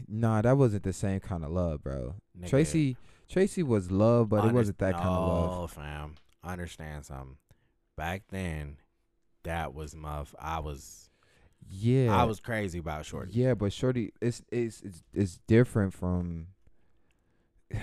[0.07, 2.15] Nah, that wasn't the same kind of love, bro.
[2.39, 2.49] Nigga.
[2.49, 2.97] Tracy
[3.29, 5.59] Tracy was love, but it wasn't that kind of love.
[5.59, 7.37] Oh, fam, understand something.
[7.97, 8.77] Back then,
[9.45, 10.35] that was muff.
[10.39, 11.11] I was
[11.69, 12.15] Yeah.
[12.15, 13.33] I was crazy about Shorty.
[13.33, 16.49] Yeah, but Shorty, it's it's it's it's different from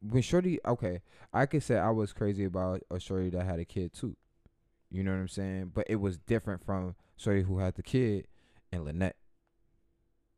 [0.00, 0.58] when Shorty.
[0.66, 4.16] Okay, I could say I was crazy about a Shorty that had a kid too.
[4.94, 5.72] You know what I'm saying?
[5.74, 8.28] But it was different from Shorty who had the kid
[8.70, 9.16] and Lynette.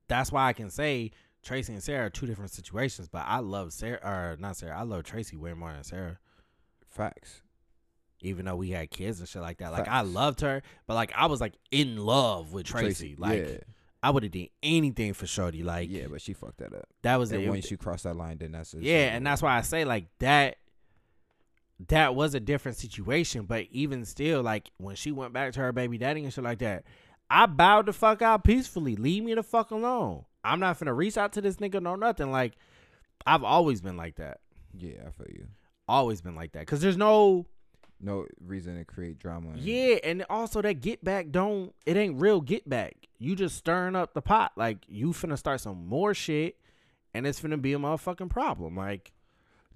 [0.08, 1.10] That's why I can say
[1.42, 3.06] Tracy and Sarah are two different situations.
[3.06, 4.78] But I love Sarah, or not Sarah.
[4.78, 6.18] I love Tracy way more than Sarah.
[6.88, 7.42] Facts.
[8.20, 11.12] Even though we had kids and shit like that, like I loved her, but like
[11.14, 13.14] I was like in love with Tracy.
[13.18, 13.56] Like yeah,
[14.02, 15.62] I would have done anything for Shorty.
[15.62, 16.88] Like yeah, but she fucked that up.
[17.02, 17.48] that was And it.
[17.50, 18.80] once you cross that line, then that's it.
[18.82, 20.56] Yeah, and that's why I say like that
[21.88, 25.72] that was a different situation, but even still, like when she went back to her
[25.72, 26.84] baby daddy and shit like that,
[27.28, 28.96] I bowed the fuck out peacefully.
[28.96, 30.24] Leave me the fuck alone.
[30.44, 32.30] I'm not finna reach out to this nigga no nothing.
[32.30, 32.54] Like
[33.26, 34.38] I've always been like that.
[34.76, 35.46] yeah, I feel you.
[35.88, 36.66] Always been like that.
[36.66, 37.46] Cause there's no
[38.00, 39.50] No reason to create drama.
[39.56, 42.94] yeah, and also that get back don't it ain't real get back.
[43.18, 44.52] You just stirring up the pot.
[44.56, 46.56] Like you finna start some more shit
[47.12, 48.76] and it's finna be a motherfucking problem.
[48.76, 49.12] Like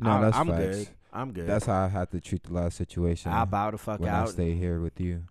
[0.04, 0.76] no, I, that's I'm facts.
[0.78, 0.88] good.
[1.12, 1.46] I'm good.
[1.46, 3.32] That's how I had to treat the last situation.
[3.32, 4.28] I bow the fuck when out.
[4.28, 5.24] I stay here with you.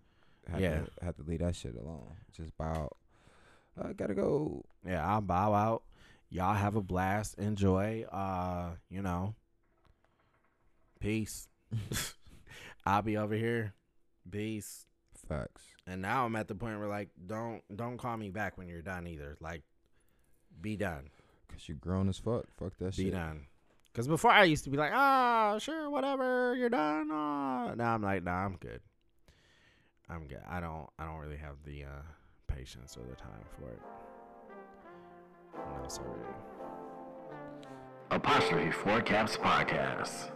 [0.52, 0.80] Had Yeah.
[0.82, 2.08] to, had to leave that shit alone.
[2.36, 2.98] Just bow out.
[3.82, 4.66] I gotta go.
[4.86, 5.84] Yeah, I'll bow out.
[6.30, 7.38] Y'all have a blast.
[7.40, 8.04] Enjoy.
[8.12, 9.36] Uh, you know.
[11.00, 11.48] Peace.
[12.86, 13.74] I'll be over here.
[14.30, 14.86] Peace.
[15.28, 15.64] Facts.
[15.88, 18.82] And now I'm at the point where like don't don't call me back when you're
[18.82, 19.38] done either.
[19.40, 19.64] Like
[20.62, 21.10] be done.
[21.52, 22.46] Cause you're grown as fuck.
[22.58, 23.06] Fuck that Be shit.
[23.06, 23.46] Be done.
[23.94, 27.10] Cause before I used to be like, ah, sure, whatever, you're done.
[27.12, 27.74] Ah.
[27.76, 28.82] Now I'm like, nah, I'm good.
[30.08, 30.42] I'm good.
[30.50, 32.02] I don't, I don't really have the uh,
[32.48, 33.82] patience or the time for it.
[35.56, 36.08] No, sorry.
[38.12, 40.32] Apostrophe 4 Caps Podcast.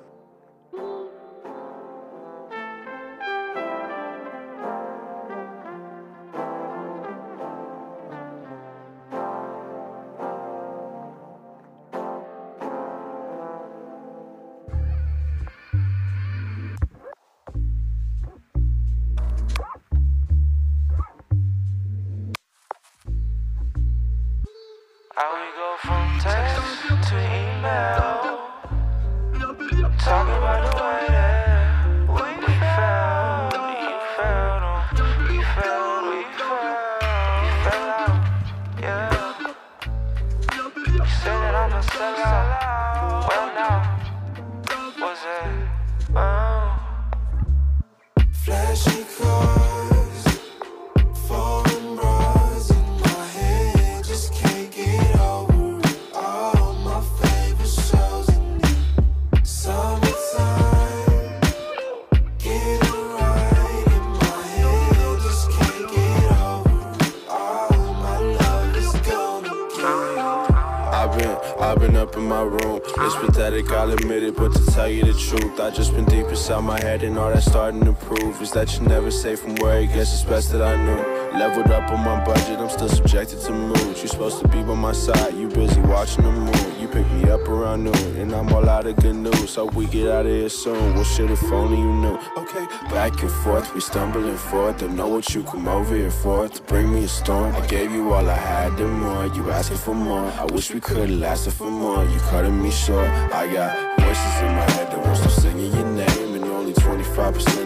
[78.66, 81.02] That you never say from where it gets it's best that I knew.
[81.38, 84.00] Leveled up on my budget, I'm still subjected to moods.
[84.00, 86.80] You're supposed to be by my side, you busy watching the moon.
[86.80, 89.56] You pick me up around noon, and I'm all out of good news.
[89.56, 90.94] Hope we get out of here soon.
[90.94, 92.18] Well, shit, if only you knew.
[92.38, 94.78] Okay, back and forth, we stumbling forth.
[94.78, 97.54] Don't know what you come over here for to bring me a storm.
[97.56, 99.26] I gave you all I had and more.
[99.36, 100.32] You asking for more.
[100.40, 102.06] I wish we could've lasted for more.
[102.06, 103.10] You cutting me short.
[103.10, 106.74] I got voices in my head that won't stop singing your name, and you're only
[106.74, 107.63] 25%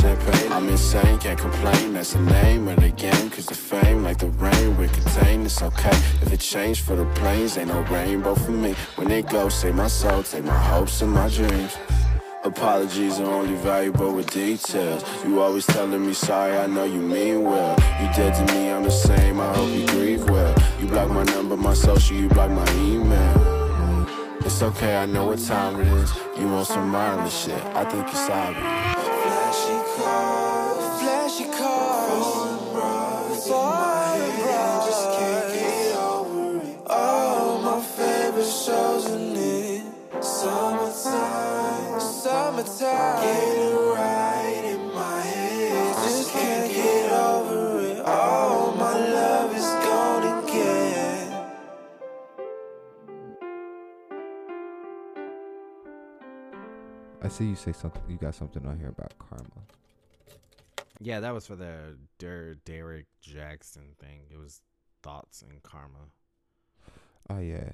[0.00, 0.52] champagne.
[0.52, 1.94] I'm insane, can't complain.
[1.94, 5.46] That's the name of the game, cause the fame, like the rain, we're contained.
[5.46, 7.56] It's okay if it changed for the planes.
[7.58, 8.74] Ain't no rainbow for me.
[8.96, 11.76] When it goes, save my soul, take my hopes and my dreams.
[12.42, 15.04] Apologies are only valuable with details.
[15.26, 17.76] You always telling me sorry, I know you mean well.
[18.00, 20.54] You dead to me, I'm the same, I hope you grieve well.
[20.80, 24.06] You block my number, my social, you block my email.
[24.42, 26.10] It's okay, I know what time it is.
[26.38, 28.89] You want some mindless shit, I think it's obvious.
[57.22, 58.02] I see you say something.
[58.08, 59.44] You got something on here about karma.
[61.00, 64.22] Yeah, that was for the Der- Derrick Jaxn thing.
[64.30, 64.62] It was
[65.02, 66.08] thoughts and karma.
[67.28, 67.72] Oh yeah,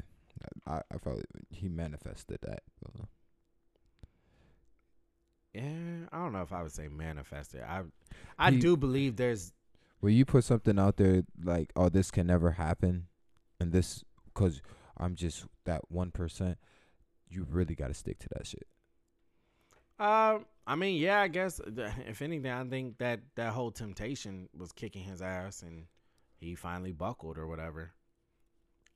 [0.67, 2.63] I I felt he manifested that.
[2.85, 3.05] uh,
[5.57, 7.63] Yeah, I don't know if I would say manifested.
[7.63, 7.83] I
[8.39, 9.53] I He- do believe there's
[10.01, 13.09] When you put something out there like, "Oh, this can never happen,"
[13.59, 14.05] and this,
[14.35, 14.61] cause
[14.99, 16.59] I'm just that one percent,
[17.29, 18.67] you really got to stick to that shit.
[19.99, 24.73] Um, I mean, yeah, I guess if anything, I think that that whole temptation was
[24.73, 25.87] kicking his ass, and
[26.39, 27.93] he finally buckled or whatever.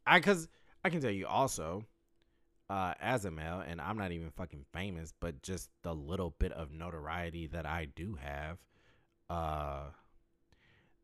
[0.07, 0.49] I cause
[0.85, 1.85] I can tell you also,
[2.71, 6.53] uh, as a male, and I'm not even fucking famous, but just the little bit
[6.53, 8.59] of notoriety that I do have,
[9.29, 9.87] uh,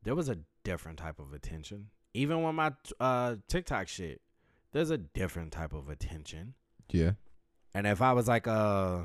[0.04, 1.88] there was a different type of attention.
[2.14, 4.20] Even when my uh TikTok shit,
[4.72, 6.54] there's a different type of attention.
[6.90, 7.12] Yeah.
[7.74, 9.00] And if I was like uh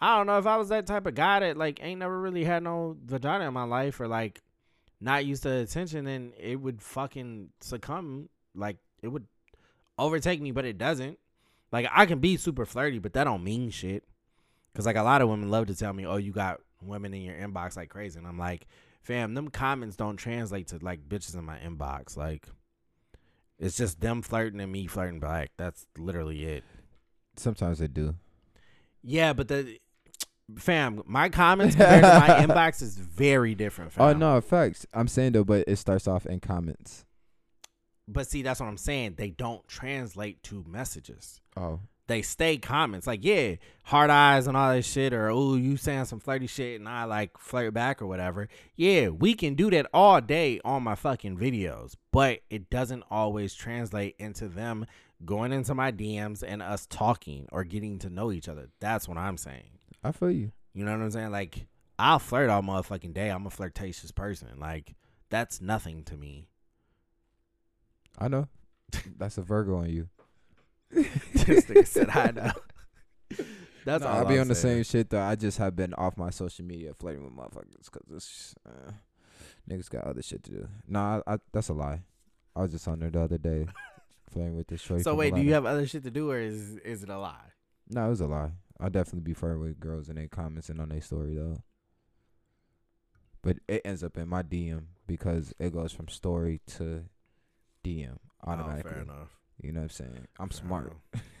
[0.00, 2.44] I don't know if I was that type of guy that like ain't never really
[2.44, 4.42] had no vagina in my life or like
[5.00, 9.26] not used to attention then it would fucking succumb like it would
[9.98, 11.18] overtake me but it doesn't.
[11.72, 14.04] Like I can be super flirty but that don't mean shit.
[14.74, 17.22] Cuz like a lot of women love to tell me, "Oh, you got women in
[17.22, 18.66] your inbox like crazy." And I'm like,
[19.02, 22.16] "Fam, them comments don't translate to like bitches in my inbox.
[22.16, 22.46] Like
[23.58, 25.50] it's just them flirting and me flirting back.
[25.56, 26.64] That's literally it."
[27.36, 28.16] Sometimes they do.
[29.02, 29.78] Yeah, but the
[30.58, 33.92] fam, my comments compared to my inbox is very different.
[33.92, 34.04] Oh, fam.
[34.04, 34.86] Oh no, facts.
[34.92, 37.04] I'm saying though, but it starts off in comments.
[38.08, 39.14] But see, that's what I'm saying.
[39.16, 41.40] They don't translate to messages.
[41.56, 43.06] Oh, They stay comments.
[43.06, 46.78] Like, yeah, hard eyes and all that shit, or oh, you saying some flirty shit
[46.78, 48.48] and I like flirt back or whatever.
[48.76, 53.54] Yeah, we can do that all day on my fucking videos, but it doesn't always
[53.54, 54.86] translate into them
[55.24, 58.68] going into my DMs and us talking or getting to know each other.
[58.80, 59.70] That's what I'm saying.
[60.04, 60.52] I feel you.
[60.74, 61.32] You know what I'm saying?
[61.32, 61.66] Like
[61.98, 63.30] I'll flirt all motherfucking day.
[63.30, 64.60] I'm a flirtatious person.
[64.60, 64.94] Like
[65.30, 66.48] that's nothing to me.
[68.18, 68.48] I know.
[69.18, 70.08] That's a Virgo on you.
[70.90, 72.52] this nigga said I know.
[73.84, 74.84] That's No, all I'll be I'm on the saying.
[74.84, 75.22] same shit though.
[75.22, 78.92] I just have been off my social media flirting with motherfuckers because this uh,
[79.70, 80.68] niggas got other shit to do.
[80.88, 82.02] Nah, I, I, that's a lie.
[82.54, 83.66] I was just on there the other day
[84.30, 85.02] flirting with this shorty.
[85.04, 87.50] So wait, do you have other shit to do or is is it a lie?
[87.88, 88.50] No, it was a lie.
[88.80, 91.58] I'll definitely be flirting with girls and they commenting on their story though.
[93.42, 97.04] But it ends up in my DM because it goes from story to
[97.86, 98.90] DM automatically.
[98.90, 99.28] Oh, fair enough.
[99.62, 100.28] You know what I'm saying?
[100.38, 100.92] I'm Fair smart.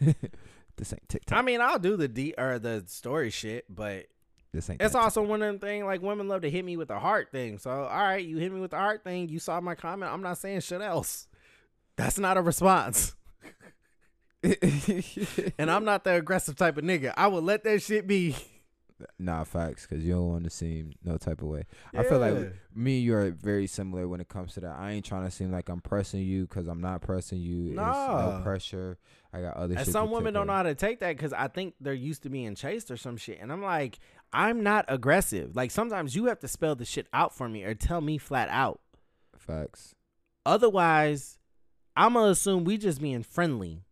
[0.76, 1.38] this ain't TikTok.
[1.38, 4.06] I mean, I'll do the D or the story shit, but
[4.52, 6.88] this ain't it's also one of them things like women love to hit me with
[6.88, 7.58] the heart thing.
[7.58, 9.28] So all right, you hit me with the heart thing.
[9.28, 10.12] You saw my comment.
[10.12, 11.28] I'm not saying shit else.
[11.96, 13.14] That's not a response.
[15.58, 17.12] and I'm not the aggressive type of nigga.
[17.16, 18.36] I will let that shit be.
[19.18, 21.64] Nah, facts, because you don't want to seem no type of way.
[21.94, 24.74] I feel like me and you are very similar when it comes to that.
[24.78, 27.66] I ain't trying to seem like I'm pressing you because I'm not pressing you.
[27.68, 28.96] It's no pressure.
[29.34, 29.92] I got other And shit.
[29.92, 32.30] some to women don't know how to take that because I think they're used to
[32.30, 33.38] being chased or some shit.
[33.38, 33.98] And I'm like,
[34.32, 35.54] I'm not aggressive.
[35.54, 38.48] Like sometimes you have to spell the shit out for me or tell me flat
[38.50, 38.80] out.
[39.36, 39.94] Facts.
[40.46, 41.38] Otherwise,
[41.96, 43.82] I'm gonna assume we just being friendly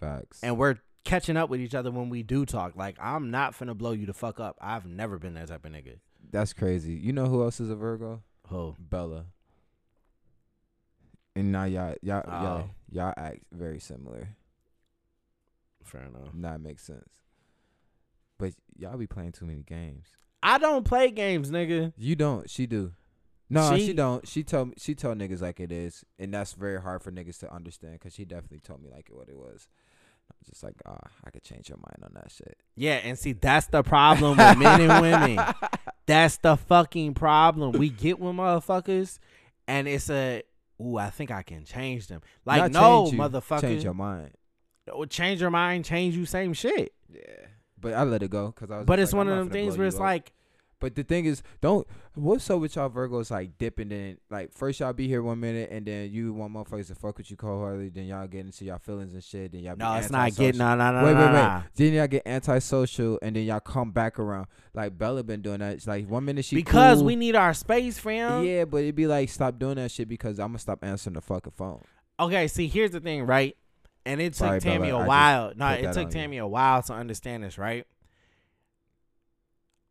[0.00, 0.40] Facts.
[0.42, 0.76] and we're
[1.08, 2.76] catching up with each other when we do talk.
[2.76, 4.56] Like I'm not finna blow you the fuck up.
[4.60, 5.98] I've never been that type of nigga.
[6.30, 6.92] That's crazy.
[6.92, 8.22] You know who else is a Virgo?
[8.48, 8.76] Who?
[8.78, 9.26] Bella.
[11.34, 12.30] And now y'all y'all oh.
[12.30, 12.70] y'all, Oh.
[12.90, 14.28] y'all act very similar.
[15.82, 16.28] Fair enough.
[16.34, 17.08] That makes sense.
[18.38, 20.08] But y'all be playing too many games.
[20.42, 21.92] I don't play games, nigga.
[21.96, 22.48] You don't.
[22.48, 22.92] She do.
[23.50, 24.28] No, she, She- don't.
[24.28, 24.74] She told me.
[24.76, 27.98] She told niggas like it is, and that's very hard for niggas to understand.
[28.00, 29.68] Cause she definitely told me like what it was.
[30.46, 32.56] Just like, ah, I could change your mind on that shit.
[32.74, 35.44] Yeah, and see that's the problem with men and women.
[36.06, 37.72] That's the fucking problem.
[37.72, 39.18] We get with motherfuckers,
[39.66, 40.42] and it's a,
[40.80, 42.22] ooh, I think I can change them.
[42.46, 43.60] Like, Not no, change you, motherfucker.
[43.60, 44.30] Change your mind.
[45.10, 46.94] Change your mind, change you, same shit.
[47.12, 47.20] Yeah,
[47.78, 48.86] but I let it go because I was.
[48.86, 50.02] But it's like, one of them things where it's up.
[50.02, 50.32] like,
[50.80, 51.86] But the thing is, don't.
[52.14, 54.18] What's up with y'all Virgos like dipping in?
[54.30, 57.30] Like first y'all be here one minute, and then you want motherfuckers to fuck with
[57.30, 57.88] you cold heartedly.
[57.88, 59.52] Then y'all get into y'all feelings and shit.
[59.52, 61.32] Then y'all be no, it's not getting, no, no, no, wait, no, wait, wait.
[61.32, 61.62] nah.
[61.74, 64.46] Then y'all get antisocial, and then y'all come back around.
[64.72, 65.74] Like Bella been doing that.
[65.74, 67.06] It's like one minute she Because cool.
[67.06, 68.44] we need our space, fam.
[68.44, 71.20] Yeah, but it'd be like stop doing that shit because I'm gonna stop answering the
[71.20, 71.82] fucking phone.
[72.20, 73.56] Okay, see, here's the thing, right?
[74.06, 75.52] And it took Sorry, Tammy Bella, a while.
[75.54, 76.10] No, it took on you.
[76.10, 77.86] Tammy a while to understand this, right?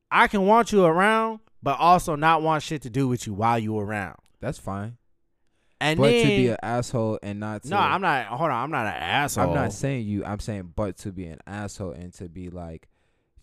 [0.09, 3.59] I can want you around, but also not want shit to do with you while
[3.59, 4.17] you around.
[4.39, 4.97] That's fine.
[5.79, 8.25] And but then, to be an asshole and not to, no, I'm not.
[8.27, 9.49] Hold on, I'm not an asshole.
[9.49, 10.25] I'm not saying you.
[10.25, 12.89] I'm saying but to be an asshole and to be like,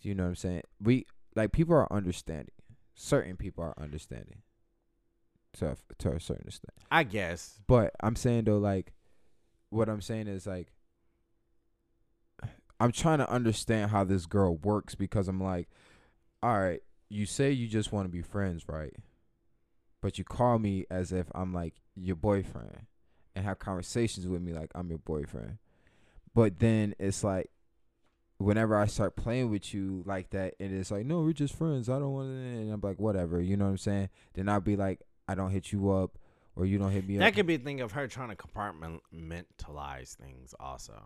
[0.01, 0.61] you know what I'm saying.
[0.81, 1.05] We
[1.35, 2.51] like people are understanding.
[2.93, 4.41] Certain people are understanding.
[5.59, 6.73] To to a certain extent.
[6.91, 7.61] I guess.
[7.67, 8.91] But I'm saying though, like,
[9.69, 10.73] what I'm saying is like,
[12.81, 15.69] I'm trying to understand how this girl works because I'm like,
[16.45, 18.93] all right, you say you just want to be friends, right?
[20.01, 22.85] But you call me as if I'm like your boyfriend
[23.35, 25.57] and have conversations with me like I'm your boyfriend.
[26.35, 27.49] But then it's like,
[28.37, 31.89] whenever I start playing with you like that, and it's like, no, we're just friends.
[31.89, 32.33] I don't want to.
[32.35, 33.41] And I'm like, whatever.
[33.41, 34.09] You know what I'm saying?
[34.35, 36.19] Then I'll be like, I don't hit you up,
[36.55, 37.33] or you don't hit me That up.
[37.33, 41.01] could be a thing of her trying to compartmentalize things, also.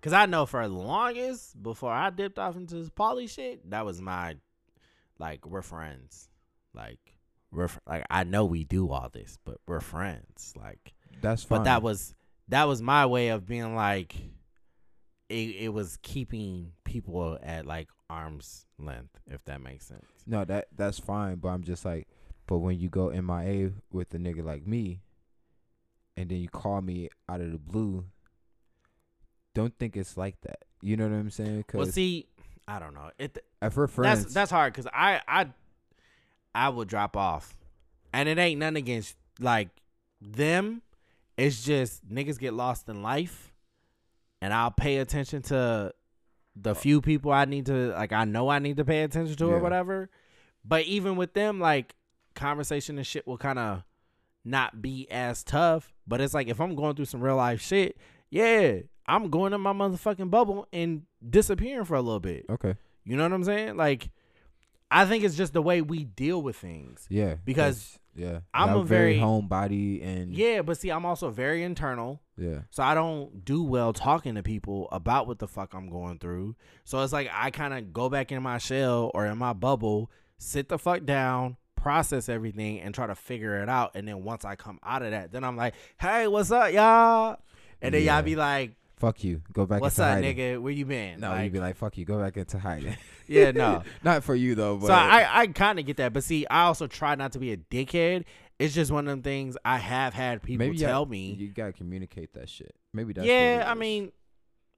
[0.00, 3.84] Cause I know for the longest before I dipped off into this poly shit, that
[3.86, 4.34] was my,
[5.22, 6.28] like, we're friends,
[6.74, 6.98] like,
[7.52, 10.94] we're fr- like I know we do all this, but we're friends, like.
[11.20, 11.60] That's fine.
[11.60, 12.14] But that was
[12.48, 14.16] that was my way of being like,
[15.28, 20.06] it it was keeping people at like arm's length, if that makes sense.
[20.26, 22.08] No, that that's fine, but I'm just like,
[22.46, 25.02] but when you go MIA with a nigga like me,
[26.16, 28.04] and then you call me out of the blue,
[29.54, 30.64] don't think it's like that.
[30.80, 31.64] You know what I'm saying?
[31.72, 32.26] Well, Cause see,
[32.66, 33.10] I don't know.
[33.18, 35.46] It uh, if we're friends, That's that's hard because I I
[36.54, 37.56] I would drop off,
[38.12, 39.68] and it ain't nothing against like
[40.20, 40.82] them.
[41.36, 43.52] It's just niggas get lost in life,
[44.40, 45.92] and I'll pay attention to
[46.54, 48.12] the uh, few people I need to like.
[48.12, 50.10] I know I need to pay attention to or whatever.
[50.64, 51.94] But even with them, like
[52.34, 53.82] conversation and shit will kind of
[54.44, 55.92] not be as tough.
[56.06, 57.96] But it's like if I'm going through some real life shit,
[58.30, 62.46] yeah, I'm going in my motherfucking bubble and disappearing for a little bit.
[62.50, 62.74] okay,
[63.04, 63.76] You know what I'm saying?
[63.76, 64.10] Like,
[64.90, 67.06] I think it's just the way we deal with things.
[67.08, 72.20] yeah, Because Yeah, I'm a very- homebody and Yeah, but see, I'm also very internal.
[72.36, 72.60] yeah.
[72.70, 76.56] So I don't do well talking to people about what the fuck I'm going through.
[76.84, 80.10] So it's like I kind of go back in my shell or in my bubble,
[80.38, 83.92] sit the fuck down, process everything, and try to figure it out.
[83.94, 87.38] And then once I come out of that, then I'm like, hey, what's up, y'all?
[87.80, 88.16] And then Yeah.
[88.16, 89.42] y'all be like, Fuck you.
[89.52, 89.80] Go back.
[89.80, 90.36] What's into up, hiding.
[90.36, 90.62] nigga?
[90.62, 91.18] Where you been?
[91.18, 92.04] No, Like, you'd be like, fuck you.
[92.04, 92.96] Go back into hiding.
[93.26, 93.82] Yeah, no.
[94.04, 94.76] not for you though.
[94.76, 96.12] But so I, I kind of get that.
[96.12, 98.24] But see, I also try not to be a dickhead.
[98.58, 101.32] It's just one of them things I have had people maybe tell y'all- me.
[101.32, 102.74] you gotta communicate that shit.
[102.92, 104.12] Maybe that's yeah, I mean,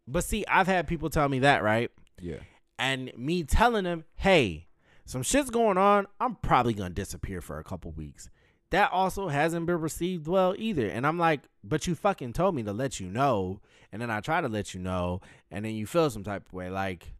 [0.07, 1.91] but see, I've had people tell me that, right?
[2.21, 2.37] yeah.
[2.79, 4.69] and me telling them, hey,
[5.05, 6.07] some shit's going on.
[6.21, 8.31] I'm probably gonna disappear for a couple weeks.
[8.71, 10.87] That also hasn't been received well either.
[10.89, 13.61] And I'm like, but you fucking told me to let you know,
[13.95, 15.21] and then I try to let you know,
[15.53, 16.69] and then you feel some type of way.
[16.69, 17.15] Like,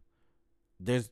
[0.77, 1.09] there's,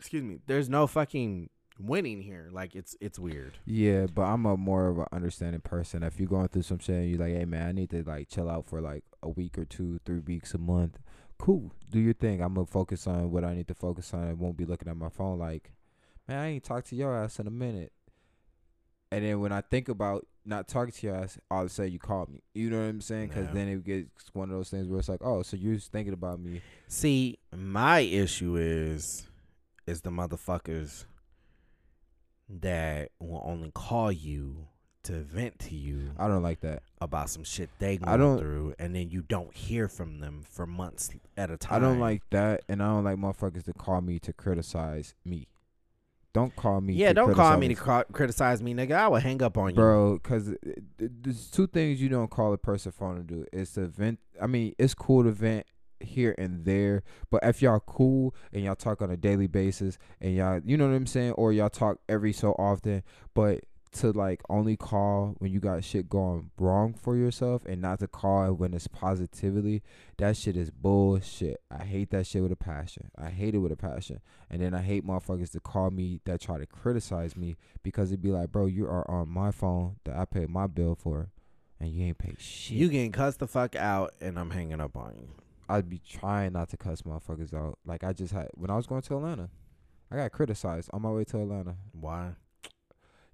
[0.00, 1.48] excuse me, there's no fucking
[1.78, 2.48] winning here.
[2.50, 3.52] Like, it's it's weird.
[3.64, 6.02] Yeah, but I'm a more of an understanding person.
[6.02, 8.50] If you're going through some shit you're like, hey man, I need to like chill
[8.50, 10.98] out for like a week or two, three weeks, a month.
[11.38, 12.42] Cool, do your thing.
[12.42, 14.28] I'm gonna focus on what I need to focus on.
[14.28, 15.70] I won't be looking at my phone like,
[16.26, 17.92] man, I ain't talked to your ass in a minute.
[19.12, 21.92] And then when I think about not talking to your ass, all of a sudden
[21.92, 22.42] you call me.
[22.54, 23.28] You know what I'm saying?
[23.28, 23.52] Because Yeah.
[23.54, 26.40] then it gets one of those things where it's like, oh, so you're thinking about
[26.40, 26.62] me.
[26.88, 29.26] See, my issue is
[29.86, 31.04] is the motherfuckers
[32.48, 34.66] that will only call you
[35.02, 36.82] to vent to you I don't like that.
[37.00, 40.66] about some shit they I don't- through, and then you don't hear from them for
[40.66, 41.76] months at a time.
[41.76, 45.46] I don't like that, and I don't like motherfuckers to call me to criticize me.
[46.32, 46.94] Don't call me.
[46.94, 48.92] Yeah, to don't call me to criticize- criticize me, nigga.
[48.92, 50.14] I will hang up on you, bro.
[50.14, 50.54] Because
[50.98, 53.44] there's two things you don't call a person phone to do.
[53.52, 54.20] It's to vent.
[54.40, 55.66] I mean, it's cool to vent
[55.98, 60.34] here and there, but if y'all cool and y'all talk on a daily basis and
[60.34, 63.02] y'all, you know what I'm saying, or y'all talk every so often,
[63.34, 63.60] but
[63.92, 68.06] to like only call when you got shit going wrong for yourself and not to
[68.06, 69.82] call when it's positively,
[70.18, 71.60] that shit is bullshit.
[71.70, 73.10] I hate that shit with a passion.
[73.18, 74.20] I hate it with a passion.
[74.48, 78.22] And then I hate motherfuckers to call me that try to criticize me because it'd
[78.22, 81.30] be like, bro, you are on my phone that I paid my bill for
[81.80, 82.76] and you ain't paid shit.
[82.76, 85.28] you getting cussed the fuck out, and I'm hanging up on you.
[85.68, 87.78] I'd be trying not to cuss motherfuckers out.
[87.86, 89.48] Like I just had when I was going to Atlanta,
[90.10, 91.76] I got criticized on my way to Atlanta.
[91.92, 92.32] Why?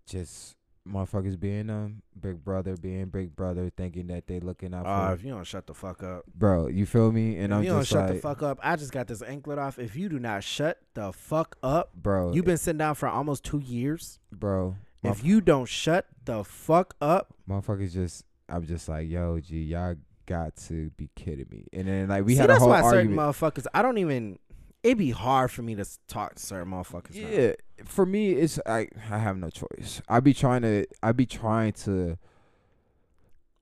[0.06, 0.56] Just
[0.88, 5.14] motherfuckers being um big brother, being big brother, thinking that they looking out Uh, for
[5.14, 6.68] if you don't shut the fuck up, bro.
[6.68, 7.36] You feel me?
[7.38, 9.58] And if I'm you don't shut like, the fuck up, I just got this anklet
[9.58, 9.78] off.
[9.80, 12.32] If you do not shut the fuck up, bro.
[12.32, 14.20] you've been sitting down for almost two years.
[14.32, 14.76] bro.
[15.02, 19.94] If you don't shut the fuck up, motherfuckers just, I'm just like, yo, G, y'all
[20.26, 21.66] got to be kidding me.
[21.72, 23.20] And then like we see, had a that's whole why certain argument.
[23.20, 23.66] motherfuckers.
[23.72, 24.38] I don't even.
[24.86, 27.16] It'd be hard for me to talk to certain motherfuckers.
[27.16, 27.28] now.
[27.28, 27.52] Yeah,
[27.84, 30.00] for me, it's I I have no choice.
[30.08, 32.16] I be trying to I be trying to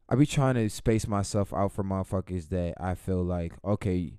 [0.07, 4.13] I be trying to space myself out for motherfuckers that I feel like okay,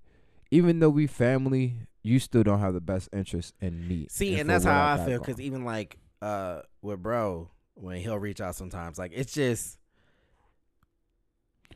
[0.50, 4.08] even though we family, you still don't have the best interest in me.
[4.10, 5.20] See, and for that's how I got feel.
[5.20, 9.78] Because even like uh with bro, when he'll reach out sometimes, like it's just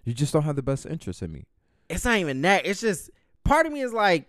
[0.05, 1.45] you just don't have the best interest in me.
[1.87, 2.65] it's not even that.
[2.65, 3.11] It's just
[3.43, 4.27] part of me is like,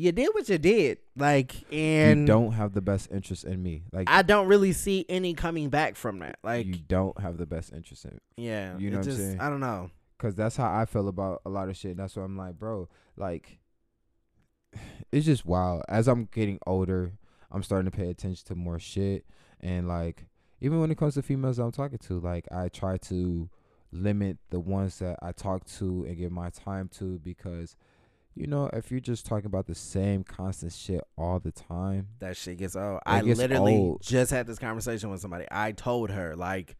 [0.00, 3.82] you did what you did, like, and you don't have the best interest in me.
[3.92, 6.38] Like I don't really see any coming back from that.
[6.42, 8.18] Like, you don't have the best interest in.
[8.36, 9.40] yeah, you know what I'm saying?
[9.40, 9.90] I don't know.
[10.18, 11.96] Cause that's how I feel about a lot of shit.
[11.96, 13.58] That's why I'm like, bro, like,
[15.12, 15.82] it's just wild.
[15.88, 17.12] As I'm getting older,
[17.50, 19.26] I'm starting to pay attention to more shit,
[19.60, 20.24] and like,
[20.62, 23.50] even when it comes to females I'm talking to, like, I try to
[23.92, 27.76] limit the ones that I talk to and give my time to because,
[28.34, 32.36] you know, if you're just talking about the same constant shit all the time, That
[32.36, 33.00] shit gets old.
[33.04, 34.02] I gets literally old.
[34.02, 35.46] just had this conversation with somebody.
[35.50, 36.76] I told her like.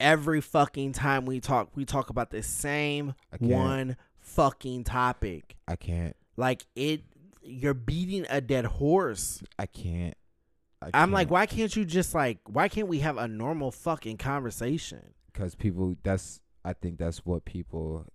[0.00, 5.56] Every fucking time we talk, we talk about the same one fucking topic.
[5.66, 7.02] I can't, Like it,
[7.42, 9.42] you're beating a dead horse.
[9.58, 10.14] I can't.
[10.80, 14.18] I I'm like, why can't you just like, why can't we have a normal fucking
[14.18, 15.14] conversation?
[15.32, 18.06] because people that's I think that's what people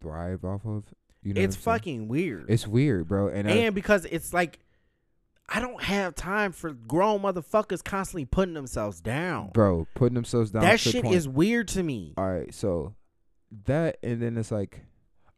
[0.00, 0.84] thrive off of.
[1.22, 1.98] You know, it's what I'm saying?
[2.00, 2.46] fucking weird.
[2.48, 3.28] It's weird, bro.
[3.28, 4.58] And, I- and because it's like,
[5.48, 9.50] I don't have time for grown motherfuckers constantly putting themselves down.
[9.52, 10.62] bro, putting themselves down.
[10.62, 12.14] that shit point- is weird to me.
[12.16, 12.54] all right.
[12.54, 12.94] So
[13.66, 14.80] that and then it's like,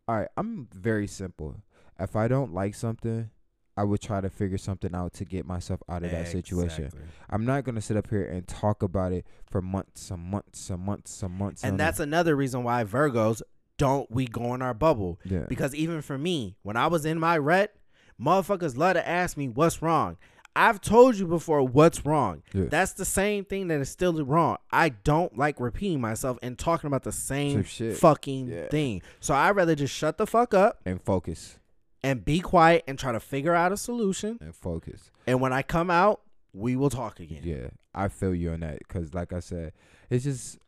[0.07, 0.29] all right.
[0.37, 1.63] I'm very simple.
[1.99, 3.31] If I don't like something,
[3.75, 6.91] I would try to figure something out to get myself out of that situation.
[7.31, 10.83] I'm not gonna sit up here and talk about it for months and months and
[10.83, 11.65] months and months.
[11.65, 13.41] And that's another reason why Virgos
[13.83, 15.19] don't we go in our bubble.
[15.25, 15.45] Yeah.
[15.49, 17.75] Because even for me, when I was in my rut,
[18.21, 20.17] motherfuckers love to ask me what's wrong.
[20.55, 22.43] I've told you before what's wrong.
[22.53, 22.67] Yeah.
[22.67, 24.59] That's the same thing that is still wrong.
[24.71, 28.67] I don't like repeating myself and talking about the same fucking Yeah.
[28.69, 29.03] thing.
[29.21, 31.59] So I'd rather just shut the fuck up and focus
[32.05, 34.39] and be quiet and try to figure out a solution.
[34.43, 35.11] and focus.
[35.27, 36.21] And when I come out,
[36.53, 37.41] we will talk again.
[37.45, 39.73] Yeah, I feel you on that because, like I said,
[40.11, 40.59] it's just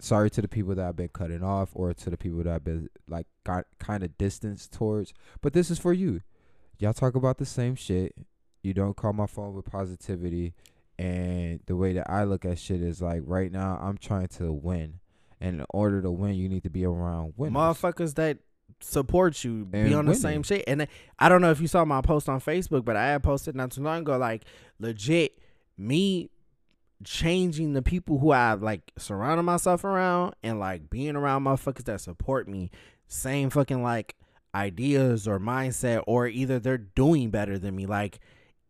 [0.00, 2.64] sorry to the people that I've been cutting off or to the people that I've
[2.64, 5.12] been like got kind of distanced towards.
[5.40, 6.22] But this is for you.
[6.78, 8.14] Y'all talk about the same shit.
[8.62, 10.54] You don't call my phone with positivity.
[10.98, 14.52] And the way that I look at shit is like right now I'm trying to
[14.52, 15.00] win.
[15.40, 17.56] And in order to win, you need to be around winners.
[17.56, 18.38] Motherfuckers that
[18.80, 20.64] support you be And on the same shit.
[20.66, 20.86] And uh,
[21.18, 23.72] I don't know if you saw my post on Facebook, but I had posted not
[23.72, 24.44] too long ago, like
[24.78, 25.38] legit
[25.76, 26.30] me
[27.04, 32.00] changing the people who I like surrounding myself around and like being around motherfuckers that
[32.00, 32.70] support me,
[33.08, 34.16] same fucking like
[34.54, 37.86] ideas or mindset, or either they're doing better than me.
[37.86, 38.20] Like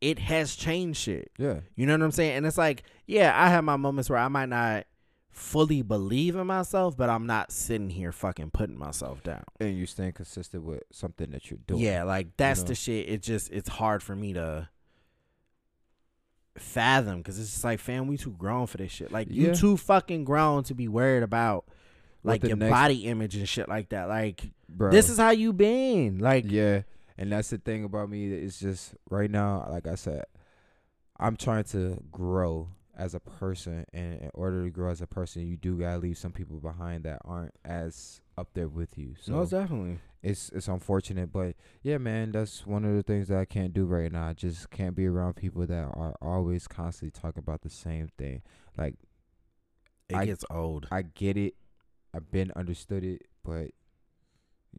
[0.00, 1.30] it has changed shit.
[1.38, 1.60] Yeah.
[1.76, 2.36] You know what I'm saying?
[2.36, 4.86] And it's like, yeah, I have my moments where I might not
[5.30, 9.44] fully believe in myself, but I'm not sitting here fucking putting myself down.
[9.58, 11.80] And you staying consistent with something that you're doing.
[11.80, 12.68] Yeah, like that's know?
[12.68, 13.08] the shit.
[13.08, 14.68] It just it's hard for me to
[16.58, 19.12] fathom because it's just like, fam, we too grown for this shit.
[19.12, 19.54] Like you Yeah.
[19.54, 21.64] too fucking grown to be worried about
[22.22, 24.08] like your next- body image and shit like that.
[24.08, 24.90] Like Bro.
[24.90, 26.18] this is how you been.
[26.18, 26.82] Like Yeah,
[27.16, 28.30] and that's the thing about me.
[28.32, 30.24] It's just right now, like I said,
[31.18, 32.68] I'm trying to grow
[33.00, 36.18] as a person, and in order to grow as a person, you do gotta leave
[36.18, 39.14] some people behind that aren't as up there with you.
[39.20, 39.98] So most definitely.
[40.22, 43.86] it's it's unfortunate, but yeah, man, that's one of the things that I can't do
[43.86, 44.28] right now.
[44.28, 48.42] I just can't be around people that are always constantly talking about the same thing.
[48.76, 48.96] Like
[50.08, 50.86] It I- gets old.
[50.92, 51.54] I get it,
[52.14, 53.70] I've been understood it, but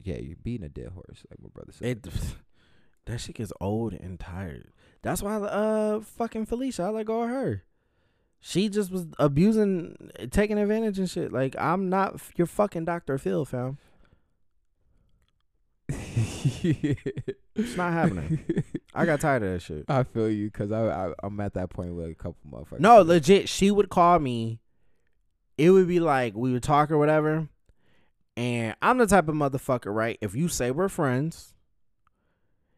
[0.04, 1.88] yeah, you're beating a dead horse, like my brother said.
[1.88, 2.04] It
[3.06, 4.70] that shit gets old and tired.
[5.02, 7.64] That's why uh fucking Felicia, I let go of her.
[8.42, 11.32] She just was abusing, taking advantage and shit.
[11.32, 13.18] Like I'm not your fucking Dr.
[13.20, 13.78] Phil, fam.
[17.56, 18.64] It's not happening.
[18.96, 19.86] I got tired of that shit.
[19.88, 22.80] I feel you because I, I I'm at that point with a couple motherfuckers.
[22.80, 23.48] No, legit.
[23.48, 24.60] She would call me.
[25.58, 27.48] It would be like we would talk or whatever,
[28.36, 30.18] and I'm the type of motherfucker, right?
[30.22, 31.54] If you say we're friends,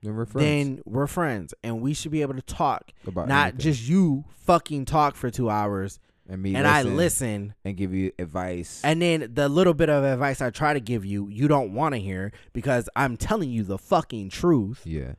[0.04, 0.46] then we're friends.
[0.46, 3.60] then we're friends, and we should be able to talk, About not anything.
[3.62, 6.00] just you fucking talk for two hours
[6.30, 7.54] and me and I listen.
[7.66, 8.82] and give you advice.
[8.84, 11.96] And then the little bit of advice I try to give you, you don't want
[11.96, 14.82] to hear because I'm telling you the fucking truth.
[14.86, 15.14] yeah,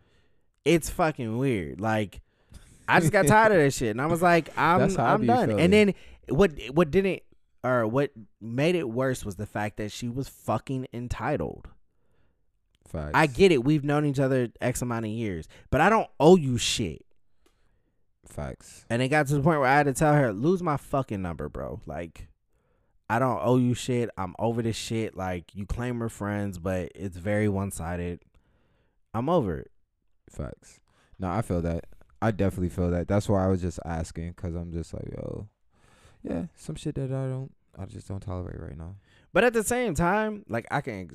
[0.64, 1.80] It's fucking weird.
[1.80, 2.20] Like
[2.88, 5.58] I just got tired of that shit, and I was like, I'm I'm done.
[5.58, 5.94] And then
[6.28, 7.22] what what didn't
[7.62, 8.10] or what
[8.42, 11.68] made it worse was the fact that she was fucking entitled.
[12.94, 13.10] Facts.
[13.14, 13.64] I get it.
[13.64, 17.04] We've known each other X amount of years, but I don't owe you shit.
[18.26, 18.84] facts.
[18.90, 21.20] And it got to the point where I had to tell her, lose my fucking
[21.22, 21.80] number, bro.
[21.86, 22.28] Like,
[23.08, 24.10] I don't owe you shit.
[24.16, 25.16] I'm over this shit.
[25.16, 28.20] Like, you claim we're friends, but it's very one sided.
[29.12, 29.70] I'm over it.
[30.30, 30.80] Facts.
[31.18, 31.84] No, I feel that.
[32.22, 33.06] I definitely feel that.
[33.06, 35.48] That's why I was just asking because I'm just like, yo,
[36.22, 38.96] yeah, some shit that I don't, I just don't tolerate right now.
[39.32, 41.10] But at the same time, like I can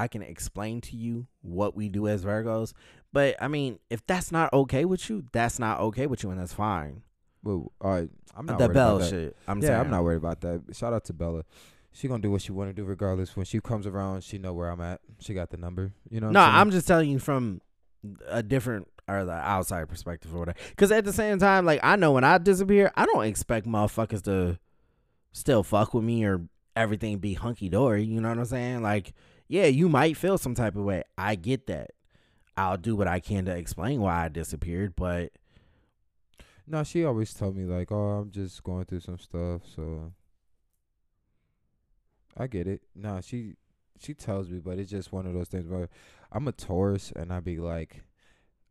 [0.00, 2.72] I can explain to you what we do as Virgos.
[3.12, 6.40] But I mean, if that's not okay with you, that's not okay with you, and
[6.40, 7.02] that's fine.
[7.42, 9.10] But all right, I'm not the worried Bell about that.
[9.10, 9.36] shit.
[9.46, 9.80] I'm yeah, saying.
[9.80, 10.62] I'm not worried about that.
[10.72, 11.44] Shout out to Bella.
[11.92, 13.36] She gonna do what she want to do regardless.
[13.36, 15.02] When she comes around, she know where I'm at.
[15.18, 15.92] She got the number.
[16.08, 16.28] You know.
[16.28, 16.54] what No, I'm.
[16.54, 17.60] I'm just telling you from
[18.26, 20.58] a different or the outside perspective or whatever.
[20.70, 24.22] Because at the same time, like I know when I disappear, I don't expect motherfuckers
[24.22, 24.58] to
[25.32, 28.04] still fuck with me or everything be hunky dory.
[28.04, 28.82] You know what I'm saying?
[28.82, 29.12] Like,
[29.50, 31.02] yeah, you might feel some type of way.
[31.18, 31.90] I get that.
[32.56, 35.32] I'll do what I can to explain why I disappeared, but
[36.66, 40.12] No, she always told me like, "Oh, I'm just going through some stuff." So
[42.36, 42.82] I get it.
[42.94, 43.56] No, she
[43.98, 45.88] she tells me, but it's just one of those things where
[46.32, 48.02] I'm a Taurus, and I be like,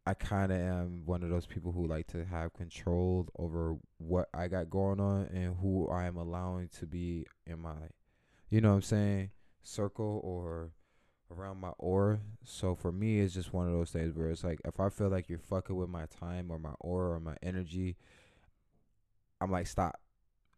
[0.06, 4.30] I kind of am one of those people who like to have control over what
[4.34, 7.76] I got going on and who I am allowing to be in my,
[8.50, 9.32] you know what I'm saying,
[9.64, 10.72] circle or
[11.32, 12.20] around my aura.
[12.44, 15.10] So for me, it's just one of those things where it's like if I feel
[15.10, 17.98] like you're fucking with my time or my aura or my energy,
[19.42, 20.00] I'm like stop.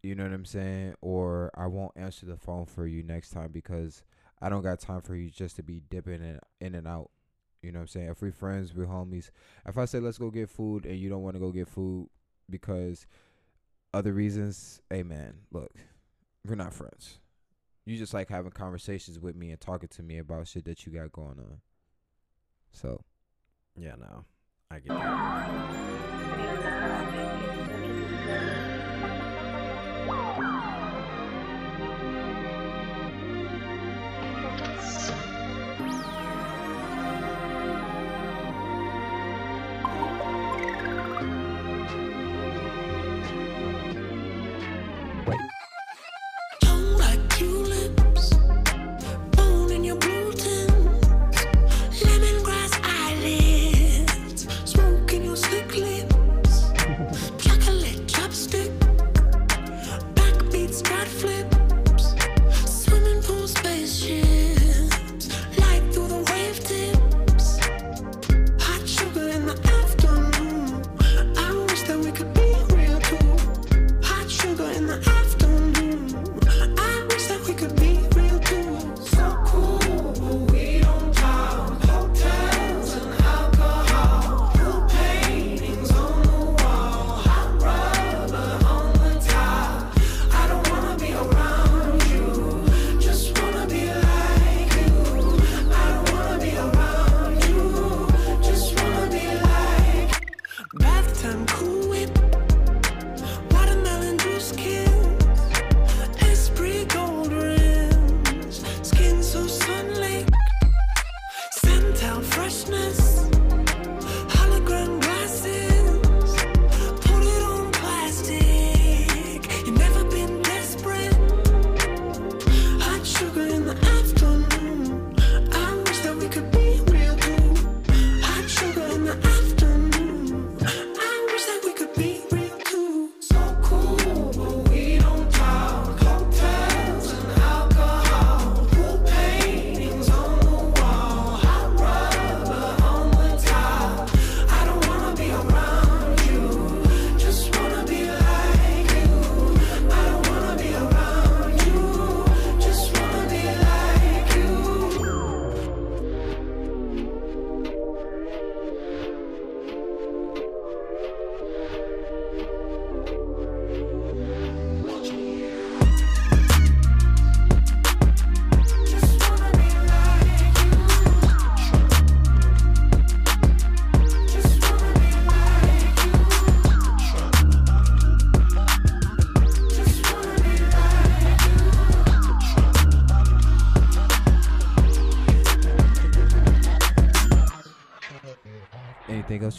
[0.04, 0.96] You know what I'm saying?
[1.02, 4.04] Or I won't answer the phone for you next time because
[4.42, 7.12] I don't got time for you just to be dipping in, in and out.
[7.62, 8.10] You know what I'm saying?
[8.10, 9.30] If we're friends, we're homies.
[9.68, 12.10] If I say let's go get food and you don't want to go get food
[12.50, 13.06] because
[13.94, 15.72] other reasons, hey man, look,
[16.48, 17.20] we're not friends.
[17.86, 20.94] You just like having conversations with me and talking to me about shit that you
[20.94, 21.62] got going on.
[22.72, 23.04] So
[23.76, 24.26] yeah, no,
[24.70, 25.42] I get that.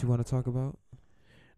[0.03, 0.77] You want to talk about?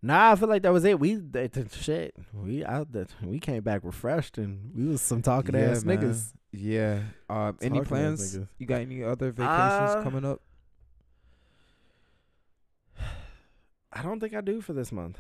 [0.02, 1.00] Nah, I feel like that was it.
[1.00, 2.16] We that, that shit.
[2.32, 5.98] We out that we came back refreshed and we was some talking ass man.
[5.98, 6.32] niggas.
[6.52, 7.00] Yeah.
[7.30, 8.38] Um, any plans?
[8.58, 10.42] You got any other vacations Uh, coming up?
[13.92, 15.20] I don't think I do for this month.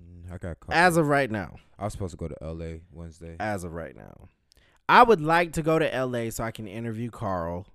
[0.00, 0.74] Mm, I got a couple.
[0.74, 1.56] As of right now.
[1.78, 2.80] I was supposed to go to L.A.
[2.90, 3.36] Wednesday.
[3.38, 4.28] As of right now.
[4.88, 7.66] I would like to go to LA so I can interview Carl.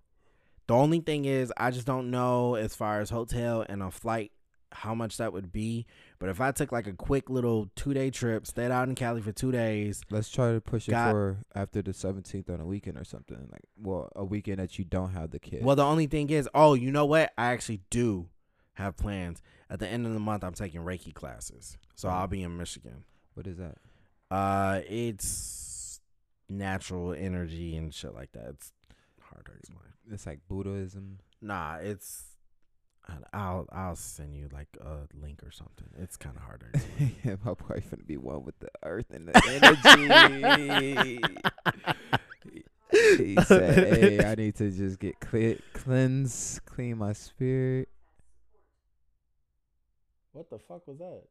[0.68, 4.32] The only thing is I just don't know as far as hotel and a flight
[4.72, 5.86] how much that would be.
[6.20, 9.22] But if I took like a quick little two day trip, stayed out in Cali
[9.22, 12.66] for two days, Let's try to push it Got- for after the 17th on a
[12.66, 13.48] weekend or something.
[13.52, 15.64] Like, well, a weekend that you don't have the kid.
[15.64, 17.34] Well, the only thing is, oh, you know what?
[17.38, 18.30] I actually do
[18.74, 19.42] have plans.
[19.70, 22.12] At the end of the month, I'm taking Reiki classes, so Oh.
[22.12, 23.04] I'll be in Michigan.
[23.36, 23.78] what is that?
[24.32, 26.00] Uh, it's
[26.50, 28.46] natural energy and shit like that.
[28.50, 28.72] It's
[29.22, 29.94] hard to explain.
[30.12, 31.20] It's like Buddhism.
[31.42, 32.29] Nah, it's.
[33.10, 35.88] I- I'll I'll send you like a link or something.
[36.00, 37.16] It's kind of hard to explain.
[37.24, 41.20] yeah, my boy finna be one with the earth and the energy.
[42.92, 47.90] he said, "Hey, I need to just get cle- cleanse, clean my spirit."
[50.32, 51.24] what the fuck was that?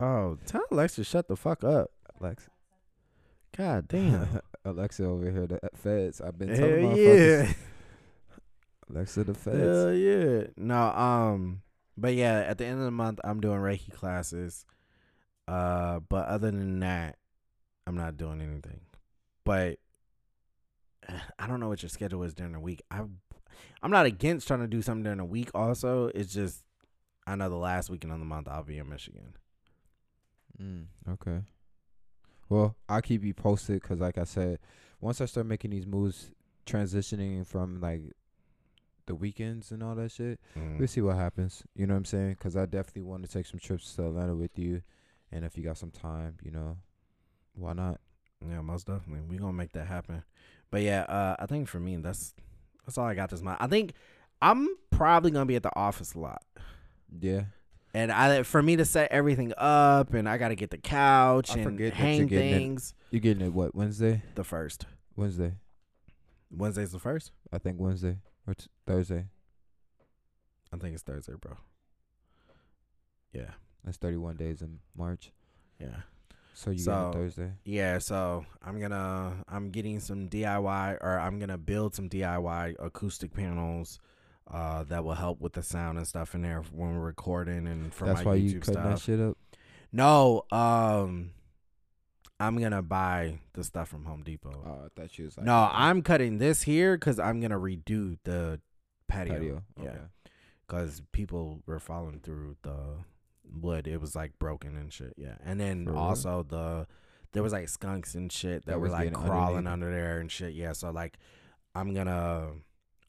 [0.00, 1.90] Oh, tell Alexa shut the fuck up.
[2.20, 2.48] Alexa,
[3.56, 4.40] God damn.
[4.64, 6.20] Alexa over here, the feds.
[6.20, 6.88] I've been telling my.
[6.88, 7.52] Hell telling yeah.
[8.90, 8.94] Motherfuckers.
[8.96, 9.58] Alexa, the feds.
[9.58, 10.46] Hell yeah.
[10.56, 11.62] No, um,
[11.96, 14.64] but yeah, at the end of the month, I'm doing Reiki classes.
[15.46, 17.16] Uh, but other than that,
[17.86, 18.80] I'm not doing anything.
[19.44, 19.78] But
[21.38, 22.82] I don't know what your schedule is during the week.
[22.90, 23.02] I,
[23.82, 25.50] I'm not against trying to do something during the week.
[25.54, 26.64] Also, it's just
[27.26, 29.34] I know the last weekend of the month I'll be in Michigan.
[30.60, 31.42] Mm, okay.
[32.48, 34.58] Well, I'll keep you posted because, like I said,
[35.00, 36.30] once I start making these moves,
[36.66, 38.02] transitioning from like
[39.08, 40.78] the weekends and all that shit, Mm.
[40.78, 41.64] we'll see what happens.
[41.74, 42.30] You know what I'm saying?
[42.34, 44.82] Because I definitely want to take some trips to Atlanta with you,
[45.32, 46.76] and if you got some time, you know,
[47.54, 48.00] why not?
[48.48, 49.22] Yeah, most definitely.
[49.28, 50.22] We gonna make that happen.
[50.70, 52.34] But yeah, uh, I think for me that's
[52.84, 53.58] that's all I got this month.
[53.60, 53.94] I think
[54.40, 56.42] I'm probably gonna be at the office a lot.
[57.20, 57.46] Yeah.
[57.94, 61.60] And I for me to set everything up and I gotta get the couch I
[61.60, 62.94] and hang you're getting it- things.
[63.10, 64.22] You getting it what Wednesday?
[64.36, 64.86] The first.
[65.16, 65.54] Wednesday.
[66.50, 67.32] Wednesday's the first?
[67.52, 69.26] I think Wednesday or t- Thursday.
[70.72, 71.56] I think it's Thursday, bro.
[73.32, 73.50] Yeah.
[73.84, 75.30] That's 31 days in March.
[75.80, 76.00] Yeah.
[76.54, 77.52] So you So, Thursday?
[77.64, 83.32] Yeah, so I'm gonna I'm getting some DIY or I'm gonna build some DIY acoustic
[83.32, 84.00] panels
[84.50, 87.94] uh that will help with the sound and stuff in there when we're recording and
[87.94, 88.84] for That's my why YouTube you cutting stuff.
[88.90, 89.38] that shit up.
[89.92, 91.30] No, um
[92.40, 94.64] I'm gonna buy the stuff from Home Depot.
[94.66, 98.18] Oh, I thought you was like no, I'm cutting this here because I'm gonna redo
[98.24, 98.60] the
[99.08, 99.34] patio.
[99.34, 99.98] Patio, Yeah,
[100.66, 102.76] because people were falling through the
[103.60, 103.86] wood.
[103.88, 105.14] It was like broken and shit.
[105.16, 106.00] Yeah, and then For real?
[106.00, 106.86] also the
[107.32, 109.72] there was like skunks and shit that, That were like crawling underneath.
[109.72, 110.54] under there and shit.
[110.54, 111.18] Yeah, so like
[111.74, 112.50] I'm gonna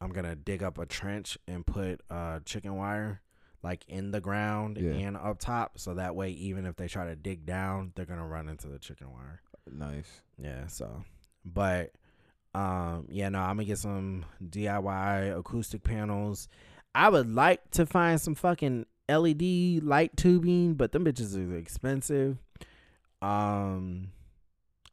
[0.02, 3.22] I'm gonna dig up a trench and put uh chicken wire
[3.62, 4.92] like in the ground Yeah.
[4.92, 8.28] and up top, so that way even if they try to dig down, they're gonna
[8.28, 9.42] run into the chicken wire.
[9.72, 10.22] Nice.
[10.38, 11.04] Yeah, so
[11.46, 11.92] but
[12.56, 16.48] um yeah, no, I'm gonna get some DIY acoustic panels.
[16.96, 22.38] I would like to find some fucking LED light tubing, but them bitches are expensive.
[23.22, 24.12] Um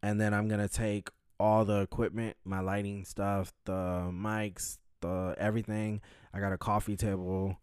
[0.02, 1.08] and then I'm gonna take
[1.38, 6.00] all the equipment, my lighting stuff, the mics, the everything.
[6.32, 7.56] I got a coffee table.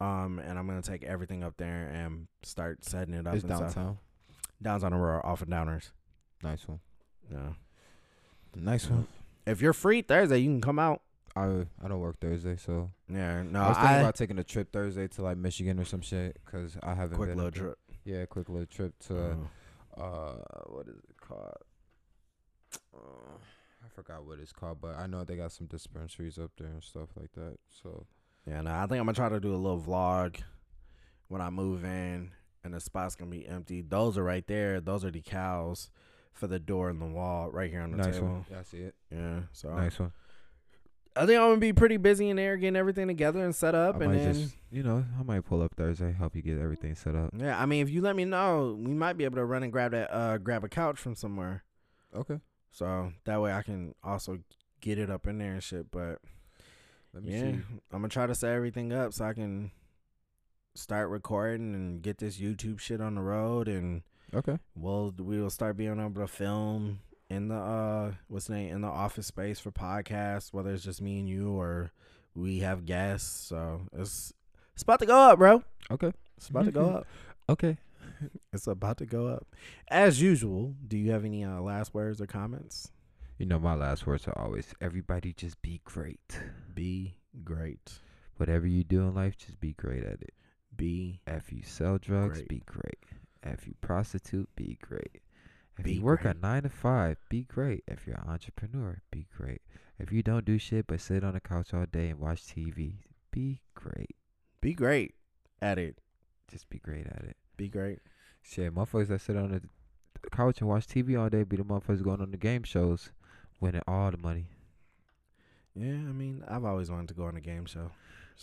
[0.00, 3.34] Um, and I'm gonna take everything up there and start setting it up.
[3.34, 3.74] It's and stuff.
[3.74, 3.98] downtown.
[4.60, 5.90] Downtown Aurora, off of Downers.
[6.42, 6.80] Nice one.
[7.30, 7.52] Yeah.
[8.56, 9.06] Nice one.
[9.46, 11.02] If you're free Thursday, you can come out.
[11.34, 14.44] I I don't work Thursday, so Yeah, no, I was thinking I- about taking a
[14.44, 17.78] trip Thursday to like Michigan or some shit because I haven't Quick been little trip.
[18.04, 19.36] Yeah, quick little trip to
[19.96, 20.02] Oh.
[20.02, 21.54] uh what is it called?
[22.94, 23.36] Uh,
[23.84, 26.82] I forgot what it's called, but I know they got some dispensaries up there and
[26.82, 27.56] stuff like that.
[27.82, 28.06] So
[28.46, 30.40] Yeah, no, I think I'm gonna try to do a little vlog
[31.28, 32.32] when I move in
[32.62, 33.80] and the spot's gonna be empty.
[33.80, 34.80] Those are right there.
[34.82, 35.88] Those are decals
[36.32, 38.28] for the door and the wall right here on the nice table.
[38.28, 38.46] one.
[38.50, 38.94] Yeah, I see it.
[39.10, 40.12] Yeah, so Nice one.
[41.14, 43.96] I think I'm gonna be pretty busy in there getting everything together and set up,
[43.96, 46.58] I and might then just you know I might pull up Thursday, help you get
[46.58, 47.30] everything set up.
[47.36, 49.70] yeah, I mean, if you let me know, we might be able to run and
[49.70, 51.64] grab that uh grab a couch from somewhere.
[52.16, 52.38] Okay.
[52.70, 54.38] So that way I can also
[54.80, 55.90] get it up in there and shit.
[55.90, 56.18] But
[57.12, 57.46] Let me yeah, see.
[57.92, 59.70] I'm gonna try to set everything up so I can
[60.74, 64.00] start recording and get this YouTube shit on the road, and
[64.34, 64.58] Okay.
[64.74, 68.80] we'll we will start being able to film in the uh what's the name in
[68.80, 71.90] the office space for podcasts, whether it's just me and you or
[72.34, 73.46] we have guests.
[73.48, 74.32] So it's
[74.74, 75.62] It's about to go up, bro.
[75.90, 76.12] Okay.
[76.36, 77.06] It's about to go up.
[77.48, 77.76] Okay.
[78.52, 79.46] It's about to go up.
[79.88, 82.92] As usual, do you have any uh, last words or comments?
[83.38, 86.38] You know my last words are always everybody just be great.
[86.72, 87.98] Be great.
[88.36, 90.34] Whatever you do in life, just be great at it.
[90.76, 92.48] Be If you sell drugs, Great.
[92.48, 92.98] be great.
[93.42, 95.20] If you prostitute, be great.
[95.78, 96.36] If Be you work great.
[96.36, 97.82] a nine to five, be great.
[97.88, 99.62] If you're an entrepreneur, be great.
[99.98, 102.96] If you don't do shit but sit on the couch all day and watch TV,
[103.30, 104.14] be great.
[104.60, 105.14] be great
[105.60, 105.98] at it.
[106.48, 107.36] Just be great at it.
[107.56, 108.00] Be great.
[108.42, 109.62] Shit, motherfuckers that sit on the
[110.30, 113.10] couch and watch TV all day be the motherfuckers going on the game shows,
[113.60, 114.46] winning all the money.
[115.74, 117.90] Yeah, I mean, I've always wanted to go on a game show.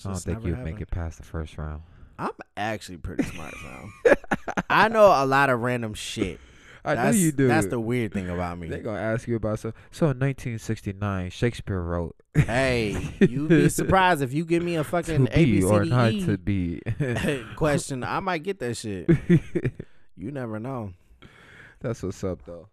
[0.03, 1.83] I don't think you'd make it past the first round.
[2.17, 3.93] I'm actually pretty smart, fam.
[4.69, 6.39] I know a lot of random shit.
[6.85, 7.47] I know That's- you do.
[7.47, 8.69] That's the weird thing about me.
[8.69, 9.73] They're gonna ask you about so.
[9.91, 12.15] So in 1969, Shakespeare wrote.
[12.33, 16.37] Hey, you'd be surprised if you give me a fucking to be or not to
[16.37, 16.81] be.
[17.57, 18.03] Question.
[18.03, 19.09] I might get that shit.
[20.15, 20.93] You never know.
[21.81, 22.69] That's what's up though.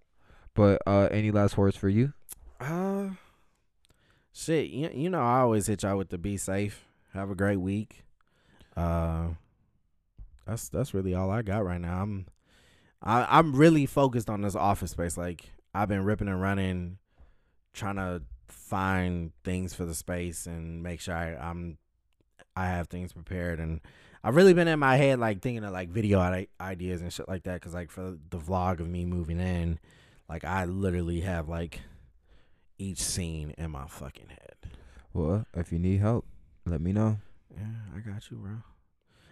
[0.54, 2.12] But uh, any last words for you?
[2.60, 3.08] Uh,
[4.32, 4.68] shit.
[4.70, 6.84] You, you know, I always hit y'all with the be safe.
[7.12, 8.04] Have a great week.
[8.76, 9.28] Uh,
[10.46, 12.02] that's that's really all I got right now.
[12.02, 12.26] I'm,
[13.02, 15.16] I, I'm really focused on this office space.
[15.16, 16.98] Like I've been ripping and running,
[17.72, 21.78] trying to find things for the space and make sure I, I'm,
[22.54, 23.60] I have things prepared.
[23.60, 23.80] And
[24.22, 27.44] I've really been in my head like thinking of like video ideas and shit like
[27.44, 27.60] that.
[27.60, 29.78] Cause like for the vlog of me moving in,
[30.28, 31.80] like I literally have like
[32.78, 34.72] each scene in my fucking head.
[35.12, 36.26] Well, if you need help,
[36.66, 37.18] let me know.
[37.56, 38.56] Yeah, I got you, bro.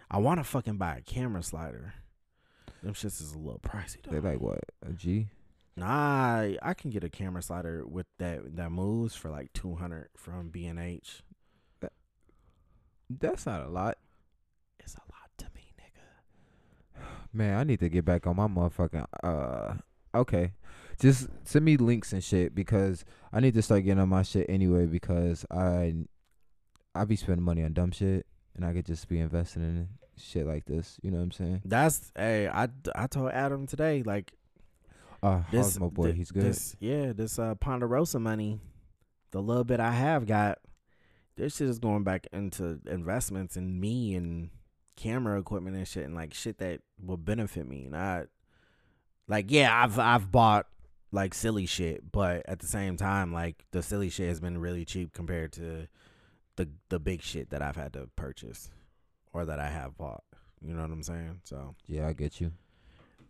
[0.09, 1.93] I want to fucking buy a camera slider.
[2.83, 4.11] Them shits is a little pricey though.
[4.11, 5.29] They like what a G.
[5.75, 10.09] Nah, I can get a camera slider with that that moves for like two hundred
[10.15, 11.23] from B and H.
[13.09, 13.97] That's not a lot.
[14.79, 17.03] It's a lot to me, nigga.
[17.33, 19.05] Man, I need to get back on my motherfucking.
[19.23, 19.75] Uh,
[20.15, 20.53] okay,
[20.99, 24.47] just send me links and shit because I need to start getting on my shit
[24.49, 25.93] anyway because I,
[26.95, 28.25] I be spending money on dumb shit
[28.55, 30.97] and I could just be investing in shit like this.
[31.03, 31.61] You know what I'm saying?
[31.65, 34.33] That's hey, I I told Adam today like
[35.23, 36.11] Uh, this my boy?
[36.11, 36.43] thi- He's good.
[36.43, 38.59] This, yeah, this uh Ponderosa money,
[39.31, 40.59] the little bit I have got,
[41.35, 44.49] this shit is going back into investments in me and
[44.95, 47.87] camera equipment and shit and like shit that will benefit me.
[47.89, 48.27] Not
[49.27, 50.67] like yeah, I've I've bought
[51.11, 54.85] like silly shit, but at the same time, like the silly shit has been really
[54.85, 55.87] cheap compared to
[56.55, 58.69] the the big shit that I've had to purchase
[59.33, 60.23] or that I have bought.
[60.61, 61.41] You know what I'm saying?
[61.43, 62.51] So yeah, I get you.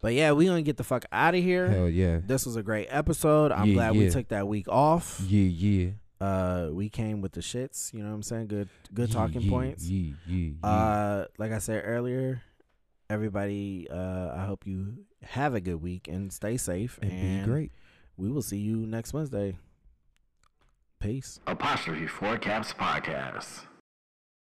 [0.02, 1.68] but yeah, we gonna get the fuck out of here.
[1.70, 2.20] Hell yeah.
[2.26, 3.52] This was a great episode.
[3.52, 5.20] I'm Yeah, glad we took that week off.
[5.28, 5.90] Yeah, yeah.
[6.22, 7.94] Uh, we came with the shits.
[7.94, 8.48] You know what I'm saying?
[8.48, 9.86] Good, good Yeah, talking yeah, points.
[9.86, 10.68] Yeah, yeah, yeah.
[10.68, 12.42] Uh, like I said earlier,
[13.10, 13.88] everybody.
[13.90, 17.00] Uh, I hope you have a good week and stay safe.
[17.02, 17.72] And be great.
[18.18, 19.58] We will see you next Wednesday.
[21.00, 21.40] Peace.
[21.48, 23.68] Apostrophe 4 Caps Podcast.